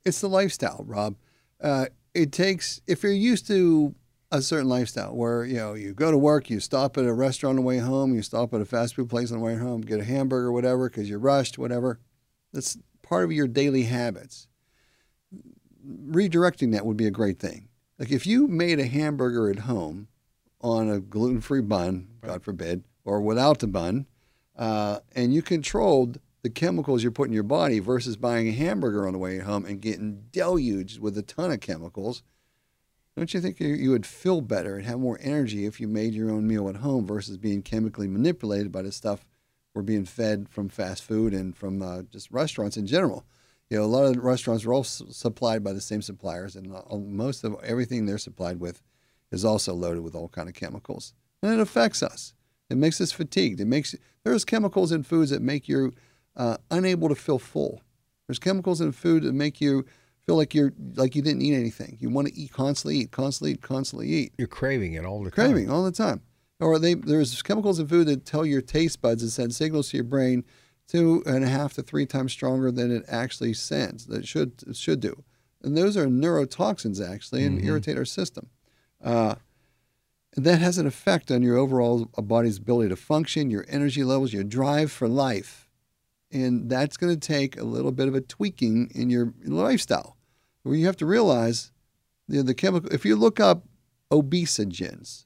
it's 0.04 0.20
the 0.20 0.28
lifestyle, 0.28 0.84
Rob. 0.86 1.16
Uh, 1.60 1.86
it 2.12 2.32
takes 2.32 2.80
if 2.86 3.02
you're 3.02 3.12
used 3.12 3.46
to 3.46 3.94
a 4.32 4.42
certain 4.42 4.68
lifestyle 4.68 5.14
where 5.14 5.44
you 5.44 5.56
know 5.56 5.74
you 5.74 5.94
go 5.94 6.10
to 6.10 6.18
work, 6.18 6.50
you 6.50 6.58
stop 6.58 6.98
at 6.98 7.04
a 7.04 7.12
restaurant 7.12 7.52
on 7.52 7.56
the 7.56 7.62
way 7.62 7.78
home, 7.78 8.14
you 8.14 8.22
stop 8.22 8.52
at 8.52 8.60
a 8.60 8.64
fast 8.64 8.96
food 8.96 9.08
place 9.08 9.30
on 9.30 9.38
the 9.38 9.44
way 9.44 9.54
home, 9.54 9.80
get 9.80 10.00
a 10.00 10.04
hamburger, 10.04 10.50
whatever, 10.50 10.88
because 10.90 11.08
you're 11.08 11.18
rushed, 11.18 11.56
whatever. 11.56 12.00
That's 12.52 12.76
part 13.02 13.24
of 13.24 13.32
your 13.32 13.46
daily 13.46 13.84
habits 13.84 14.48
redirecting 15.87 16.72
that 16.72 16.87
would 16.87 16.96
be 16.96 17.07
a 17.07 17.11
great 17.11 17.38
thing. 17.38 17.68
Like 17.99 18.11
if 18.11 18.27
you 18.27 18.46
made 18.46 18.79
a 18.79 18.87
hamburger 18.87 19.51
at 19.51 19.61
home 19.61 20.09
on 20.61 20.90
a 20.90 21.01
gluten 21.01 21.40
free 21.40 21.61
bun, 21.61 22.09
right. 22.22 22.33
God 22.33 22.42
forbid, 22.42 22.85
or 23.05 23.20
without 23.20 23.61
the 23.61 23.66
bun, 23.66 24.07
uh, 24.57 25.01
and 25.14 25.33
you 25.33 25.42
controlled 25.42 26.18
the 26.42 26.51
chemicals 26.51 27.03
you're 27.03 27.12
putting 27.12 27.33
in 27.33 27.35
your 27.35 27.42
body 27.42 27.79
versus 27.79 28.16
buying 28.16 28.49
a 28.49 28.53
hamburger 28.53 29.07
on 29.07 29.12
the 29.12 29.18
way 29.18 29.38
home 29.38 29.64
and 29.64 29.81
getting 29.81 30.25
deluged 30.33 31.01
with 31.01 31.16
a 31.18 31.22
ton 31.22 31.51
of 31.51 31.61
chemicals, 31.61 32.22
don't 33.16 33.33
you 33.33 33.40
think 33.40 33.59
you, 33.59 33.68
you 33.68 33.90
would 33.90 34.07
feel 34.07 34.40
better 34.40 34.77
and 34.77 34.87
have 34.87 34.99
more 34.99 35.18
energy 35.22 35.64
if 35.64 35.81
you 35.81 35.88
made 35.88 36.14
your 36.14 36.31
own 36.31 36.46
meal 36.46 36.68
at 36.68 36.77
home 36.77 37.07
versus 37.07 37.37
being 37.37 37.62
chemically 37.62 38.07
manipulated 38.07 38.70
by 38.70 38.83
the 38.83 38.92
stuff 38.92 39.27
we're 39.75 39.83
being 39.83 40.05
fed 40.05 40.49
from 40.49 40.68
fast 40.68 41.03
food 41.03 41.35
and 41.35 41.57
from 41.57 41.83
uh, 41.83 42.03
just 42.03 42.31
restaurants 42.31 42.77
in 42.77 42.87
general? 42.87 43.25
You 43.70 43.79
know, 43.79 43.85
a 43.85 43.87
lot 43.87 44.05
of 44.05 44.22
restaurants 44.22 44.64
are 44.64 44.72
all 44.72 44.85
supplied 44.85 45.64
by 45.64 45.72
the 45.72 45.81
same 45.81 46.02
suppliers, 46.02 46.57
and 46.57 46.74
most 47.09 47.44
of 47.44 47.57
everything 47.64 48.07
they're 48.07 48.18
supplied 48.18 48.61
with 48.61 48.83
is 49.33 49.44
also 49.44 49.74
loaded 49.74 50.02
with 50.02 50.14
all 50.14 50.29
kind 50.29 50.48
of 50.48 50.55
chemicals, 50.55 51.12
and 51.42 51.52
it 51.52 51.61
affects 51.61 52.02
us. 52.02 52.33
It 52.70 52.76
makes 52.76 53.00
us 53.00 53.12
fatigued. 53.12 53.61
It 53.61 53.66
makes 53.66 53.94
there's 54.24 54.44
chemicals 54.44 54.92
in 54.92 55.02
foods 55.02 55.31
that 55.31 55.42
make 55.42 55.68
you 55.68 55.92
uh, 56.37 56.57
unable 56.70 57.09
to 57.09 57.14
feel 57.14 57.38
full. 57.38 57.83
There's 58.26 58.38
chemicals 58.38 58.81
in 58.81 58.92
food 58.92 59.22
that 59.22 59.33
make 59.33 59.61
you 59.61 59.85
feel 60.26 60.37
like 60.37 60.55
you're 60.55 60.72
like 60.94 61.14
you 61.14 61.22
didn't 61.22 61.42
eat 61.42 61.55
anything. 61.55 61.96
You 62.00 62.11
want 62.11 62.29
to 62.29 62.35
eat 62.35 62.52
constantly, 62.52 62.98
eat 62.98 63.11
constantly, 63.11 63.52
eat, 63.52 63.62
constantly 63.62 64.09
eat. 64.09 64.33
You're 64.38 64.48
craving 64.48 64.94
it 64.94 65.05
all 65.05 65.22
the 65.22 65.31
time. 65.31 65.46
Craving 65.46 65.70
all 65.70 65.85
the 65.85 65.92
time. 65.92 66.22
Or 66.59 66.79
they 66.79 66.94
there's 66.94 67.42
chemicals 67.42 67.79
in 67.79 67.87
food 67.87 68.07
that 68.09 68.24
tell 68.24 68.46
your 68.46 68.62
taste 68.62 69.00
buds 69.00 69.22
and 69.22 69.31
send 69.31 69.55
signals 69.55 69.90
to 69.90 69.96
your 69.96 70.05
brain 70.05 70.44
two 70.88 71.22
and 71.27 71.44
a 71.44 71.49
half 71.49 71.75
to 71.75 71.83
three 71.83 72.07
times 72.07 72.33
stronger 72.33 72.70
than 72.70 72.94
it 72.94 73.05
actually 73.09 73.53
sends 73.55 74.07
that 74.07 74.20
it 74.20 74.29
should 74.29 74.62
it 74.66 74.77
should 74.77 75.01
do. 75.01 75.25
And 75.62 75.77
those 75.77 75.96
are 75.96 76.07
neurotoxins 76.07 77.05
actually 77.05 77.44
and 77.44 77.59
mm-hmm. 77.59 77.68
irritate 77.68 77.99
our 77.99 78.05
system. 78.05 78.49
Uh, 79.03 79.37
and 80.37 80.44
that 80.44 80.61
has 80.61 80.79
an 80.79 80.87
effect 80.87 81.31
on 81.31 81.42
your 81.42 81.57
overall 81.57 82.09
uh, 82.16 82.22
body's 82.22 82.59
ability 82.59 82.90
to 82.90 82.96
function, 82.96 83.51
your 83.51 83.64
energy 83.68 84.05
levels, 84.05 84.33
your 84.33 84.44
drive 84.44 84.92
for 84.92 85.09
life. 85.09 85.68
And 86.31 86.68
that's 86.68 86.96
going 86.96 87.14
to 87.14 87.20
take 87.20 87.59
a 87.59 87.64
little 87.64 87.92
bit 87.92 88.09
of 88.09 88.14
a 88.14 88.20
tweaking 88.20 88.90
in 88.94 89.09
your 89.09 89.33
lifestyle. 89.44 90.16
Where 90.62 90.75
you 90.75 90.87
have 90.87 90.96
to 90.99 91.07
realize 91.07 91.72
you 92.29 92.38
know, 92.38 92.42
the 92.42 92.55
chemical, 92.55 92.92
if 92.92 93.05
you 93.05 93.16
look 93.16 93.40
up 93.40 93.64
obesogens, 94.11 95.25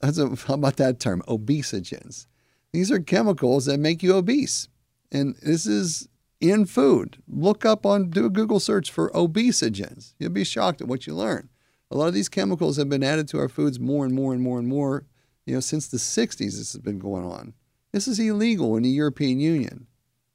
that's 0.00 0.18
a, 0.18 0.34
how 0.46 0.54
about 0.54 0.76
that 0.76 1.00
term, 1.00 1.22
obesogens? 1.26 2.26
These 2.72 2.90
are 2.90 2.98
chemicals 2.98 3.64
that 3.66 3.78
make 3.78 4.02
you 4.02 4.14
obese. 4.14 4.68
And 5.10 5.36
this 5.42 5.66
is 5.66 6.08
in 6.40 6.66
food. 6.66 7.22
Look 7.28 7.64
up 7.64 7.86
on, 7.86 8.10
do 8.10 8.26
a 8.26 8.30
Google 8.30 8.60
search 8.60 8.90
for 8.90 9.10
obesogens. 9.10 10.14
You'll 10.18 10.30
be 10.30 10.44
shocked 10.44 10.80
at 10.80 10.88
what 10.88 11.06
you 11.06 11.14
learn. 11.14 11.48
A 11.90 11.96
lot 11.96 12.08
of 12.08 12.14
these 12.14 12.28
chemicals 12.28 12.76
have 12.76 12.88
been 12.88 13.04
added 13.04 13.28
to 13.28 13.38
our 13.38 13.48
foods 13.48 13.78
more 13.78 14.04
and 14.04 14.14
more 14.14 14.32
and 14.32 14.42
more 14.42 14.58
and 14.58 14.68
more. 14.68 15.04
You 15.44 15.54
know, 15.54 15.60
since 15.60 15.86
the 15.86 15.98
60s, 15.98 16.38
this 16.38 16.72
has 16.72 16.80
been 16.80 16.98
going 16.98 17.24
on. 17.24 17.54
This 17.92 18.08
is 18.08 18.18
illegal 18.18 18.76
in 18.76 18.82
the 18.82 18.90
European 18.90 19.38
Union. 19.38 19.86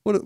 What, 0.03 0.21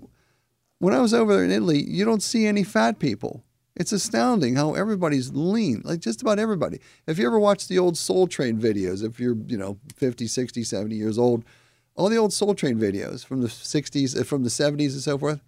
when 0.78 0.94
I 0.94 1.00
was 1.00 1.12
over 1.12 1.34
there 1.34 1.44
in 1.44 1.50
Italy, 1.50 1.82
you 1.82 2.04
don't 2.04 2.22
see 2.22 2.46
any 2.46 2.62
fat 2.62 2.98
people. 2.98 3.42
It's 3.74 3.92
astounding 3.92 4.56
how 4.56 4.74
everybody's 4.74 5.32
lean, 5.32 5.82
like 5.84 6.00
just 6.00 6.22
about 6.22 6.38
everybody. 6.38 6.80
If 7.06 7.18
you 7.18 7.26
ever 7.26 7.38
watch 7.38 7.68
the 7.68 7.78
old 7.78 7.98
Soul 7.98 8.26
Train 8.26 8.58
videos, 8.58 9.04
if 9.04 9.20
you're, 9.20 9.36
you 9.48 9.58
know, 9.58 9.78
50, 9.96 10.26
60, 10.26 10.64
70 10.64 10.94
years 10.94 11.18
old, 11.18 11.44
all 11.96 12.08
the 12.08 12.18
old 12.18 12.32
Soul 12.32 12.54
Train 12.54 12.78
videos 12.78 13.24
from 13.24 13.40
the 13.40 13.48
60s, 13.48 14.20
uh, 14.20 14.24
from 14.24 14.44
the 14.44 14.50
70s 14.50 14.92
and 14.92 15.00
so 15.00 15.18
forth, 15.18 15.40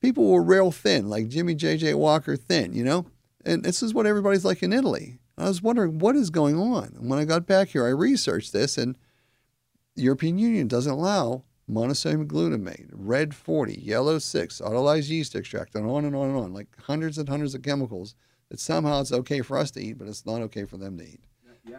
people 0.00 0.30
were 0.30 0.42
real 0.42 0.70
thin, 0.70 1.08
like 1.08 1.28
Jimmy 1.28 1.54
J.J. 1.54 1.94
Walker 1.94 2.36
thin, 2.36 2.74
you 2.74 2.84
know? 2.84 3.06
And 3.44 3.64
this 3.64 3.82
is 3.82 3.94
what 3.94 4.06
everybody's 4.06 4.44
like 4.44 4.62
in 4.62 4.72
Italy. 4.72 5.18
I 5.38 5.44
was 5.44 5.62
wondering 5.62 5.98
what 5.98 6.16
is 6.16 6.30
going 6.30 6.56
on. 6.58 6.94
And 6.98 7.08
when 7.08 7.18
I 7.18 7.24
got 7.24 7.46
back 7.46 7.68
here, 7.68 7.86
I 7.86 7.90
researched 7.90 8.52
this, 8.52 8.76
and 8.78 8.96
the 9.94 10.02
European 10.02 10.38
Union 10.38 10.68
doesn't 10.68 10.92
allow 10.92 11.44
monosodium 11.70 12.26
glutamate, 12.26 12.88
red 12.92 13.34
40, 13.34 13.80
yellow 13.80 14.18
6, 14.18 14.60
autolyzed 14.60 15.08
yeast 15.08 15.34
extract, 15.34 15.74
and 15.74 15.88
on 15.88 16.04
and 16.04 16.14
on 16.14 16.28
and 16.28 16.38
on, 16.38 16.52
like 16.52 16.68
hundreds 16.82 17.18
and 17.18 17.28
hundreds 17.28 17.54
of 17.54 17.62
chemicals 17.62 18.14
that 18.50 18.60
somehow 18.60 19.00
it's 19.00 19.12
okay 19.12 19.40
for 19.40 19.58
us 19.58 19.70
to 19.72 19.80
eat, 19.80 19.98
but 19.98 20.08
it's 20.08 20.26
not 20.26 20.42
okay 20.42 20.64
for 20.64 20.76
them 20.76 20.98
to 20.98 21.04
eat 21.04 21.20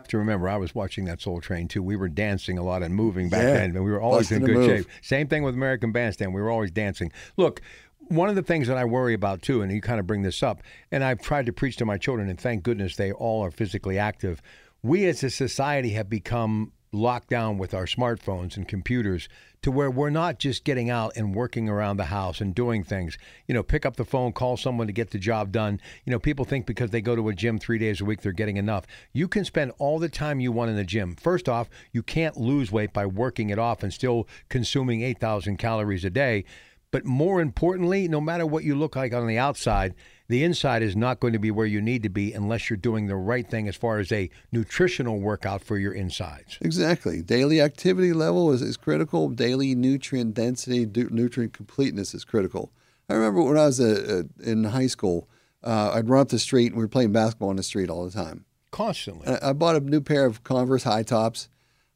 to 0.08 0.18
remember, 0.18 0.50
I 0.50 0.58
was 0.58 0.74
watching 0.76 1.06
that 1.06 1.22
Soul 1.22 1.42
Train 1.42 1.68
too. 1.68 1.84
We 1.84 1.96
were 1.96 2.10
dancing 2.10 2.58
a 2.58 2.64
lot 2.64 2.84
and 2.84 2.94
moving 2.94 3.30
back 3.30 3.44
yeah. 3.44 3.54
then, 3.54 3.76
and 3.76 3.84
we 3.84 3.92
were 3.92 4.02
always 4.02 4.30
Busting 4.30 4.48
in 4.48 4.54
good 4.54 4.66
shape. 4.66 4.88
Same 5.02 5.28
thing 5.28 5.44
with 5.44 5.56
American 5.56 5.92
Bandstand. 5.92 6.34
We 6.34 6.42
were 6.42 6.52
always 6.52 6.72
dancing. 6.72 7.12
Look, 7.38 7.62
one 8.10 8.30
of 8.30 8.36
the 8.36 8.44
things 8.44 8.68
that 8.68 8.78
I 8.78 8.86
worry 8.86 9.14
about 9.14 9.42
too, 9.42 9.62
and 9.62 9.72
you 9.72 9.82
kind 9.82 10.00
of 10.00 10.08
bring 10.08 10.22
this 10.22 10.42
up, 10.44 10.62
and 10.92 11.04
I've 11.04 11.22
tried 11.22 11.46
to 11.48 11.54
preach 11.54 11.78
to 11.78 11.86
my 11.86 11.98
children, 11.98 12.30
and 12.30 12.40
thank 12.40 12.64
goodness 12.64 12.96
they 12.96 13.12
all 13.12 13.44
are 13.44 13.52
physically 13.52 13.98
active. 13.98 14.42
We 14.84 15.06
as 15.06 15.24
a 15.24 15.30
society 15.30 15.92
have 15.92 16.10
become 16.10 16.72
locked 16.92 17.30
down 17.30 17.58
with 17.58 17.74
our 17.74 17.86
smartphones 17.86 18.56
and 18.56 18.68
computers 18.68 19.28
to 19.62 19.72
where 19.72 19.92
we're 19.92 20.10
not 20.10 20.40
just 20.40 20.64
getting 20.64 20.90
out 20.90 21.12
and 21.16 21.36
working 21.36 21.68
around 21.68 21.98
the 21.98 22.06
house 22.06 22.40
and 22.40 22.56
doing 22.56 22.84
things. 22.84 23.18
You 23.48 23.54
know, 23.54 23.64
pick 23.64 23.86
up 23.86 23.98
the 23.98 24.06
phone, 24.06 24.32
call 24.32 24.56
someone 24.56 24.88
to 24.88 24.94
get 24.94 25.12
the 25.12 25.20
job 25.20 25.52
done. 25.52 25.82
You 26.06 26.12
know, 26.12 26.20
people 26.20 26.46
think 26.46 26.66
because 26.66 26.92
they 26.92 27.02
go 27.02 27.16
to 27.16 27.30
a 27.30 27.34
gym 27.34 27.58
three 27.58 27.80
days 27.80 28.00
a 28.00 28.06
week, 28.06 28.22
they're 28.22 28.32
getting 28.32 28.58
enough. 28.58 28.86
You 29.14 29.28
can 29.28 29.46
spend 29.46 29.74
all 29.78 30.00
the 30.00 30.10
time 30.10 30.40
you 30.40 30.52
want 30.52 30.70
in 30.70 30.78
the 30.78 30.84
gym. 30.84 31.16
First 31.16 31.50
off, 31.50 31.70
you 31.92 32.04
can't 32.04 32.38
lose 32.38 32.72
weight 32.72 32.94
by 32.94 33.06
working 33.06 33.50
it 33.50 33.60
off 33.60 33.84
and 33.84 33.92
still 33.94 34.28
consuming 34.50 35.02
8,000 35.02 35.58
calories 35.58 36.06
a 36.06 36.10
day. 36.10 36.46
But 36.92 37.06
more 37.06 37.42
importantly, 37.42 38.08
no 38.08 38.22
matter 38.22 38.46
what 38.46 38.64
you 38.64 38.76
look 38.76 38.96
like 38.96 39.14
on 39.14 39.28
the 39.28 39.38
outside, 39.38 39.94
the 40.30 40.44
inside 40.44 40.82
is 40.84 40.96
not 40.96 41.20
going 41.20 41.34
to 41.34 41.40
be 41.40 41.52
where 41.52 41.66
you 41.66 41.82
need 41.82 42.04
to 42.04 42.10
be 42.10 42.34
unless 42.34 42.70
you're 42.70 42.78
doing 42.78 43.08
the 43.08 43.16
right 43.16 43.50
thing 43.50 43.68
as 43.68 43.76
far 43.76 44.00
as 44.00 44.12
a 44.12 44.30
nutritional 44.52 45.20
workout 45.20 45.64
for 45.64 45.78
your 45.78 45.94
insides. 45.94 46.58
Exactly. 46.62 47.22
Daily 47.22 47.62
activity 47.62 48.12
level 48.14 48.52
is, 48.52 48.62
is 48.62 48.76
critical. 48.76 49.30
Daily 49.30 49.74
nutrient 49.74 50.34
density, 50.34 50.86
nutrient 50.86 51.54
completeness 51.54 52.14
is 52.14 52.26
critical. 52.26 52.72
I 53.10 53.14
remember 53.14 53.42
when 53.42 53.58
I 53.58 53.66
was 53.66 53.80
a, 53.80 54.20
a, 54.20 54.50
in 54.50 54.66
high 54.66 54.88
school, 54.88 55.30
uh, 55.64 55.92
I'd 55.94 56.10
run 56.10 56.22
up 56.22 56.30
the 56.30 56.40
street 56.40 56.68
and 56.68 56.76
we 56.76 56.84
were 56.84 56.90
playing 56.90 57.14
basketball 57.14 57.50
on 57.50 57.56
the 57.56 57.64
street 57.64 57.90
all 57.90 58.06
the 58.06 58.12
time. 58.12 58.46
Constantly. 58.72 59.28
I, 59.28 59.50
I 59.50 59.54
bought 59.54 59.78
a 59.78 59.80
new 59.80 60.02
pair 60.02 60.26
of 60.26 60.44
Converse 60.44 60.84
high 60.84 61.04
tops. 61.04 61.48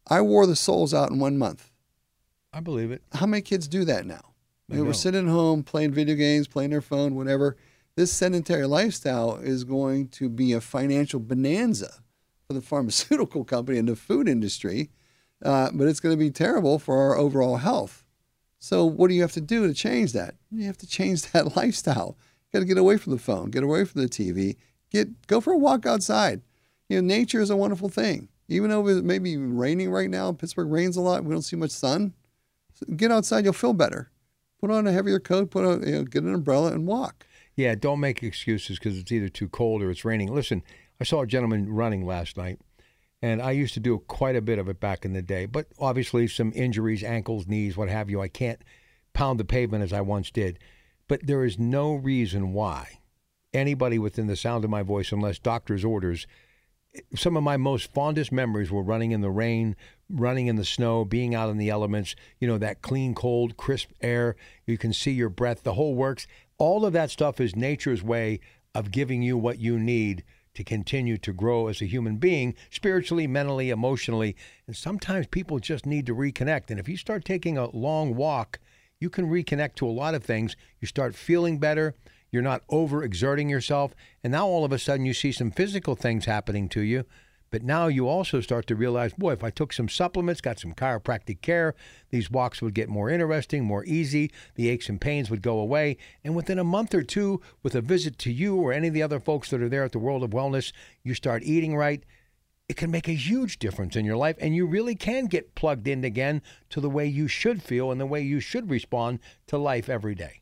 I 0.07 0.21
wore 0.21 0.47
the 0.47 0.55
soles 0.55 0.93
out 0.93 1.11
in 1.11 1.19
one 1.19 1.37
month. 1.37 1.69
I 2.53 2.61
believe 2.61 2.91
it. 2.91 3.01
How 3.13 3.25
many 3.25 3.41
kids 3.41 3.67
do 3.67 3.83
that 3.85 4.05
now? 4.05 4.21
They 4.67 4.79
were 4.79 4.93
sitting 4.93 5.27
home 5.27 5.63
playing 5.63 5.91
video 5.91 6.15
games, 6.15 6.47
playing 6.47 6.69
their 6.69 6.81
phone, 6.81 7.15
whatever. 7.15 7.57
This 7.95 8.11
sedentary 8.11 8.65
lifestyle 8.65 9.35
is 9.35 9.63
going 9.63 10.07
to 10.09 10.29
be 10.29 10.53
a 10.53 10.61
financial 10.61 11.19
bonanza 11.19 11.95
for 12.47 12.53
the 12.53 12.61
pharmaceutical 12.61 13.43
company 13.43 13.77
and 13.77 13.87
the 13.87 13.95
food 13.95 14.29
industry, 14.29 14.89
uh, 15.43 15.71
but 15.73 15.87
it's 15.87 15.99
going 15.99 16.13
to 16.13 16.23
be 16.23 16.31
terrible 16.31 16.79
for 16.79 16.97
our 16.97 17.17
overall 17.17 17.57
health. 17.57 18.03
So, 18.59 18.85
what 18.85 19.09
do 19.09 19.15
you 19.15 19.21
have 19.21 19.33
to 19.33 19.41
do 19.41 19.67
to 19.67 19.73
change 19.73 20.13
that? 20.13 20.35
You 20.51 20.65
have 20.65 20.77
to 20.77 20.87
change 20.87 21.23
that 21.31 21.55
lifestyle. 21.55 22.17
You 22.45 22.59
got 22.59 22.59
to 22.59 22.65
get 22.65 22.77
away 22.77 22.97
from 22.97 23.13
the 23.13 23.19
phone, 23.19 23.49
get 23.49 23.63
away 23.63 23.85
from 23.85 24.01
the 24.01 24.07
TV, 24.07 24.55
get 24.89 25.27
go 25.27 25.41
for 25.41 25.51
a 25.51 25.57
walk 25.57 25.85
outside. 25.85 26.41
You 26.87 27.01
know, 27.01 27.07
nature 27.07 27.41
is 27.41 27.49
a 27.49 27.57
wonderful 27.57 27.89
thing. 27.89 28.29
Even 28.47 28.69
though 28.69 28.85
it 28.87 29.05
may 29.05 29.17
be 29.17 29.37
raining 29.37 29.89
right 29.91 30.09
now, 30.09 30.31
Pittsburgh 30.33 30.69
rains 30.69 30.97
a 30.97 31.01
lot. 31.01 31.23
We 31.23 31.31
don't 31.31 31.41
see 31.41 31.55
much 31.55 31.71
sun. 31.71 32.13
Get 32.95 33.11
outside, 33.11 33.45
you'll 33.45 33.53
feel 33.53 33.73
better. 33.73 34.11
Put 34.59 34.71
on 34.71 34.85
a 34.85 34.91
heavier 34.91 35.19
coat, 35.19 35.51
put 35.51 35.65
on, 35.65 35.87
you 35.87 35.93
know, 35.93 36.03
get 36.03 36.23
an 36.23 36.33
umbrella 36.33 36.73
and 36.73 36.85
walk. 36.85 37.25
Yeah, 37.61 37.75
don't 37.75 37.99
make 37.99 38.23
excuses 38.23 38.79
because 38.79 38.97
it's 38.97 39.11
either 39.11 39.29
too 39.29 39.47
cold 39.47 39.83
or 39.83 39.91
it's 39.91 40.03
raining. 40.03 40.33
Listen, 40.33 40.63
I 40.99 41.03
saw 41.03 41.21
a 41.21 41.27
gentleman 41.27 41.71
running 41.71 42.03
last 42.07 42.35
night, 42.35 42.59
and 43.21 43.39
I 43.39 43.51
used 43.51 43.75
to 43.75 43.79
do 43.79 43.99
quite 43.99 44.35
a 44.35 44.41
bit 44.41 44.57
of 44.57 44.67
it 44.67 44.79
back 44.79 45.05
in 45.05 45.13
the 45.13 45.21
day. 45.21 45.45
But 45.45 45.67
obviously, 45.77 46.27
some 46.27 46.51
injuries, 46.55 47.03
ankles, 47.03 47.45
knees, 47.45 47.77
what 47.77 47.87
have 47.87 48.09
you, 48.09 48.19
I 48.19 48.29
can't 48.29 48.63
pound 49.13 49.39
the 49.39 49.45
pavement 49.45 49.83
as 49.83 49.93
I 49.93 50.01
once 50.01 50.31
did. 50.31 50.57
But 51.07 51.27
there 51.27 51.45
is 51.45 51.59
no 51.59 51.93
reason 51.93 52.51
why 52.51 52.99
anybody 53.53 53.99
within 53.99 54.25
the 54.25 54.35
sound 54.35 54.63
of 54.63 54.71
my 54.71 54.81
voice, 54.81 55.11
unless 55.11 55.37
doctor's 55.37 55.85
orders, 55.85 56.25
some 57.15 57.37
of 57.37 57.43
my 57.43 57.57
most 57.57 57.93
fondest 57.93 58.31
memories 58.31 58.71
were 58.71 58.81
running 58.81 59.11
in 59.11 59.21
the 59.21 59.29
rain, 59.29 59.75
running 60.09 60.47
in 60.47 60.55
the 60.55 60.65
snow, 60.65 61.05
being 61.05 61.35
out 61.35 61.49
in 61.49 61.57
the 61.57 61.69
elements, 61.69 62.15
you 62.39 62.47
know, 62.47 62.57
that 62.57 62.81
clean, 62.81 63.13
cold, 63.13 63.55
crisp 63.55 63.91
air. 64.01 64.35
You 64.65 64.79
can 64.79 64.93
see 64.93 65.11
your 65.11 65.29
breath, 65.29 65.63
the 65.63 65.75
whole 65.75 65.93
works. 65.93 66.25
All 66.61 66.85
of 66.85 66.93
that 66.93 67.09
stuff 67.09 67.41
is 67.41 67.55
nature's 67.55 68.03
way 68.03 68.39
of 68.75 68.91
giving 68.91 69.23
you 69.23 69.35
what 69.35 69.57
you 69.57 69.79
need 69.79 70.23
to 70.53 70.63
continue 70.63 71.17
to 71.17 71.33
grow 71.33 71.69
as 71.69 71.81
a 71.81 71.87
human 71.87 72.17
being, 72.17 72.53
spiritually, 72.69 73.25
mentally, 73.25 73.71
emotionally. 73.71 74.35
And 74.67 74.75
sometimes 74.75 75.25
people 75.25 75.57
just 75.57 75.87
need 75.87 76.05
to 76.05 76.13
reconnect. 76.13 76.69
And 76.69 76.79
if 76.79 76.87
you 76.87 76.97
start 76.97 77.25
taking 77.25 77.57
a 77.57 77.75
long 77.75 78.15
walk, 78.15 78.59
you 78.99 79.09
can 79.09 79.27
reconnect 79.27 79.73
to 79.77 79.87
a 79.87 79.89
lot 79.89 80.13
of 80.13 80.23
things. 80.23 80.55
You 80.79 80.87
start 80.87 81.15
feeling 81.15 81.57
better. 81.57 81.95
You're 82.31 82.43
not 82.43 82.61
overexerting 82.67 83.49
yourself. 83.49 83.95
And 84.23 84.29
now 84.29 84.45
all 84.45 84.63
of 84.63 84.71
a 84.71 84.77
sudden 84.77 85.07
you 85.07 85.15
see 85.15 85.31
some 85.31 85.49
physical 85.49 85.95
things 85.95 86.25
happening 86.25 86.69
to 86.69 86.81
you. 86.81 87.05
But 87.51 87.63
now 87.63 87.87
you 87.87 88.07
also 88.07 88.39
start 88.39 88.65
to 88.67 88.75
realize, 88.75 89.13
boy, 89.13 89.33
if 89.33 89.43
I 89.43 89.49
took 89.49 89.73
some 89.73 89.89
supplements, 89.89 90.39
got 90.39 90.57
some 90.57 90.73
chiropractic 90.73 91.41
care, 91.41 91.75
these 92.09 92.31
walks 92.31 92.61
would 92.61 92.73
get 92.73 92.87
more 92.87 93.09
interesting, 93.09 93.65
more 93.65 93.83
easy. 93.85 94.31
The 94.55 94.69
aches 94.69 94.87
and 94.87 95.01
pains 95.01 95.29
would 95.29 95.41
go 95.41 95.59
away. 95.59 95.97
And 96.23 96.33
within 96.33 96.57
a 96.57 96.63
month 96.63 96.95
or 96.95 97.03
two, 97.03 97.41
with 97.61 97.75
a 97.75 97.81
visit 97.81 98.17
to 98.19 98.31
you 98.31 98.55
or 98.55 98.71
any 98.71 98.87
of 98.87 98.93
the 98.93 99.03
other 99.03 99.19
folks 99.19 99.49
that 99.49 99.61
are 99.61 99.67
there 99.67 99.83
at 99.83 99.91
the 99.91 99.99
World 99.99 100.23
of 100.23 100.29
Wellness, 100.29 100.71
you 101.03 101.13
start 101.13 101.43
eating 101.43 101.75
right. 101.75 102.03
It 102.69 102.77
can 102.77 102.89
make 102.89 103.09
a 103.09 103.13
huge 103.13 103.59
difference 103.59 103.97
in 103.97 104.05
your 104.05 104.15
life, 104.15 104.37
and 104.39 104.55
you 104.55 104.65
really 104.65 104.95
can 104.95 105.25
get 105.25 105.55
plugged 105.55 105.89
in 105.89 106.05
again 106.05 106.41
to 106.69 106.79
the 106.79 106.89
way 106.89 107.05
you 107.05 107.27
should 107.27 107.61
feel 107.61 107.91
and 107.91 107.99
the 107.99 108.05
way 108.05 108.21
you 108.21 108.39
should 108.39 108.69
respond 108.69 109.19
to 109.47 109.57
life 109.57 109.89
every 109.89 110.15
day. 110.15 110.39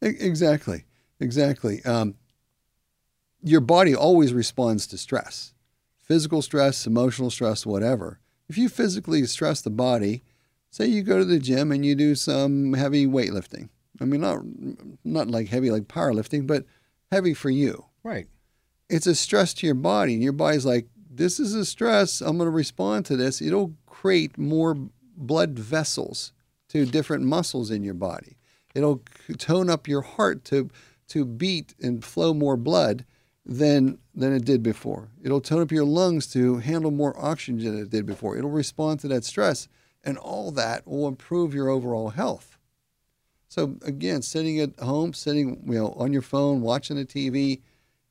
Exactly, 0.00 0.86
exactly. 1.20 1.84
Um, 1.84 2.14
your 3.42 3.60
body 3.60 3.94
always 3.94 4.32
responds 4.32 4.86
to 4.86 4.96
stress, 4.96 5.52
physical 6.06 6.40
stress, 6.40 6.86
emotional 6.86 7.30
stress, 7.30 7.66
whatever. 7.66 8.20
If 8.48 8.56
you 8.56 8.68
physically 8.68 9.26
stress 9.26 9.60
the 9.60 9.70
body, 9.70 10.22
say 10.70 10.86
you 10.86 11.02
go 11.02 11.18
to 11.18 11.24
the 11.24 11.40
gym 11.40 11.72
and 11.72 11.84
you 11.84 11.94
do 11.94 12.14
some 12.14 12.72
heavy 12.74 13.06
weightlifting. 13.06 13.68
I 14.00 14.04
mean, 14.04 14.20
not 14.20 14.38
not 15.04 15.28
like 15.28 15.48
heavy 15.48 15.70
like 15.70 15.88
powerlifting, 15.88 16.46
but 16.46 16.64
heavy 17.10 17.34
for 17.34 17.50
you. 17.50 17.86
Right. 18.04 18.28
It's 18.88 19.06
a 19.06 19.14
stress 19.14 19.52
to 19.54 19.66
your 19.66 19.74
body, 19.74 20.14
and 20.14 20.22
your 20.22 20.32
body's 20.32 20.64
like, 20.64 20.86
"This 21.10 21.40
is 21.40 21.54
a 21.54 21.64
stress. 21.64 22.20
I'm 22.20 22.36
going 22.36 22.46
to 22.46 22.52
respond 22.52 23.04
to 23.06 23.16
this." 23.16 23.42
It'll 23.42 23.74
create 23.86 24.38
more 24.38 24.76
blood 25.16 25.58
vessels 25.58 26.32
to 26.68 26.86
different 26.86 27.24
muscles 27.24 27.70
in 27.70 27.82
your 27.82 27.94
body. 27.94 28.36
It'll 28.74 29.02
tone 29.38 29.70
up 29.70 29.88
your 29.88 30.02
heart 30.02 30.44
to 30.46 30.70
to 31.08 31.24
beat 31.24 31.74
and 31.80 32.04
flow 32.04 32.34
more 32.34 32.56
blood 32.56 33.04
than 33.46 33.98
than 34.14 34.34
it 34.34 34.44
did 34.44 34.62
before. 34.62 35.08
It'll 35.22 35.40
tone 35.40 35.62
up 35.62 35.70
your 35.70 35.84
lungs 35.84 36.26
to 36.28 36.58
handle 36.58 36.90
more 36.90 37.14
oxygen 37.18 37.64
than 37.64 37.78
it 37.82 37.90
did 37.90 38.04
before. 38.04 38.36
It'll 38.36 38.50
respond 38.50 39.00
to 39.00 39.08
that 39.08 39.24
stress, 39.24 39.68
and 40.04 40.18
all 40.18 40.50
that 40.52 40.86
will 40.86 41.06
improve 41.06 41.54
your 41.54 41.68
overall 41.68 42.10
health. 42.10 42.58
So 43.48 43.76
again, 43.82 44.22
sitting 44.22 44.58
at 44.60 44.78
home, 44.80 45.14
sitting 45.14 45.62
you 45.66 45.78
know 45.78 45.94
on 45.96 46.12
your 46.12 46.22
phone, 46.22 46.60
watching 46.60 46.96
the 46.96 47.04
TV, 47.04 47.62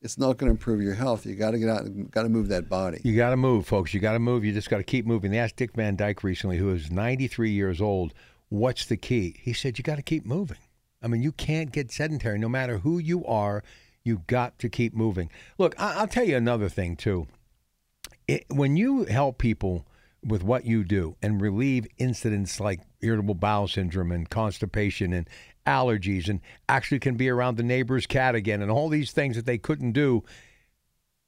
it's 0.01 0.17
not 0.17 0.37
going 0.37 0.47
to 0.47 0.51
improve 0.51 0.81
your 0.81 0.93
health. 0.93 1.25
You 1.25 1.35
got 1.35 1.51
to 1.51 1.59
get 1.59 1.69
out, 1.69 2.11
got 2.11 2.23
to 2.23 2.29
move 2.29 2.47
that 2.47 2.69
body. 2.69 3.01
You 3.03 3.15
got 3.15 3.31
to 3.31 3.37
move, 3.37 3.67
folks. 3.67 3.93
You 3.93 3.99
got 3.99 4.13
to 4.13 4.19
move. 4.19 4.45
You 4.45 4.53
just 4.53 4.69
got 4.69 4.77
to 4.77 4.83
keep 4.83 5.05
moving. 5.05 5.31
They 5.31 5.39
asked 5.39 5.57
Dick 5.57 5.73
Van 5.73 5.95
Dyke 5.95 6.23
recently, 6.23 6.57
who 6.57 6.71
is 6.71 6.91
93 6.91 7.51
years 7.51 7.81
old, 7.81 8.13
what's 8.49 8.85
the 8.85 8.97
key? 8.97 9.35
He 9.41 9.51
said, 9.51 9.77
you 9.77 9.83
got 9.83 9.95
to 9.95 10.03
keep 10.03 10.25
moving. 10.25 10.59
I 11.01 11.07
mean, 11.07 11.21
you 11.21 11.31
can't 11.31 11.71
get 11.71 11.91
sedentary. 11.91 12.39
No 12.39 12.49
matter 12.49 12.77
who 12.77 12.99
you 12.99 13.25
are, 13.25 13.63
you 14.05 14.23
got 14.27 14.57
to 14.59 14.69
keep 14.69 14.93
moving. 14.93 15.29
Look, 15.57 15.75
I- 15.77 15.95
I'll 15.95 16.07
tell 16.07 16.23
you 16.23 16.37
another 16.37 16.69
thing, 16.69 16.95
too. 16.95 17.27
It, 18.27 18.45
when 18.49 18.77
you 18.77 19.03
help 19.03 19.37
people 19.37 19.85
with 20.23 20.43
what 20.43 20.65
you 20.65 20.85
do 20.85 21.17
and 21.21 21.41
relieve 21.41 21.85
incidents 21.97 22.59
like 22.59 22.79
irritable 23.01 23.35
bowel 23.35 23.67
syndrome 23.67 24.11
and 24.11 24.29
constipation 24.29 25.11
and 25.11 25.29
allergies 25.67 26.29
and 26.29 26.39
actually 26.69 26.99
can 26.99 27.15
be 27.15 27.29
around 27.29 27.57
the 27.57 27.63
neighbor's 27.63 28.07
cat 28.07 28.33
again 28.33 28.61
and 28.61 28.71
all 28.71 28.87
these 28.87 29.11
things 29.11 29.35
that 29.35 29.45
they 29.45 29.57
couldn't 29.57 29.91
do 29.91 30.23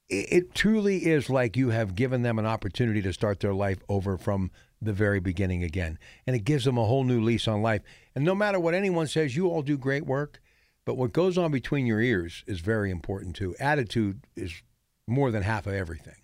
it, 0.10 0.28
it 0.32 0.56
truly 0.56 1.06
is 1.06 1.30
like 1.30 1.58
you 1.58 1.70
have 1.70 1.96
given 1.96 2.22
them 2.22 2.40
an 2.40 2.46
opportunity 2.46 3.02
to 3.02 3.14
start 3.14 3.40
their 3.40 3.54
life 3.54 3.80
over 3.90 4.18
from 4.18 4.52
the 4.82 4.94
very 4.94 5.20
beginning 5.20 5.64
again. 5.64 5.98
And 6.26 6.36
it 6.36 6.44
gives 6.44 6.66
them 6.66 6.78
a 6.78 6.86
whole 6.86 7.04
new 7.04 7.22
lease 7.22 7.48
on 7.48 7.62
life. 7.62 7.82
And 8.16 8.24
no 8.24 8.36
matter 8.36 8.60
what 8.60 8.74
anyone 8.74 9.08
says, 9.08 9.36
you 9.36 9.48
all 9.48 9.62
do 9.62 9.78
great 9.78 10.06
work. 10.06 10.42
But 10.88 10.96
what 10.96 11.12
goes 11.12 11.38
on 11.38 11.52
between 11.52 11.86
your 11.86 12.00
ears 12.00 12.46
is 12.48 12.62
very 12.62 12.92
important 12.92 13.36
too. 13.36 13.54
Attitude 13.60 14.22
is 14.38 14.64
more 15.06 15.32
than 15.32 15.44
half 15.44 15.68
of 15.68 15.74
everything. 15.74 16.16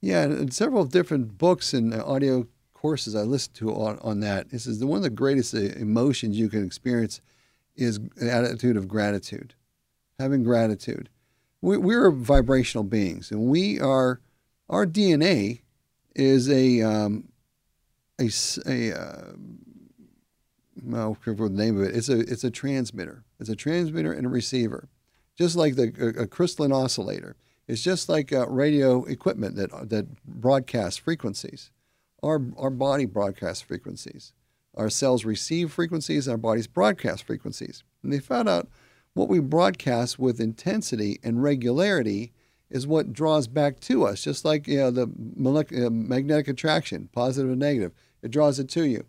Yeah, 0.00 0.22
and 0.22 0.52
several 0.52 0.84
different 0.84 1.38
books 1.38 1.72
and 1.72 1.94
uh, 1.94 2.02
audio 2.04 2.48
courses 2.74 3.14
I 3.14 3.20
listened 3.20 3.54
to 3.58 3.70
on, 3.70 4.00
on 4.00 4.18
that. 4.18 4.50
This 4.50 4.66
is 4.66 4.80
the, 4.80 4.88
one 4.88 4.96
of 4.96 5.04
the 5.04 5.10
greatest 5.10 5.54
uh, 5.54 5.58
emotions 5.60 6.36
you 6.36 6.48
can 6.48 6.66
experience 6.66 7.20
is 7.76 7.98
an 8.16 8.28
attitude 8.28 8.76
of 8.76 8.88
gratitude, 8.88 9.54
having 10.18 10.42
gratitude. 10.42 11.08
We, 11.62 11.76
we're 11.76 12.10
vibrational 12.10 12.82
beings, 12.82 13.30
and 13.30 13.46
we 13.46 13.78
are 13.78 14.20
our 14.68 14.86
DNA 14.86 15.60
is 16.16 16.50
a 16.50 16.82
um, 16.82 17.28
a, 18.20 18.28
a 18.66 18.92
uh, 18.92 19.32
the 20.74 21.48
name 21.48 21.80
of 21.80 21.84
it. 21.84 21.94
It's 21.94 22.08
a 22.08 22.18
it's 22.18 22.42
a 22.42 22.50
transmitter. 22.50 23.22
It's 23.40 23.48
a 23.48 23.56
transmitter 23.56 24.12
and 24.12 24.26
a 24.26 24.30
receiver, 24.30 24.88
just 25.36 25.56
like 25.56 25.76
the 25.76 26.14
a, 26.18 26.26
crystalline 26.26 26.72
oscillator. 26.72 27.36
It's 27.66 27.82
just 27.82 28.08
like 28.08 28.32
uh, 28.32 28.46
radio 28.48 29.04
equipment 29.04 29.56
that 29.56 29.88
that 29.88 30.24
broadcasts 30.24 30.98
frequencies. 30.98 31.70
Our 32.22 32.42
our 32.58 32.70
body 32.70 33.06
broadcasts 33.06 33.62
frequencies. 33.62 34.32
Our 34.74 34.90
cells 34.90 35.24
receive 35.24 35.72
frequencies. 35.72 36.28
Our 36.28 36.36
bodies 36.36 36.66
broadcast 36.66 37.24
frequencies. 37.24 37.82
And 38.02 38.12
they 38.12 38.18
found 38.20 38.48
out 38.48 38.68
what 39.14 39.28
we 39.28 39.40
broadcast 39.40 40.18
with 40.18 40.40
intensity 40.40 41.18
and 41.22 41.42
regularity 41.42 42.32
is 42.70 42.86
what 42.86 43.12
draws 43.12 43.48
back 43.48 43.80
to 43.80 44.04
us, 44.04 44.22
just 44.22 44.44
like 44.44 44.68
you 44.68 44.78
know, 44.78 44.90
the 44.90 45.04
uh, 45.04 45.90
magnetic 45.90 46.46
attraction, 46.46 47.08
positive 47.12 47.50
and 47.50 47.58
negative. 47.58 47.92
It 48.22 48.30
draws 48.30 48.58
it 48.58 48.68
to 48.70 48.84
you. 48.84 49.06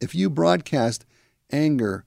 If 0.00 0.14
you 0.14 0.28
broadcast 0.28 1.06
anger, 1.50 2.04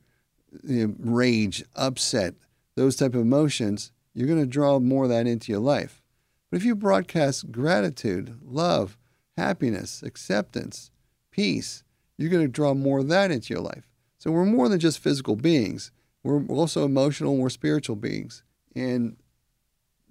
you 0.64 0.88
know, 0.88 0.96
rage, 1.00 1.64
upset, 1.76 2.36
those 2.76 2.96
type 2.96 3.14
of 3.14 3.22
emotions, 3.22 3.92
you're 4.14 4.28
going 4.28 4.40
to 4.40 4.46
draw 4.46 4.80
more 4.80 5.04
of 5.04 5.10
that 5.10 5.28
into 5.28 5.52
your 5.52 5.62
life. 5.62 6.02
But 6.50 6.58
if 6.58 6.66
you 6.66 6.76
broadcast 6.76 7.52
gratitude, 7.52 8.40
love, 8.44 8.98
happiness, 9.38 10.04
acceptance, 10.04 10.92
peace, 11.32 11.84
you're 12.18 12.30
going 12.30 12.46
to 12.46 12.52
draw 12.52 12.74
more 12.74 13.00
of 13.00 13.08
that 13.10 13.32
into 13.32 13.54
your 13.54 13.64
life. 13.64 13.90
So 14.20 14.32
we're 14.32 14.46
more 14.46 14.70
than 14.70 14.80
just 14.80 15.00
physical 15.00 15.36
beings. 15.36 15.92
We're 16.24 16.46
also 16.46 16.86
emotional 16.86 17.34
and 17.34 17.42
we're 17.42 17.50
spiritual 17.50 17.96
beings. 17.96 18.44
And 18.76 19.18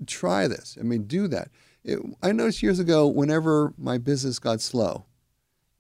try 0.07 0.49
this. 0.49 0.77
I 0.79 0.83
mean, 0.83 1.05
do 1.05 1.29
that. 1.29 1.49
It, 1.85 2.01
I 2.23 2.33
noticed 2.33 2.63
years 2.63 2.79
ago, 2.79 3.07
whenever 3.07 3.73
my 3.79 3.99
business 3.99 4.39
got 4.39 4.61
slow, 4.61 5.05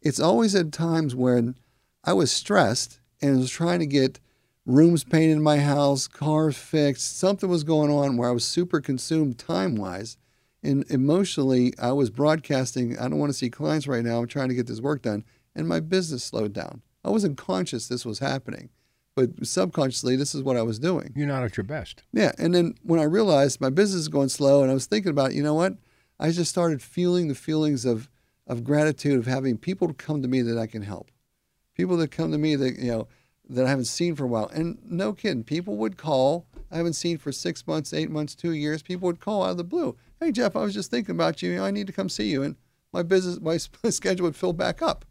it's 0.01 0.21
always 0.21 0.55
at 0.55 0.73
times 0.73 1.15
when 1.15 1.57
I 2.05 2.13
was 2.13 2.33
stressed 2.33 3.01
and 3.21 3.39
was 3.39 3.51
trying 3.51 3.79
to 3.81 3.87
get 3.87 4.19
rooms 4.65 5.05
painted 5.05 5.33
in 5.33 5.43
my 5.43 5.59
house, 5.59 6.07
cars 6.07 6.57
fixed, 6.57 7.19
something 7.19 7.49
was 7.49 7.65
going 7.65 7.91
on 7.91 8.17
where 8.17 8.29
I 8.29 8.33
was 8.33 8.45
super 8.45 8.81
consumed 8.81 9.39
time 9.39 9.77
wise. 9.77 10.17
And 10.63 10.85
emotionally, 10.91 11.75
I 11.81 11.93
was 11.93 12.11
broadcasting, 12.11 12.97
I 12.97 13.09
don't 13.09 13.19
want 13.19 13.31
to 13.31 13.39
see 13.39 13.51
clients 13.51 13.89
right 13.89 14.05
now. 14.05 14.19
I'm 14.19 14.29
trying 14.29 14.49
to 14.49 14.55
get 14.55 14.69
this 14.69 14.81
work 14.81 15.03
done. 15.03 15.25
And 15.55 15.69
my 15.69 15.81
business 15.81 16.23
slowed 16.23 16.53
down. 16.53 16.83
I 17.05 17.11
wasn't 17.11 17.37
conscious 17.37 17.89
this 17.89 18.07
was 18.07 18.21
happening, 18.21 18.71
but 19.17 19.45
subconsciously, 19.45 20.15
this 20.15 20.35
is 20.35 20.43
what 20.43 20.57
I 20.57 20.63
was 20.63 20.79
doing. 20.79 21.13
You're 21.17 21.27
not 21.27 21.43
at 21.43 21.57
your 21.57 21.65
best. 21.65 22.05
Yeah. 22.13 22.31
And 22.39 22.55
then 22.55 22.77
when 22.85 23.01
I 23.01 23.05
realized 23.05 23.61
my 23.61 23.71
business 23.71 24.03
is 24.03 24.09
going 24.09 24.29
slow 24.29 24.63
and 24.63 24.71
I 24.71 24.75
was 24.75 24.87
thinking 24.87 25.11
about, 25.11 25.35
you 25.35 25.43
know 25.43 25.55
what? 25.55 25.75
I 26.21 26.31
just 26.31 26.51
started 26.51 26.81
feeling 26.81 27.27
the 27.27 27.35
feelings 27.35 27.85
of, 27.85 28.09
of 28.47 28.63
gratitude 28.63 29.19
of 29.19 29.27
having 29.27 29.59
people 29.59 29.89
to 29.89 29.95
come 29.95 30.23
to 30.23 30.29
me 30.29 30.43
that 30.43 30.57
I 30.57 30.69
can 30.69 30.83
help. 30.83 31.11
People 31.77 31.97
that 31.97 32.13
come 32.13 32.31
to 32.31 32.39
me 32.39 32.55
that, 32.55 32.79
you 32.79 32.93
know, 32.93 33.09
that 33.49 33.67
I 33.67 33.69
haven't 33.69 33.87
seen 33.87 34.15
for 34.15 34.25
a 34.25 34.29
while. 34.29 34.49
And 34.49 34.79
no 34.85 35.13
kidding, 35.13 35.45
people 35.45 35.77
would 35.77 35.97
call. 35.97 36.47
I 36.71 36.77
haven't 36.77 36.95
seen 36.95 37.19
for 37.19 37.33
six 37.33 37.67
months, 37.67 37.93
eight 37.93 38.11
months, 38.11 38.35
two 38.35 38.53
years. 38.53 38.83
People 38.83 39.07
would 39.07 39.21
call 39.21 39.43
out 39.43 39.51
of 39.51 39.57
the 39.57 39.65
blue. 39.65 39.97
Hey, 40.21 40.33
Jeff, 40.33 40.57
I 40.57 40.61
was 40.61 40.75
just 40.75 40.91
thinking 40.91 41.15
about 41.15 41.43
you. 41.43 41.51
you 41.51 41.57
know, 41.57 41.65
I 41.65 41.71
need 41.71 41.87
to 41.87 41.93
come 41.93 42.09
see 42.09 42.31
you. 42.31 42.43
And 42.43 42.57
my 42.93 43.03
business, 43.03 43.41
my 43.85 43.91
schedule 43.91 44.25
would 44.25 44.37
fill 44.37 44.53
back 44.53 44.81
up. 44.81 45.05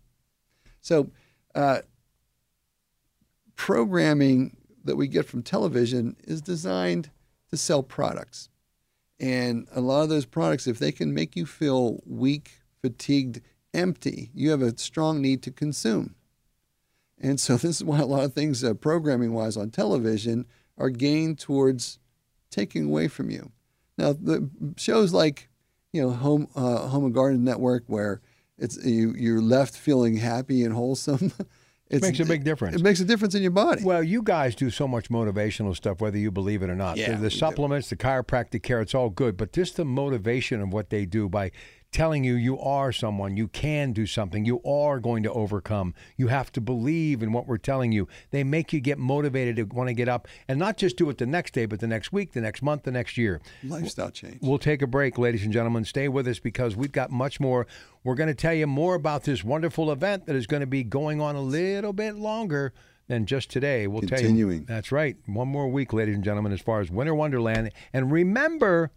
So, 0.81 1.11
uh, 1.53 1.81
programming 3.55 4.57
that 4.83 4.95
we 4.95 5.07
get 5.07 5.27
from 5.27 5.43
television 5.43 6.15
is 6.23 6.41
designed 6.41 7.11
to 7.49 7.57
sell 7.57 7.83
products. 7.83 8.49
And 9.19 9.67
a 9.75 9.81
lot 9.81 10.01
of 10.01 10.09
those 10.09 10.25
products, 10.25 10.65
if 10.65 10.79
they 10.79 10.91
can 10.91 11.13
make 11.13 11.35
you 11.35 11.45
feel 11.45 11.99
weak, 12.07 12.53
fatigued, 12.81 13.41
empty, 13.73 14.31
you 14.33 14.49
have 14.49 14.63
a 14.63 14.75
strong 14.77 15.21
need 15.21 15.43
to 15.43 15.51
consume. 15.51 16.15
And 17.21 17.39
so 17.39 17.53
this 17.57 17.77
is 17.77 17.83
why 17.83 17.99
a 17.99 18.05
lot 18.05 18.23
of 18.23 18.33
things, 18.33 18.63
uh, 18.63 18.73
programming 18.73 19.33
wise, 19.33 19.55
on 19.55 19.69
television 19.69 20.45
are 20.77 20.89
gained 20.89 21.39
towards 21.39 21.99
taking 22.49 22.85
away 22.85 23.07
from 23.07 23.29
you. 23.29 23.51
Now, 23.97 24.13
the 24.13 24.49
shows 24.77 25.13
like, 25.13 25.47
you 25.93 26.01
know, 26.01 26.09
Home 26.09 26.47
uh, 26.55 26.87
Home 26.87 27.05
and 27.05 27.13
Garden 27.13 27.43
Network, 27.43 27.83
where 27.87 28.21
it's 28.57 28.83
you 28.83 29.13
you're 29.17 29.41
left 29.41 29.75
feeling 29.75 30.17
happy 30.17 30.63
and 30.63 30.73
wholesome. 30.73 31.31
It 31.91 32.01
makes 32.01 32.21
a 32.21 32.25
big 32.25 32.45
difference. 32.45 32.77
It 32.77 32.81
makes 32.81 33.01
a 33.01 33.05
difference 33.05 33.35
in 33.35 33.41
your 33.41 33.51
body. 33.51 33.83
Well, 33.83 34.01
you 34.01 34.23
guys 34.23 34.55
do 34.55 34.69
so 34.69 34.87
much 34.87 35.09
motivational 35.09 35.75
stuff, 35.75 35.99
whether 35.99 36.17
you 36.17 36.31
believe 36.31 36.63
it 36.63 36.69
or 36.69 36.75
not. 36.75 36.95
Yeah, 36.95 37.15
the, 37.15 37.23
the 37.23 37.31
supplements, 37.31 37.89
do. 37.89 37.97
the 37.97 38.03
chiropractic 38.03 38.63
care, 38.63 38.79
it's 38.79 38.95
all 38.95 39.09
good. 39.09 39.35
But 39.35 39.51
just 39.51 39.75
the 39.75 39.83
motivation 39.83 40.61
of 40.61 40.71
what 40.71 40.89
they 40.89 41.05
do 41.05 41.27
by 41.27 41.51
telling 41.91 42.23
you 42.23 42.35
you 42.35 42.57
are 42.59 42.91
someone, 42.91 43.35
you 43.35 43.47
can 43.47 43.91
do 43.91 44.05
something, 44.05 44.45
you 44.45 44.61
are 44.63 44.99
going 44.99 45.23
to 45.23 45.31
overcome. 45.31 45.93
You 46.15 46.27
have 46.27 46.51
to 46.53 46.61
believe 46.61 47.21
in 47.21 47.33
what 47.33 47.47
we're 47.47 47.57
telling 47.57 47.91
you. 47.91 48.07
They 48.31 48.43
make 48.43 48.71
you 48.71 48.79
get 48.79 48.97
motivated 48.97 49.57
to 49.57 49.63
want 49.63 49.89
to 49.89 49.93
get 49.93 50.07
up 50.07 50.27
and 50.47 50.57
not 50.57 50.77
just 50.77 50.97
do 50.97 51.09
it 51.09 51.17
the 51.17 51.25
next 51.25 51.53
day, 51.53 51.65
but 51.65 51.79
the 51.79 51.87
next 51.87 52.13
week, 52.13 52.31
the 52.31 52.41
next 52.41 52.61
month, 52.61 52.83
the 52.83 52.91
next 52.91 53.17
year. 53.17 53.41
Lifestyle 53.63 54.09
change. 54.09 54.39
We'll 54.41 54.57
take 54.57 54.81
a 54.81 54.87
break, 54.87 55.17
ladies 55.17 55.43
and 55.43 55.51
gentlemen. 55.51 55.83
Stay 55.83 56.07
with 56.07 56.27
us 56.27 56.39
because 56.39 56.75
we've 56.75 56.91
got 56.91 57.11
much 57.11 57.39
more. 57.39 57.67
We're 58.03 58.15
going 58.15 58.29
to 58.29 58.35
tell 58.35 58.53
you 58.53 58.67
more 58.67 58.95
about 58.95 59.23
this 59.23 59.43
wonderful 59.43 59.91
event 59.91 60.25
that 60.27 60.35
is 60.35 60.47
going 60.47 60.61
to 60.61 60.67
be 60.67 60.83
going 60.83 61.19
on 61.19 61.35
a 61.35 61.41
little 61.41 61.93
bit 61.93 62.15
longer 62.15 62.73
than 63.07 63.25
just 63.25 63.49
today. 63.49 63.87
We'll 63.87 64.01
Continuing. 64.01 64.59
tell 64.59 64.59
you. 64.59 64.65
That's 64.65 64.91
right. 64.91 65.17
One 65.25 65.49
more 65.49 65.67
week, 65.67 65.91
ladies 65.91 66.15
and 66.15 66.23
gentlemen, 66.23 66.53
as 66.53 66.61
far 66.61 66.79
as 66.79 66.89
Winter 66.89 67.13
Wonderland. 67.13 67.71
And 67.91 68.09
remember, 68.09 68.91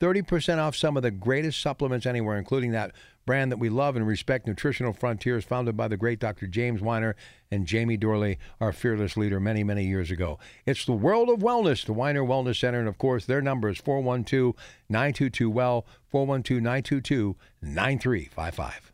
30% 0.00 0.58
off 0.58 0.74
some 0.74 0.96
of 0.96 1.02
the 1.02 1.10
greatest 1.10 1.60
supplements 1.60 2.06
anywhere, 2.06 2.38
including 2.38 2.72
that 2.72 2.92
brand 3.26 3.52
that 3.52 3.58
we 3.58 3.68
love 3.68 3.96
and 3.96 4.06
respect, 4.06 4.46
Nutritional 4.46 4.94
Frontiers, 4.94 5.44
founded 5.44 5.76
by 5.76 5.88
the 5.88 5.96
great 5.96 6.18
Dr. 6.18 6.46
James 6.46 6.80
Weiner 6.80 7.14
and 7.50 7.66
Jamie 7.66 7.98
Dorley, 7.98 8.38
our 8.60 8.72
fearless 8.72 9.16
leader 9.16 9.38
many, 9.38 9.62
many 9.62 9.84
years 9.84 10.10
ago. 10.10 10.38
It's 10.64 10.86
the 10.86 10.92
world 10.92 11.28
of 11.28 11.40
wellness, 11.40 11.84
the 11.84 11.92
Weiner 11.92 12.22
Wellness 12.22 12.58
Center. 12.58 12.80
And 12.80 12.88
of 12.88 12.98
course, 12.98 13.26
their 13.26 13.42
number 13.42 13.68
is 13.68 13.78
412 13.78 14.54
922 14.88 15.50
Well, 15.50 15.86
412 16.08 16.62
922 16.62 17.36
9355. 17.62 18.92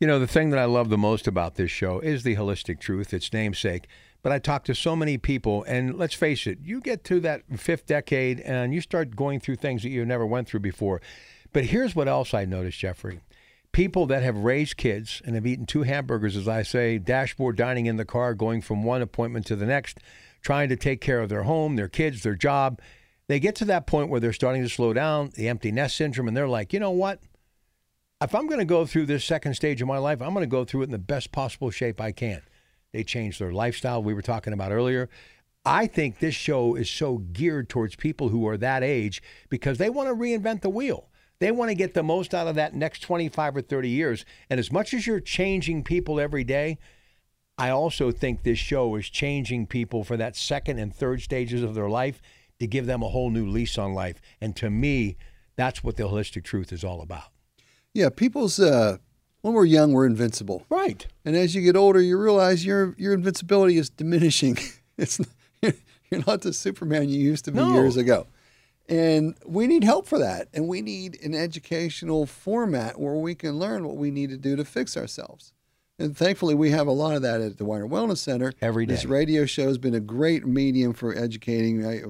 You 0.00 0.06
know, 0.06 0.18
the 0.18 0.26
thing 0.26 0.50
that 0.50 0.60
I 0.60 0.64
love 0.64 0.90
the 0.90 0.98
most 0.98 1.26
about 1.26 1.54
this 1.54 1.70
show 1.70 1.98
is 2.00 2.22
the 2.22 2.36
holistic 2.36 2.78
truth, 2.78 3.12
its 3.14 3.32
namesake. 3.32 3.88
But 4.28 4.34
I 4.34 4.40
talk 4.40 4.64
to 4.64 4.74
so 4.74 4.94
many 4.94 5.16
people, 5.16 5.64
and 5.66 5.96
let's 5.96 6.12
face 6.12 6.46
it, 6.46 6.58
you 6.62 6.82
get 6.82 7.02
to 7.04 7.18
that 7.20 7.44
fifth 7.56 7.86
decade 7.86 8.40
and 8.40 8.74
you 8.74 8.82
start 8.82 9.16
going 9.16 9.40
through 9.40 9.56
things 9.56 9.82
that 9.82 9.88
you 9.88 10.04
never 10.04 10.26
went 10.26 10.46
through 10.46 10.60
before. 10.60 11.00
But 11.54 11.64
here's 11.64 11.96
what 11.96 12.08
else 12.08 12.34
I 12.34 12.44
noticed, 12.44 12.78
Jeffrey. 12.78 13.20
People 13.72 14.04
that 14.04 14.22
have 14.22 14.36
raised 14.36 14.76
kids 14.76 15.22
and 15.24 15.34
have 15.34 15.46
eaten 15.46 15.64
two 15.64 15.84
hamburgers, 15.84 16.36
as 16.36 16.46
I 16.46 16.62
say, 16.62 16.98
dashboard 16.98 17.56
dining 17.56 17.86
in 17.86 17.96
the 17.96 18.04
car, 18.04 18.34
going 18.34 18.60
from 18.60 18.82
one 18.82 19.00
appointment 19.00 19.46
to 19.46 19.56
the 19.56 19.64
next, 19.64 19.98
trying 20.42 20.68
to 20.68 20.76
take 20.76 21.00
care 21.00 21.20
of 21.20 21.30
their 21.30 21.44
home, 21.44 21.76
their 21.76 21.88
kids, 21.88 22.22
their 22.22 22.34
job. 22.34 22.82
They 23.28 23.40
get 23.40 23.54
to 23.54 23.64
that 23.64 23.86
point 23.86 24.10
where 24.10 24.20
they're 24.20 24.34
starting 24.34 24.62
to 24.62 24.68
slow 24.68 24.92
down, 24.92 25.30
the 25.36 25.48
empty 25.48 25.72
nest 25.72 25.96
syndrome, 25.96 26.28
and 26.28 26.36
they're 26.36 26.46
like, 26.46 26.74
you 26.74 26.80
know 26.80 26.90
what? 26.90 27.22
If 28.20 28.34
I'm 28.34 28.46
going 28.46 28.58
to 28.58 28.66
go 28.66 28.84
through 28.84 29.06
this 29.06 29.24
second 29.24 29.54
stage 29.54 29.80
of 29.80 29.88
my 29.88 29.96
life, 29.96 30.20
I'm 30.20 30.34
going 30.34 30.44
to 30.44 30.46
go 30.46 30.66
through 30.66 30.82
it 30.82 30.88
in 30.88 30.90
the 30.90 30.98
best 30.98 31.32
possible 31.32 31.70
shape 31.70 31.98
I 31.98 32.12
can. 32.12 32.42
They 32.98 33.04
changed 33.04 33.40
their 33.40 33.52
lifestyle, 33.52 34.02
we 34.02 34.12
were 34.12 34.22
talking 34.22 34.52
about 34.52 34.72
earlier. 34.72 35.08
I 35.64 35.86
think 35.86 36.18
this 36.18 36.34
show 36.34 36.74
is 36.74 36.90
so 36.90 37.18
geared 37.18 37.68
towards 37.68 37.94
people 37.94 38.30
who 38.30 38.44
are 38.48 38.56
that 38.56 38.82
age 38.82 39.22
because 39.48 39.78
they 39.78 39.88
want 39.88 40.08
to 40.08 40.16
reinvent 40.16 40.62
the 40.62 40.68
wheel. 40.68 41.08
They 41.38 41.52
want 41.52 41.68
to 41.68 41.76
get 41.76 41.94
the 41.94 42.02
most 42.02 42.34
out 42.34 42.48
of 42.48 42.56
that 42.56 42.74
next 42.74 43.02
25 43.02 43.58
or 43.58 43.60
30 43.60 43.88
years. 43.88 44.24
And 44.50 44.58
as 44.58 44.72
much 44.72 44.92
as 44.92 45.06
you're 45.06 45.20
changing 45.20 45.84
people 45.84 46.18
every 46.18 46.42
day, 46.42 46.78
I 47.56 47.70
also 47.70 48.10
think 48.10 48.42
this 48.42 48.58
show 48.58 48.96
is 48.96 49.08
changing 49.08 49.68
people 49.68 50.02
for 50.02 50.16
that 50.16 50.34
second 50.34 50.80
and 50.80 50.92
third 50.92 51.22
stages 51.22 51.62
of 51.62 51.76
their 51.76 51.88
life 51.88 52.20
to 52.58 52.66
give 52.66 52.86
them 52.86 53.04
a 53.04 53.10
whole 53.10 53.30
new 53.30 53.46
lease 53.46 53.78
on 53.78 53.94
life. 53.94 54.20
And 54.40 54.56
to 54.56 54.70
me, 54.70 55.16
that's 55.54 55.84
what 55.84 55.96
the 55.96 56.02
holistic 56.02 56.42
truth 56.42 56.72
is 56.72 56.82
all 56.82 57.00
about. 57.00 57.30
Yeah, 57.94 58.08
people's 58.08 58.58
uh, 58.58 58.96
when 59.42 59.54
we're 59.54 59.64
young, 59.64 59.92
we're 59.92 60.06
invincible. 60.06 60.64
Right. 60.68 61.06
And 61.24 61.36
as 61.36 61.54
you 61.54 61.62
get 61.62 61.76
older, 61.76 62.00
you 62.00 62.18
realize 62.18 62.64
your 62.64 62.94
your 62.98 63.14
invincibility 63.14 63.76
is 63.78 63.90
diminishing. 63.90 64.58
It's 65.00 65.20
you're 65.62 66.24
not 66.26 66.40
the 66.40 66.52
Superman 66.52 67.08
you 67.08 67.20
used 67.20 67.44
to 67.44 67.52
be 67.52 67.58
No. 67.58 67.72
years 67.72 67.96
ago. 67.96 68.26
And 68.88 69.36
we 69.46 69.68
need 69.68 69.84
help 69.84 70.08
for 70.08 70.18
that. 70.18 70.48
And 70.52 70.66
we 70.66 70.80
need 70.82 71.22
an 71.22 71.34
educational 71.34 72.26
format 72.26 72.98
where 72.98 73.14
we 73.14 73.36
can 73.36 73.60
learn 73.60 73.86
what 73.86 73.96
we 73.96 74.10
need 74.10 74.30
to 74.30 74.36
do 74.36 74.56
to 74.56 74.64
fix 74.64 74.96
ourselves. 74.96 75.52
And 76.00 76.16
thankfully, 76.16 76.54
we 76.56 76.70
have 76.70 76.86
a 76.88 76.92
lot 76.92 77.14
of 77.14 77.22
that 77.22 77.40
at 77.40 77.58
the 77.58 77.64
Weiner 77.64 77.86
Wellness 77.86 78.18
Center. 78.18 78.52
Every 78.60 78.86
This 78.86 79.04
radio 79.04 79.44
show 79.46 79.66
has 79.68 79.78
been 79.78 79.94
a 79.94 80.00
great 80.00 80.46
medium 80.46 80.94
for 80.94 81.16
educating. 81.16 81.84
I, 81.86 82.02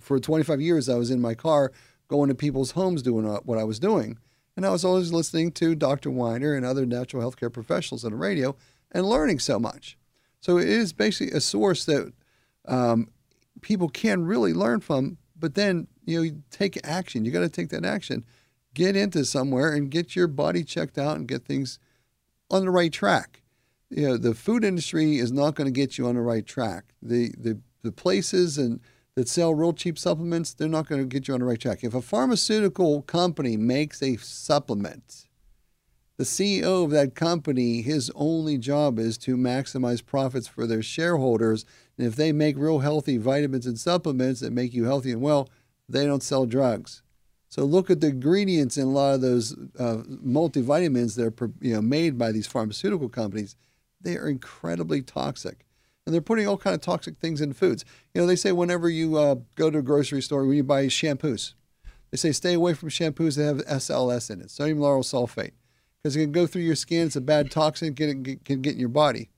for 0.00 0.18
25 0.18 0.60
years, 0.60 0.88
I 0.88 0.96
was 0.96 1.10
in 1.10 1.20
my 1.20 1.34
car 1.34 1.70
going 2.08 2.28
to 2.28 2.34
people's 2.34 2.72
homes 2.72 3.00
doing 3.02 3.26
uh, 3.26 3.36
what 3.44 3.56
I 3.58 3.64
was 3.64 3.78
doing. 3.78 4.18
And 4.56 4.64
I 4.64 4.70
was 4.70 4.84
always 4.84 5.12
listening 5.12 5.52
to 5.52 5.74
Dr. 5.74 6.10
Weiner 6.10 6.54
and 6.54 6.64
other 6.64 6.86
natural 6.86 7.28
healthcare 7.28 7.52
professionals 7.52 8.04
on 8.04 8.12
the 8.12 8.16
radio 8.16 8.54
and 8.92 9.06
learning 9.06 9.40
so 9.40 9.58
much. 9.58 9.98
So 10.40 10.58
it 10.58 10.68
is 10.68 10.92
basically 10.92 11.36
a 11.36 11.40
source 11.40 11.84
that 11.86 12.12
um, 12.66 13.08
people 13.60 13.88
can 13.88 14.24
really 14.24 14.52
learn 14.52 14.80
from. 14.80 15.18
But 15.36 15.54
then 15.54 15.88
you 16.04 16.16
know, 16.16 16.22
you 16.22 16.42
take 16.50 16.78
action. 16.86 17.24
You 17.24 17.32
got 17.32 17.40
to 17.40 17.48
take 17.48 17.70
that 17.70 17.84
action. 17.84 18.24
Get 18.74 18.96
into 18.96 19.24
somewhere 19.24 19.72
and 19.72 19.90
get 19.90 20.14
your 20.14 20.28
body 20.28 20.64
checked 20.64 20.98
out 20.98 21.16
and 21.16 21.28
get 21.28 21.44
things 21.44 21.78
on 22.50 22.64
the 22.64 22.70
right 22.70 22.92
track. 22.92 23.42
You 23.90 24.08
know, 24.08 24.16
the 24.16 24.34
food 24.34 24.64
industry 24.64 25.18
is 25.18 25.32
not 25.32 25.54
going 25.54 25.66
to 25.66 25.80
get 25.80 25.98
you 25.98 26.06
on 26.06 26.14
the 26.14 26.20
right 26.20 26.46
track. 26.46 26.94
The 27.02 27.32
the 27.38 27.58
the 27.82 27.92
places 27.92 28.58
and 28.58 28.80
that 29.16 29.28
sell 29.28 29.54
real 29.54 29.72
cheap 29.72 29.98
supplements, 29.98 30.52
they're 30.52 30.68
not 30.68 30.88
going 30.88 31.00
to 31.00 31.06
get 31.06 31.28
you 31.28 31.34
on 31.34 31.40
the 31.40 31.46
right 31.46 31.60
track. 31.60 31.84
If 31.84 31.94
a 31.94 32.02
pharmaceutical 32.02 33.02
company 33.02 33.56
makes 33.56 34.02
a 34.02 34.16
supplement, 34.16 35.26
the 36.16 36.24
CEO 36.24 36.84
of 36.84 36.90
that 36.90 37.14
company, 37.14 37.82
his 37.82 38.10
only 38.14 38.58
job 38.58 38.98
is 38.98 39.18
to 39.18 39.36
maximize 39.36 40.04
profits 40.04 40.46
for 40.46 40.66
their 40.66 40.82
shareholders. 40.82 41.64
And 41.98 42.06
if 42.06 42.16
they 42.16 42.32
make 42.32 42.56
real 42.56 42.80
healthy 42.80 43.16
vitamins 43.18 43.66
and 43.66 43.78
supplements 43.78 44.40
that 44.40 44.52
make 44.52 44.72
you 44.74 44.84
healthy 44.84 45.12
and 45.12 45.20
well, 45.20 45.48
they 45.88 46.06
don't 46.06 46.22
sell 46.22 46.46
drugs. 46.46 47.02
So 47.48 47.64
look 47.64 47.90
at 47.90 48.00
the 48.00 48.08
ingredients 48.08 48.76
in 48.76 48.84
a 48.84 48.90
lot 48.90 49.14
of 49.14 49.20
those 49.20 49.52
uh, 49.78 50.02
multivitamins 50.08 51.14
that 51.16 51.40
are 51.40 51.52
you 51.60 51.74
know 51.74 51.82
made 51.82 52.18
by 52.18 52.32
these 52.32 52.48
pharmaceutical 52.48 53.08
companies. 53.08 53.54
They 54.00 54.16
are 54.16 54.28
incredibly 54.28 55.02
toxic, 55.02 55.64
and 56.06 56.14
they're 56.14 56.20
putting 56.20 56.46
all 56.46 56.58
kind 56.58 56.74
of 56.74 56.80
toxic 56.80 57.18
things 57.18 57.40
in 57.40 57.52
foods. 57.52 57.84
You 58.12 58.20
know, 58.20 58.26
they 58.26 58.36
say 58.36 58.52
whenever 58.52 58.88
you 58.88 59.16
uh, 59.16 59.36
go 59.56 59.70
to 59.70 59.78
a 59.78 59.82
grocery 59.82 60.22
store 60.22 60.44
when 60.44 60.56
you 60.56 60.64
buy 60.64 60.86
shampoos, 60.86 61.54
they 62.10 62.16
say 62.16 62.32
stay 62.32 62.54
away 62.54 62.74
from 62.74 62.90
shampoos 62.90 63.36
that 63.36 63.44
have 63.44 63.80
SLS 63.80 64.30
in 64.30 64.40
it, 64.40 64.50
sodium 64.50 64.78
lauryl 64.78 65.02
sulfate, 65.02 65.52
because 66.02 66.14
it 66.14 66.20
can 66.20 66.32
go 66.32 66.46
through 66.46 66.62
your 66.62 66.76
skin. 66.76 67.06
It's 67.06 67.16
a 67.16 67.20
bad 67.20 67.50
toxin, 67.50 67.94
can 67.94 68.22
get, 68.22 68.44
can 68.44 68.60
get 68.60 68.74
in 68.74 68.80
your 68.80 68.88
body. 68.88 69.30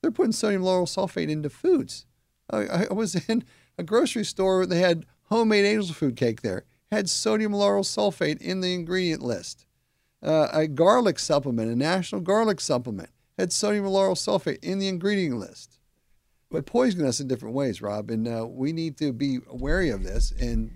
They're 0.00 0.10
putting 0.10 0.32
sodium 0.32 0.62
lauryl 0.62 0.86
sulfate 0.86 1.30
into 1.30 1.48
foods. 1.48 2.06
I, 2.50 2.86
I 2.90 2.92
was 2.92 3.14
in 3.28 3.44
a 3.78 3.82
grocery 3.82 4.24
store. 4.24 4.66
They 4.66 4.80
had 4.80 5.06
homemade 5.24 5.64
angel 5.64 5.94
food 5.94 6.16
cake 6.16 6.42
there. 6.42 6.64
Had 6.90 7.08
sodium 7.08 7.52
lauryl 7.52 7.84
sulfate 7.84 8.40
in 8.40 8.60
the 8.60 8.74
ingredient 8.74 9.22
list. 9.22 9.66
Uh, 10.22 10.48
a 10.52 10.68
garlic 10.68 11.18
supplement, 11.18 11.70
a 11.70 11.74
national 11.74 12.20
garlic 12.20 12.60
supplement, 12.60 13.08
had 13.38 13.52
sodium 13.52 13.86
lauryl 13.86 14.14
sulfate 14.14 14.62
in 14.62 14.78
the 14.78 14.88
ingredient 14.88 15.38
list. 15.38 15.78
But 16.52 16.66
poisoning 16.66 17.06
us 17.06 17.20
in 17.20 17.28
different 17.28 17.54
ways, 17.54 17.80
Rob, 17.80 18.10
and 18.10 18.28
uh, 18.28 18.46
we 18.46 18.72
need 18.72 18.98
to 18.98 19.12
be 19.12 19.38
wary 19.50 19.90
of 19.90 20.02
this 20.04 20.32
and 20.32 20.70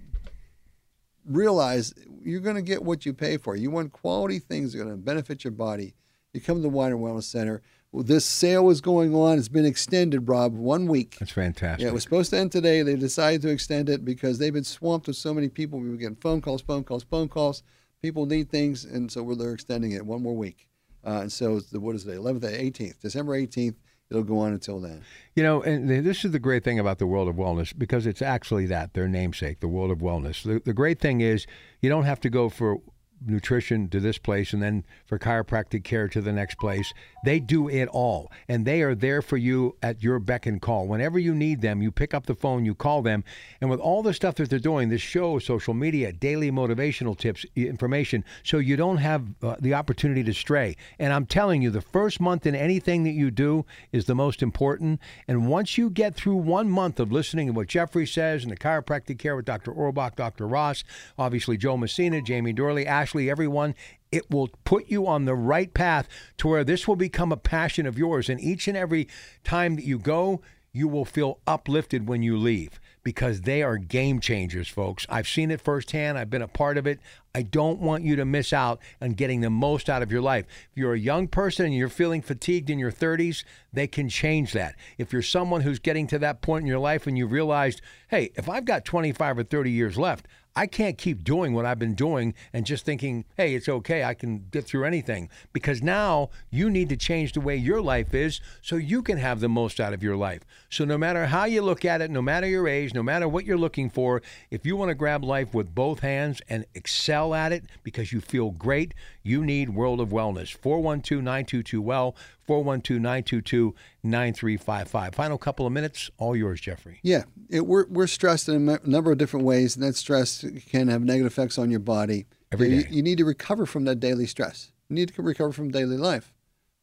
realize 1.24 1.92
you're 2.22 2.40
going 2.40 2.56
to 2.56 2.62
get 2.62 2.82
what 2.82 3.04
you 3.04 3.12
pay 3.12 3.36
for. 3.36 3.56
You 3.56 3.70
want 3.70 3.92
quality 3.92 4.38
things 4.38 4.72
that 4.72 4.80
are 4.80 4.84
going 4.84 4.96
to 4.96 5.02
benefit 5.02 5.44
your 5.44 5.52
body. 5.52 5.94
You 6.32 6.40
come 6.40 6.56
to 6.56 6.62
the 6.62 6.68
Weiner 6.68 6.96
Wellness 6.96 7.24
Center 7.24 7.62
this 8.04 8.24
sale 8.24 8.70
is 8.70 8.80
going 8.80 9.14
on. 9.14 9.38
It's 9.38 9.48
been 9.48 9.64
extended, 9.64 10.28
Rob, 10.28 10.54
one 10.54 10.86
week. 10.86 11.16
That's 11.18 11.32
fantastic. 11.32 11.82
Yeah, 11.82 11.88
it 11.88 11.94
was 11.94 12.02
supposed 12.02 12.30
to 12.30 12.38
end 12.38 12.52
today. 12.52 12.82
They 12.82 12.96
decided 12.96 13.42
to 13.42 13.48
extend 13.48 13.88
it 13.88 14.04
because 14.04 14.38
they've 14.38 14.52
been 14.52 14.64
swamped 14.64 15.06
with 15.06 15.16
so 15.16 15.32
many 15.32 15.48
people. 15.48 15.78
We 15.78 15.90
were 15.90 15.96
getting 15.96 16.16
phone 16.16 16.40
calls, 16.40 16.62
phone 16.62 16.84
calls, 16.84 17.04
phone 17.04 17.28
calls. 17.28 17.62
People 18.02 18.26
need 18.26 18.50
things, 18.50 18.84
and 18.84 19.10
so 19.10 19.34
they're 19.34 19.54
extending 19.54 19.92
it 19.92 20.04
one 20.04 20.22
more 20.22 20.36
week. 20.36 20.68
Uh, 21.04 21.20
and 21.22 21.32
so, 21.32 21.60
the, 21.60 21.80
what 21.80 21.94
is 21.94 22.06
it, 22.06 22.18
11th, 22.18 22.40
18th, 22.40 23.00
December 23.00 23.40
18th. 23.40 23.76
It'll 24.10 24.22
go 24.22 24.38
on 24.38 24.52
until 24.52 24.80
then. 24.80 25.02
You 25.34 25.42
know, 25.42 25.62
and 25.62 25.88
this 25.88 26.24
is 26.24 26.30
the 26.30 26.38
great 26.38 26.62
thing 26.62 26.78
about 26.78 26.98
the 26.98 27.06
world 27.06 27.28
of 27.28 27.34
wellness 27.34 27.76
because 27.76 28.06
it's 28.06 28.22
actually 28.22 28.66
that, 28.66 28.94
their 28.94 29.08
namesake, 29.08 29.60
the 29.60 29.68
world 29.68 29.90
of 29.90 29.98
wellness. 29.98 30.42
The, 30.42 30.60
the 30.64 30.72
great 30.72 31.00
thing 31.00 31.20
is 31.20 31.46
you 31.80 31.88
don't 31.88 32.04
have 32.04 32.20
to 32.20 32.30
go 32.30 32.48
for 32.48 32.78
nutrition 33.24 33.88
to 33.88 34.00
this 34.00 34.18
place 34.18 34.52
and 34.52 34.62
then 34.62 34.84
for 35.06 35.18
chiropractic 35.18 35.84
care 35.84 36.08
to 36.08 36.20
the 36.20 36.32
next 36.32 36.56
place. 36.58 36.92
They 37.24 37.40
do 37.40 37.68
it 37.68 37.88
all 37.88 38.30
and 38.48 38.66
they 38.66 38.82
are 38.82 38.94
there 38.94 39.22
for 39.22 39.36
you 39.36 39.76
at 39.82 40.02
your 40.02 40.18
beck 40.18 40.46
and 40.46 40.60
call. 40.60 40.86
Whenever 40.86 41.18
you 41.18 41.34
need 41.34 41.60
them, 41.60 41.82
you 41.82 41.90
pick 41.90 42.14
up 42.14 42.26
the 42.26 42.34
phone, 42.34 42.64
you 42.64 42.74
call 42.74 43.02
them. 43.02 43.24
And 43.60 43.70
with 43.70 43.80
all 43.80 44.02
the 44.02 44.14
stuff 44.14 44.36
that 44.36 44.50
they're 44.50 44.58
doing, 44.58 44.88
this 44.88 45.00
show, 45.00 45.38
social 45.38 45.74
media, 45.74 46.12
daily 46.12 46.50
motivational 46.50 47.16
tips, 47.16 47.44
information, 47.54 48.24
so 48.42 48.58
you 48.58 48.76
don't 48.76 48.98
have 48.98 49.24
uh, 49.42 49.56
the 49.60 49.74
opportunity 49.74 50.22
to 50.24 50.34
stray. 50.34 50.76
And 50.98 51.12
I'm 51.12 51.26
telling 51.26 51.62
you, 51.62 51.70
the 51.70 51.80
first 51.80 52.20
month 52.20 52.46
in 52.46 52.54
anything 52.54 53.04
that 53.04 53.12
you 53.12 53.30
do 53.30 53.64
is 53.92 54.04
the 54.04 54.14
most 54.14 54.42
important. 54.42 55.00
And 55.26 55.48
once 55.48 55.78
you 55.78 55.90
get 55.90 56.14
through 56.14 56.36
one 56.36 56.70
month 56.70 57.00
of 57.00 57.12
listening 57.12 57.48
to 57.48 57.52
what 57.52 57.68
Jeffrey 57.68 58.06
says 58.06 58.42
and 58.42 58.52
the 58.52 58.56
chiropractic 58.56 59.18
care 59.18 59.36
with 59.36 59.44
Dr. 59.44 59.72
Orbach, 59.72 60.16
Dr. 60.16 60.46
Ross, 60.46 60.84
obviously 61.18 61.56
Joe 61.56 61.76
Messina, 61.76 62.20
Jamie 62.20 62.54
Dorley, 62.54 62.86
Ash 62.86 63.05
Ashley, 63.06 63.30
everyone, 63.30 63.76
it 64.10 64.28
will 64.32 64.50
put 64.64 64.88
you 64.88 65.06
on 65.06 65.26
the 65.26 65.36
right 65.36 65.72
path 65.72 66.08
to 66.38 66.48
where 66.48 66.64
this 66.64 66.88
will 66.88 66.96
become 66.96 67.30
a 67.30 67.36
passion 67.36 67.86
of 67.86 67.96
yours. 67.96 68.28
And 68.28 68.40
each 68.40 68.66
and 68.66 68.76
every 68.76 69.06
time 69.44 69.76
that 69.76 69.84
you 69.84 69.96
go, 69.96 70.42
you 70.72 70.88
will 70.88 71.04
feel 71.04 71.38
uplifted 71.46 72.08
when 72.08 72.24
you 72.24 72.36
leave 72.36 72.80
because 73.04 73.42
they 73.42 73.62
are 73.62 73.78
game 73.78 74.18
changers, 74.18 74.66
folks. 74.66 75.06
I've 75.08 75.28
seen 75.28 75.52
it 75.52 75.60
firsthand. 75.60 76.18
I've 76.18 76.30
been 76.30 76.42
a 76.42 76.48
part 76.48 76.78
of 76.78 76.86
it. 76.88 76.98
I 77.32 77.42
don't 77.42 77.78
want 77.78 78.02
you 78.02 78.16
to 78.16 78.24
miss 78.24 78.52
out 78.52 78.80
on 79.00 79.12
getting 79.12 79.40
the 79.40 79.50
most 79.50 79.88
out 79.88 80.02
of 80.02 80.10
your 80.10 80.20
life. 80.20 80.46
If 80.72 80.76
you're 80.76 80.94
a 80.94 80.98
young 80.98 81.28
person 81.28 81.66
and 81.66 81.74
you're 81.74 81.88
feeling 81.88 82.22
fatigued 82.22 82.70
in 82.70 82.80
your 82.80 82.90
30s, 82.90 83.44
they 83.72 83.86
can 83.86 84.08
change 84.08 84.52
that. 84.54 84.74
If 84.98 85.12
you're 85.12 85.22
someone 85.22 85.60
who's 85.60 85.78
getting 85.78 86.08
to 86.08 86.18
that 86.18 86.42
point 86.42 86.62
in 86.62 86.66
your 86.66 86.80
life 86.80 87.06
and 87.06 87.16
you've 87.16 87.30
realized, 87.30 87.80
hey, 88.08 88.32
if 88.34 88.48
I've 88.48 88.64
got 88.64 88.84
25 88.84 89.38
or 89.38 89.44
30 89.44 89.70
years 89.70 89.96
left, 89.96 90.26
I 90.58 90.66
can't 90.66 90.96
keep 90.96 91.22
doing 91.22 91.52
what 91.52 91.66
I've 91.66 91.78
been 91.78 91.94
doing 91.94 92.32
and 92.54 92.64
just 92.64 92.86
thinking, 92.86 93.26
hey, 93.36 93.54
it's 93.54 93.68
okay, 93.68 94.04
I 94.04 94.14
can 94.14 94.46
get 94.50 94.64
through 94.64 94.84
anything. 94.84 95.28
Because 95.52 95.82
now 95.82 96.30
you 96.50 96.70
need 96.70 96.88
to 96.88 96.96
change 96.96 97.34
the 97.34 97.42
way 97.42 97.56
your 97.56 97.82
life 97.82 98.14
is 98.14 98.40
so 98.62 98.76
you 98.76 99.02
can 99.02 99.18
have 99.18 99.40
the 99.40 99.50
most 99.50 99.80
out 99.80 99.92
of 99.92 100.02
your 100.02 100.16
life. 100.16 100.40
So 100.70 100.86
no 100.86 100.96
matter 100.96 101.26
how 101.26 101.44
you 101.44 101.60
look 101.60 101.84
at 101.84 102.00
it, 102.00 102.10
no 102.10 102.22
matter 102.22 102.46
your 102.46 102.66
age, 102.66 102.94
no 102.94 103.02
matter 103.02 103.28
what 103.28 103.44
you're 103.44 103.58
looking 103.58 103.90
for, 103.90 104.22
if 104.50 104.64
you 104.64 104.76
want 104.76 104.88
to 104.88 104.94
grab 104.94 105.22
life 105.22 105.52
with 105.52 105.74
both 105.74 106.00
hands 106.00 106.40
and 106.48 106.64
excel 106.74 107.34
at 107.34 107.52
it 107.52 107.64
because 107.82 108.10
you 108.10 108.22
feel 108.22 108.50
great, 108.50 108.94
you 109.22 109.44
need 109.44 109.70
World 109.70 110.00
of 110.00 110.08
Wellness. 110.08 110.56
412 110.56 111.22
922 111.22 111.82
Well, 111.82 112.16
412 112.46 113.00
922 113.00 113.74
9355. 114.02 115.14
Final 115.14 115.38
couple 115.38 115.66
of 115.66 115.72
minutes, 115.72 116.10
all 116.18 116.36
yours, 116.36 116.60
Jeffrey. 116.60 117.00
Yeah, 117.02 117.24
it, 117.48 117.66
we're, 117.66 117.86
we're 117.86 118.06
stressed 118.06 118.48
in 118.48 118.68
a 118.68 118.78
number 118.86 119.12
of 119.12 119.18
different 119.18 119.46
ways, 119.46 119.76
and 119.76 119.84
that 119.84 119.96
stress 119.96 120.44
can 120.70 120.88
have 120.88 121.02
negative 121.02 121.32
effects 121.32 121.58
on 121.58 121.70
your 121.70 121.80
body. 121.80 122.26
Every 122.52 122.68
day. 122.68 122.74
You, 122.76 122.84
you 122.90 123.02
need 123.02 123.18
to 123.18 123.24
recover 123.24 123.66
from 123.66 123.84
that 123.84 123.96
daily 123.96 124.26
stress. 124.26 124.72
You 124.88 124.94
need 124.94 125.12
to 125.14 125.22
recover 125.22 125.52
from 125.52 125.70
daily 125.70 125.96
life. 125.96 126.32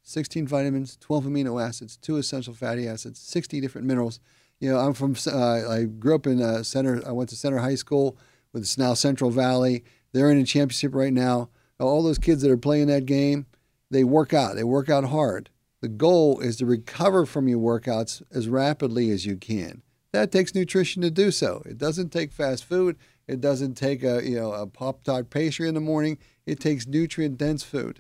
16 0.03 0.47
vitamins, 0.47 0.97
12 0.97 1.25
amino 1.25 1.65
acids, 1.65 1.95
two 1.95 2.17
essential 2.17 2.53
fatty 2.53 2.87
acids, 2.87 3.19
60 3.19 3.61
different 3.61 3.87
minerals. 3.87 4.19
You 4.59 4.71
know, 4.71 4.79
I'm 4.79 4.93
from, 4.93 5.15
uh, 5.27 5.69
I 5.69 5.83
grew 5.85 6.15
up 6.15 6.27
in 6.27 6.41
uh, 6.41 6.63
Center, 6.63 7.01
I 7.07 7.11
went 7.11 7.29
to 7.29 7.35
Center 7.35 7.59
High 7.59 7.75
School, 7.75 8.17
with 8.51 8.63
it's 8.63 8.77
now 8.77 8.93
Central 8.93 9.31
Valley. 9.31 9.83
They're 10.11 10.29
in 10.29 10.37
a 10.37 10.45
championship 10.45 10.93
right 10.93 11.13
now. 11.13 11.49
All 11.79 12.03
those 12.03 12.19
kids 12.19 12.41
that 12.43 12.51
are 12.51 12.57
playing 12.57 12.87
that 12.87 13.05
game, 13.05 13.47
they 13.89 14.03
work 14.03 14.33
out. 14.33 14.55
They 14.55 14.63
work 14.63 14.89
out 14.89 15.05
hard. 15.05 15.49
The 15.83 15.89
goal 15.89 16.39
is 16.39 16.55
to 16.57 16.65
recover 16.65 17.25
from 17.25 17.49
your 17.49 17.59
workouts 17.59 18.23
as 18.31 18.47
rapidly 18.47 19.11
as 19.11 19.25
you 19.25 19.35
can. 19.35 19.81
That 20.13 20.31
takes 20.31 20.55
nutrition 20.55 21.01
to 21.01 21.11
do 21.11 21.29
so. 21.29 21.61
It 21.65 21.77
doesn't 21.77 22.13
take 22.13 22.31
fast 22.31 22.63
food. 22.63 22.95
It 23.27 23.41
doesn't 23.41 23.73
take 23.73 24.01
a 24.01 24.23
you 24.23 24.39
know 24.39 24.53
a 24.53 24.65
pop 24.65 25.03
tart 25.03 25.29
pastry 25.29 25.67
in 25.67 25.73
the 25.73 25.81
morning. 25.81 26.19
It 26.45 26.61
takes 26.61 26.87
nutrient 26.87 27.37
dense 27.37 27.63
food. 27.63 27.99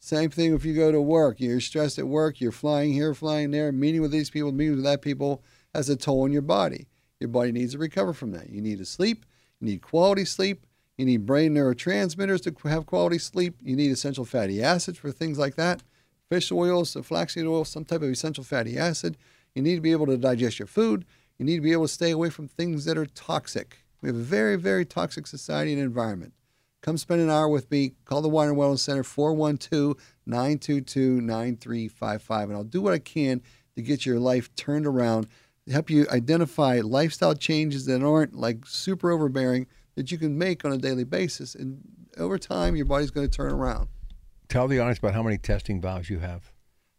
Same 0.00 0.30
thing 0.30 0.52
if 0.52 0.64
you 0.64 0.74
go 0.74 0.90
to 0.90 1.00
work. 1.00 1.38
You're 1.38 1.60
stressed 1.60 1.96
at 1.96 2.08
work. 2.08 2.40
You're 2.40 2.50
flying 2.50 2.92
here, 2.92 3.14
flying 3.14 3.52
there, 3.52 3.70
meeting 3.70 4.02
with 4.02 4.10
these 4.10 4.28
people, 4.28 4.50
meeting 4.50 4.74
with 4.74 4.84
that 4.84 5.00
people 5.00 5.44
has 5.76 5.88
a 5.88 5.94
toll 5.94 6.22
on 6.22 6.32
your 6.32 6.42
body. 6.42 6.88
Your 7.20 7.28
body 7.28 7.52
needs 7.52 7.70
to 7.74 7.78
recover 7.78 8.12
from 8.12 8.32
that. 8.32 8.50
You 8.50 8.60
need 8.60 8.78
to 8.78 8.84
sleep. 8.84 9.26
You 9.60 9.68
need 9.68 9.80
quality 9.80 10.24
sleep. 10.24 10.66
You 10.98 11.04
need 11.04 11.24
brain 11.24 11.54
neurotransmitters 11.54 12.42
to 12.42 12.68
have 12.68 12.86
quality 12.86 13.18
sleep. 13.18 13.54
You 13.62 13.76
need 13.76 13.92
essential 13.92 14.24
fatty 14.24 14.60
acids 14.60 14.98
for 14.98 15.12
things 15.12 15.38
like 15.38 15.54
that 15.54 15.84
fish 16.32 16.50
oils, 16.50 16.88
some 16.88 17.02
flaxseed 17.02 17.44
oil, 17.44 17.62
some 17.62 17.84
type 17.84 18.00
of 18.00 18.08
essential 18.08 18.42
fatty 18.42 18.78
acid. 18.78 19.18
You 19.54 19.60
need 19.60 19.74
to 19.74 19.82
be 19.82 19.92
able 19.92 20.06
to 20.06 20.16
digest 20.16 20.58
your 20.58 20.66
food. 20.66 21.04
You 21.36 21.44
need 21.44 21.56
to 21.56 21.60
be 21.60 21.72
able 21.72 21.84
to 21.84 21.92
stay 21.92 22.10
away 22.10 22.30
from 22.30 22.48
things 22.48 22.86
that 22.86 22.96
are 22.96 23.04
toxic. 23.04 23.84
We 24.00 24.08
have 24.08 24.16
a 24.16 24.20
very, 24.20 24.56
very 24.56 24.86
toxic 24.86 25.26
society 25.26 25.74
and 25.74 25.82
environment. 25.82 26.32
Come 26.80 26.96
spend 26.96 27.20
an 27.20 27.28
hour 27.28 27.50
with 27.50 27.70
me. 27.70 27.92
Call 28.06 28.22
the 28.22 28.30
Weiner 28.30 28.54
Wellness 28.54 28.78
Center, 28.78 29.02
412 29.02 29.94
922 30.24 31.20
9355, 31.20 32.48
and 32.48 32.56
I'll 32.56 32.64
do 32.64 32.80
what 32.80 32.94
I 32.94 32.98
can 32.98 33.42
to 33.76 33.82
get 33.82 34.06
your 34.06 34.18
life 34.18 34.54
turned 34.56 34.86
around, 34.86 35.28
to 35.66 35.72
help 35.74 35.90
you 35.90 36.06
identify 36.10 36.80
lifestyle 36.80 37.34
changes 37.34 37.84
that 37.84 38.02
aren't 38.02 38.34
like 38.34 38.64
super 38.64 39.10
overbearing 39.10 39.66
that 39.96 40.10
you 40.10 40.16
can 40.16 40.38
make 40.38 40.64
on 40.64 40.72
a 40.72 40.78
daily 40.78 41.04
basis. 41.04 41.54
And 41.54 41.82
over 42.16 42.38
time, 42.38 42.74
your 42.74 42.86
body's 42.86 43.10
going 43.10 43.28
to 43.28 43.36
turn 43.36 43.52
around. 43.52 43.88
Tell 44.52 44.68
the 44.68 44.80
audience 44.80 44.98
about 44.98 45.14
how 45.14 45.22
many 45.22 45.38
testing 45.38 45.80
vials 45.80 46.10
you 46.10 46.18
have. 46.18 46.52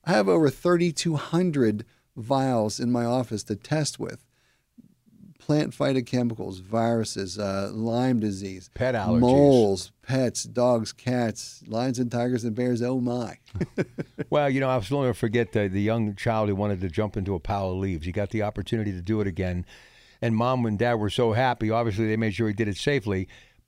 I 0.04 0.14
have 0.14 0.28
over 0.28 0.50
3,200 0.50 1.86
vials 2.18 2.80
in 2.80 2.92
my 2.92 3.06
office 3.06 3.44
to 3.44 3.56
test 3.56 4.00
with. 4.00 4.26
Plant 5.38 5.70
phytochemicals, 5.72 6.60
viruses, 6.64 7.38
uh, 7.38 7.70
Lyme 7.72 8.20
disease, 8.20 8.72
pet 8.74 8.96
allergies, 8.96 9.20
moles, 9.20 9.92
pets, 10.02 10.46
dogs, 10.46 10.92
cats, 10.94 11.62
lions 11.68 12.00
and 12.00 12.12
tigers 12.12 12.44
and 12.44 12.56
bears. 12.56 12.82
Oh 12.82 13.00
my! 13.00 13.38
well, 14.32 14.50
you 14.50 14.60
know, 14.60 14.70
I 14.70 14.78
was 14.78 14.90
going 14.90 15.12
to 15.12 15.14
forget 15.14 15.52
the, 15.52 15.68
the 15.68 15.82
young 15.82 16.16
child 16.16 16.50
who 16.50 16.56
wanted 16.56 16.82
to 16.82 16.90
jump 16.90 17.18
into 17.18 17.36
a 17.36 17.40
pile 17.40 17.70
of 17.70 17.78
leaves. 17.78 18.08
He 18.08 18.12
got 18.12 18.32
the 18.32 18.42
opportunity 18.42 18.92
to 18.94 19.02
do 19.02 19.22
it 19.22 19.28
again, 19.28 19.64
and 20.24 20.36
mom 20.36 20.66
and 20.66 20.80
dad 20.80 20.96
were 20.96 21.12
so 21.12 21.34
happy. 21.34 21.70
Obviously, 21.70 22.08
they 22.08 22.18
made 22.18 22.34
sure 22.34 22.48
he 22.48 22.54
did 22.56 22.68
it 22.68 22.78
safely 22.78 23.28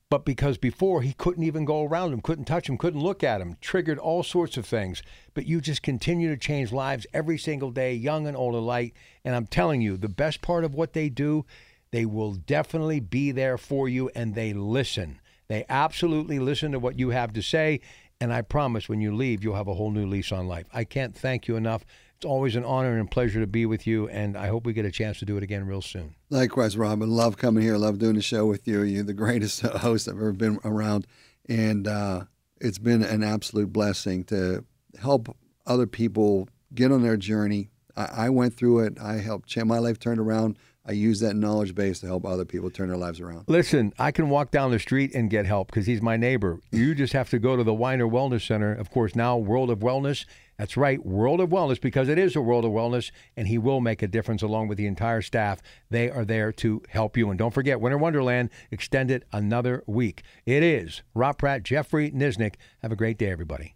but 0.10 0.26
because 0.26 0.58
before 0.58 1.02
he 1.02 1.14
couldn't 1.14 1.44
even 1.44 1.66
go 1.66 1.84
around 1.84 2.14
him, 2.14 2.22
couldn't 2.22 2.46
touch 2.46 2.70
him, 2.70 2.78
couldn't 2.78 3.02
look 3.02 3.24
at 3.24 3.42
him, 3.42 3.58
triggered 3.60 3.98
all 3.98 4.22
sorts 4.22 4.56
of 4.56 4.66
things. 4.66 5.02
But 5.34 5.48
you 5.48 5.62
just 5.62 5.82
continue 5.82 6.30
to 6.30 6.38
change 6.38 6.72
lives 6.72 7.08
every 7.14 7.38
single 7.38 7.72
day, 7.72 7.96
young 7.96 8.28
and 8.28 8.38
old 8.38 8.54
alike. 8.54 8.94
And 9.24 9.36
I'm 9.36 9.48
telling 9.48 9.82
you, 9.82 9.98
the 9.98 10.10
best 10.10 10.42
part 10.42 10.64
of 10.64 10.76
what 10.76 10.94
they 10.94 11.10
do, 11.10 11.46
they 11.92 12.06
will 12.06 12.34
definitely 12.34 13.00
be 13.00 13.32
there 13.32 13.58
for 13.58 13.90
you 13.90 14.12
and 14.16 14.36
they 14.36 14.54
listen. 14.54 15.20
They 15.48 15.66
absolutely 15.70 16.40
listen 16.40 16.72
to 16.72 16.80
what 16.80 17.00
you 17.00 17.10
have 17.10 17.34
to 17.34 17.42
say. 17.42 17.82
And 18.22 18.32
I 18.32 18.42
promise 18.42 18.88
when 18.88 19.02
you 19.02 19.14
leave, 19.14 19.44
you'll 19.44 19.56
have 19.56 19.68
a 19.68 19.74
whole 19.74 19.92
new 19.92 20.08
lease 20.08 20.32
on 20.32 20.48
life. 20.48 20.66
I 20.74 20.86
can't 20.86 21.16
thank 21.16 21.48
you 21.48 21.58
enough. 21.58 21.84
It's 22.16 22.26
always 22.26 22.56
an 22.56 22.64
honor 22.64 22.98
and 22.98 23.12
pleasure 23.12 23.42
to 23.42 23.48
be 23.48 23.66
with 23.66 23.86
you, 23.86 24.08
and 24.08 24.38
I 24.38 24.48
hope 24.48 24.66
we 24.66 24.72
get 24.72 24.86
a 24.86 24.92
chance 24.92 25.20
to 25.20 25.26
do 25.26 25.36
it 25.36 25.44
again 25.44 25.68
real 25.68 25.82
soon. 25.82 26.16
Likewise, 26.30 26.78
Robin. 26.78 27.10
Love 27.10 27.38
coming 27.38 27.62
here. 27.62 27.78
Love 27.78 28.00
doing 28.00 28.16
the 28.16 28.22
show 28.22 28.46
with 28.46 28.66
you. 28.68 28.84
You're 28.84 29.04
the 29.04 29.14
greatest 29.14 29.62
host 29.62 30.08
I've 30.08 30.16
ever 30.16 30.32
been 30.32 30.60
around, 30.64 31.08
and 31.50 31.88
uh, 31.88 32.24
it's 32.62 32.80
been 32.80 33.04
an 33.04 33.22
absolute 33.22 33.74
blessing 33.74 34.24
to 34.26 34.64
help 34.98 35.36
other 35.66 35.88
people 35.88 36.48
get 36.74 36.92
on 36.92 37.02
their 37.02 37.18
journey. 37.18 37.70
I, 37.98 38.06
I 38.06 38.30
went 38.30 38.56
through 38.56 38.80
it. 38.80 38.98
I 39.00 39.16
helped 39.16 39.50
change 39.50 39.68
my 39.68 39.80
life 39.80 40.00
turned 40.00 40.22
around. 40.22 40.58
I 40.88 40.92
use 40.92 41.20
that 41.22 41.36
knowledge 41.36 41.74
base 41.74 42.00
to 42.02 42.06
help 42.06 42.26
other 42.26 42.46
people 42.46 42.70
turn 42.70 42.90
their 42.90 42.98
lives 42.98 43.20
around. 43.20 43.46
Listen, 43.48 43.92
I 43.98 44.12
can 44.12 44.30
walk 44.30 44.52
down 44.52 44.70
the 44.70 44.78
street 44.78 45.16
and 45.16 45.32
get 45.32 45.48
help 45.48 45.68
because 45.68 45.88
he's 45.88 46.02
my 46.02 46.16
neighbor. 46.16 46.60
You 46.72 46.94
just 46.94 47.14
have 47.14 47.30
to 47.32 47.40
go 47.40 47.56
to 47.56 47.64
the 47.64 47.74
Weiner 47.74 48.06
Wellness 48.06 48.46
Center, 48.46 48.72
of 48.72 48.92
course, 48.92 49.16
now 49.16 49.36
World 49.36 49.72
of 49.72 49.80
Wellness. 49.80 50.26
That's 50.58 50.78
right, 50.78 51.04
World 51.04 51.42
of 51.42 51.50
Wellness, 51.50 51.82
because 51.82 52.08
it 52.08 52.20
is 52.20 52.36
a 52.36 52.42
world 52.42 52.66
of 52.66 52.72
wellness, 52.72 53.12
and 53.36 53.48
he 53.48 53.58
will 53.58 53.82
make 53.82 54.02
a 54.02 54.08
difference 54.08 54.42
along 54.42 54.68
with 54.68 54.78
the 54.78 54.86
entire 54.86 55.22
staff. 55.22 55.60
They 55.90 56.10
are 56.10 56.24
there 56.24 56.52
to 56.54 56.82
help 56.90 57.18
you. 57.18 57.30
And 57.30 57.38
don't 57.38 57.54
forget, 57.54 57.82
Winter 57.82 57.98
Wonderland 57.98 58.52
extended 58.72 59.26
another 59.34 59.84
week. 59.88 60.22
It 60.46 60.64
is 60.64 61.02
Rob 61.14 61.40
Pratt, 61.40 61.64
Jeffrey 61.64 62.12
Nisnik. 62.12 62.56
Have 62.82 62.92
a 62.92 62.96
great 62.96 63.18
day, 63.18 63.32
everybody. 63.32 63.76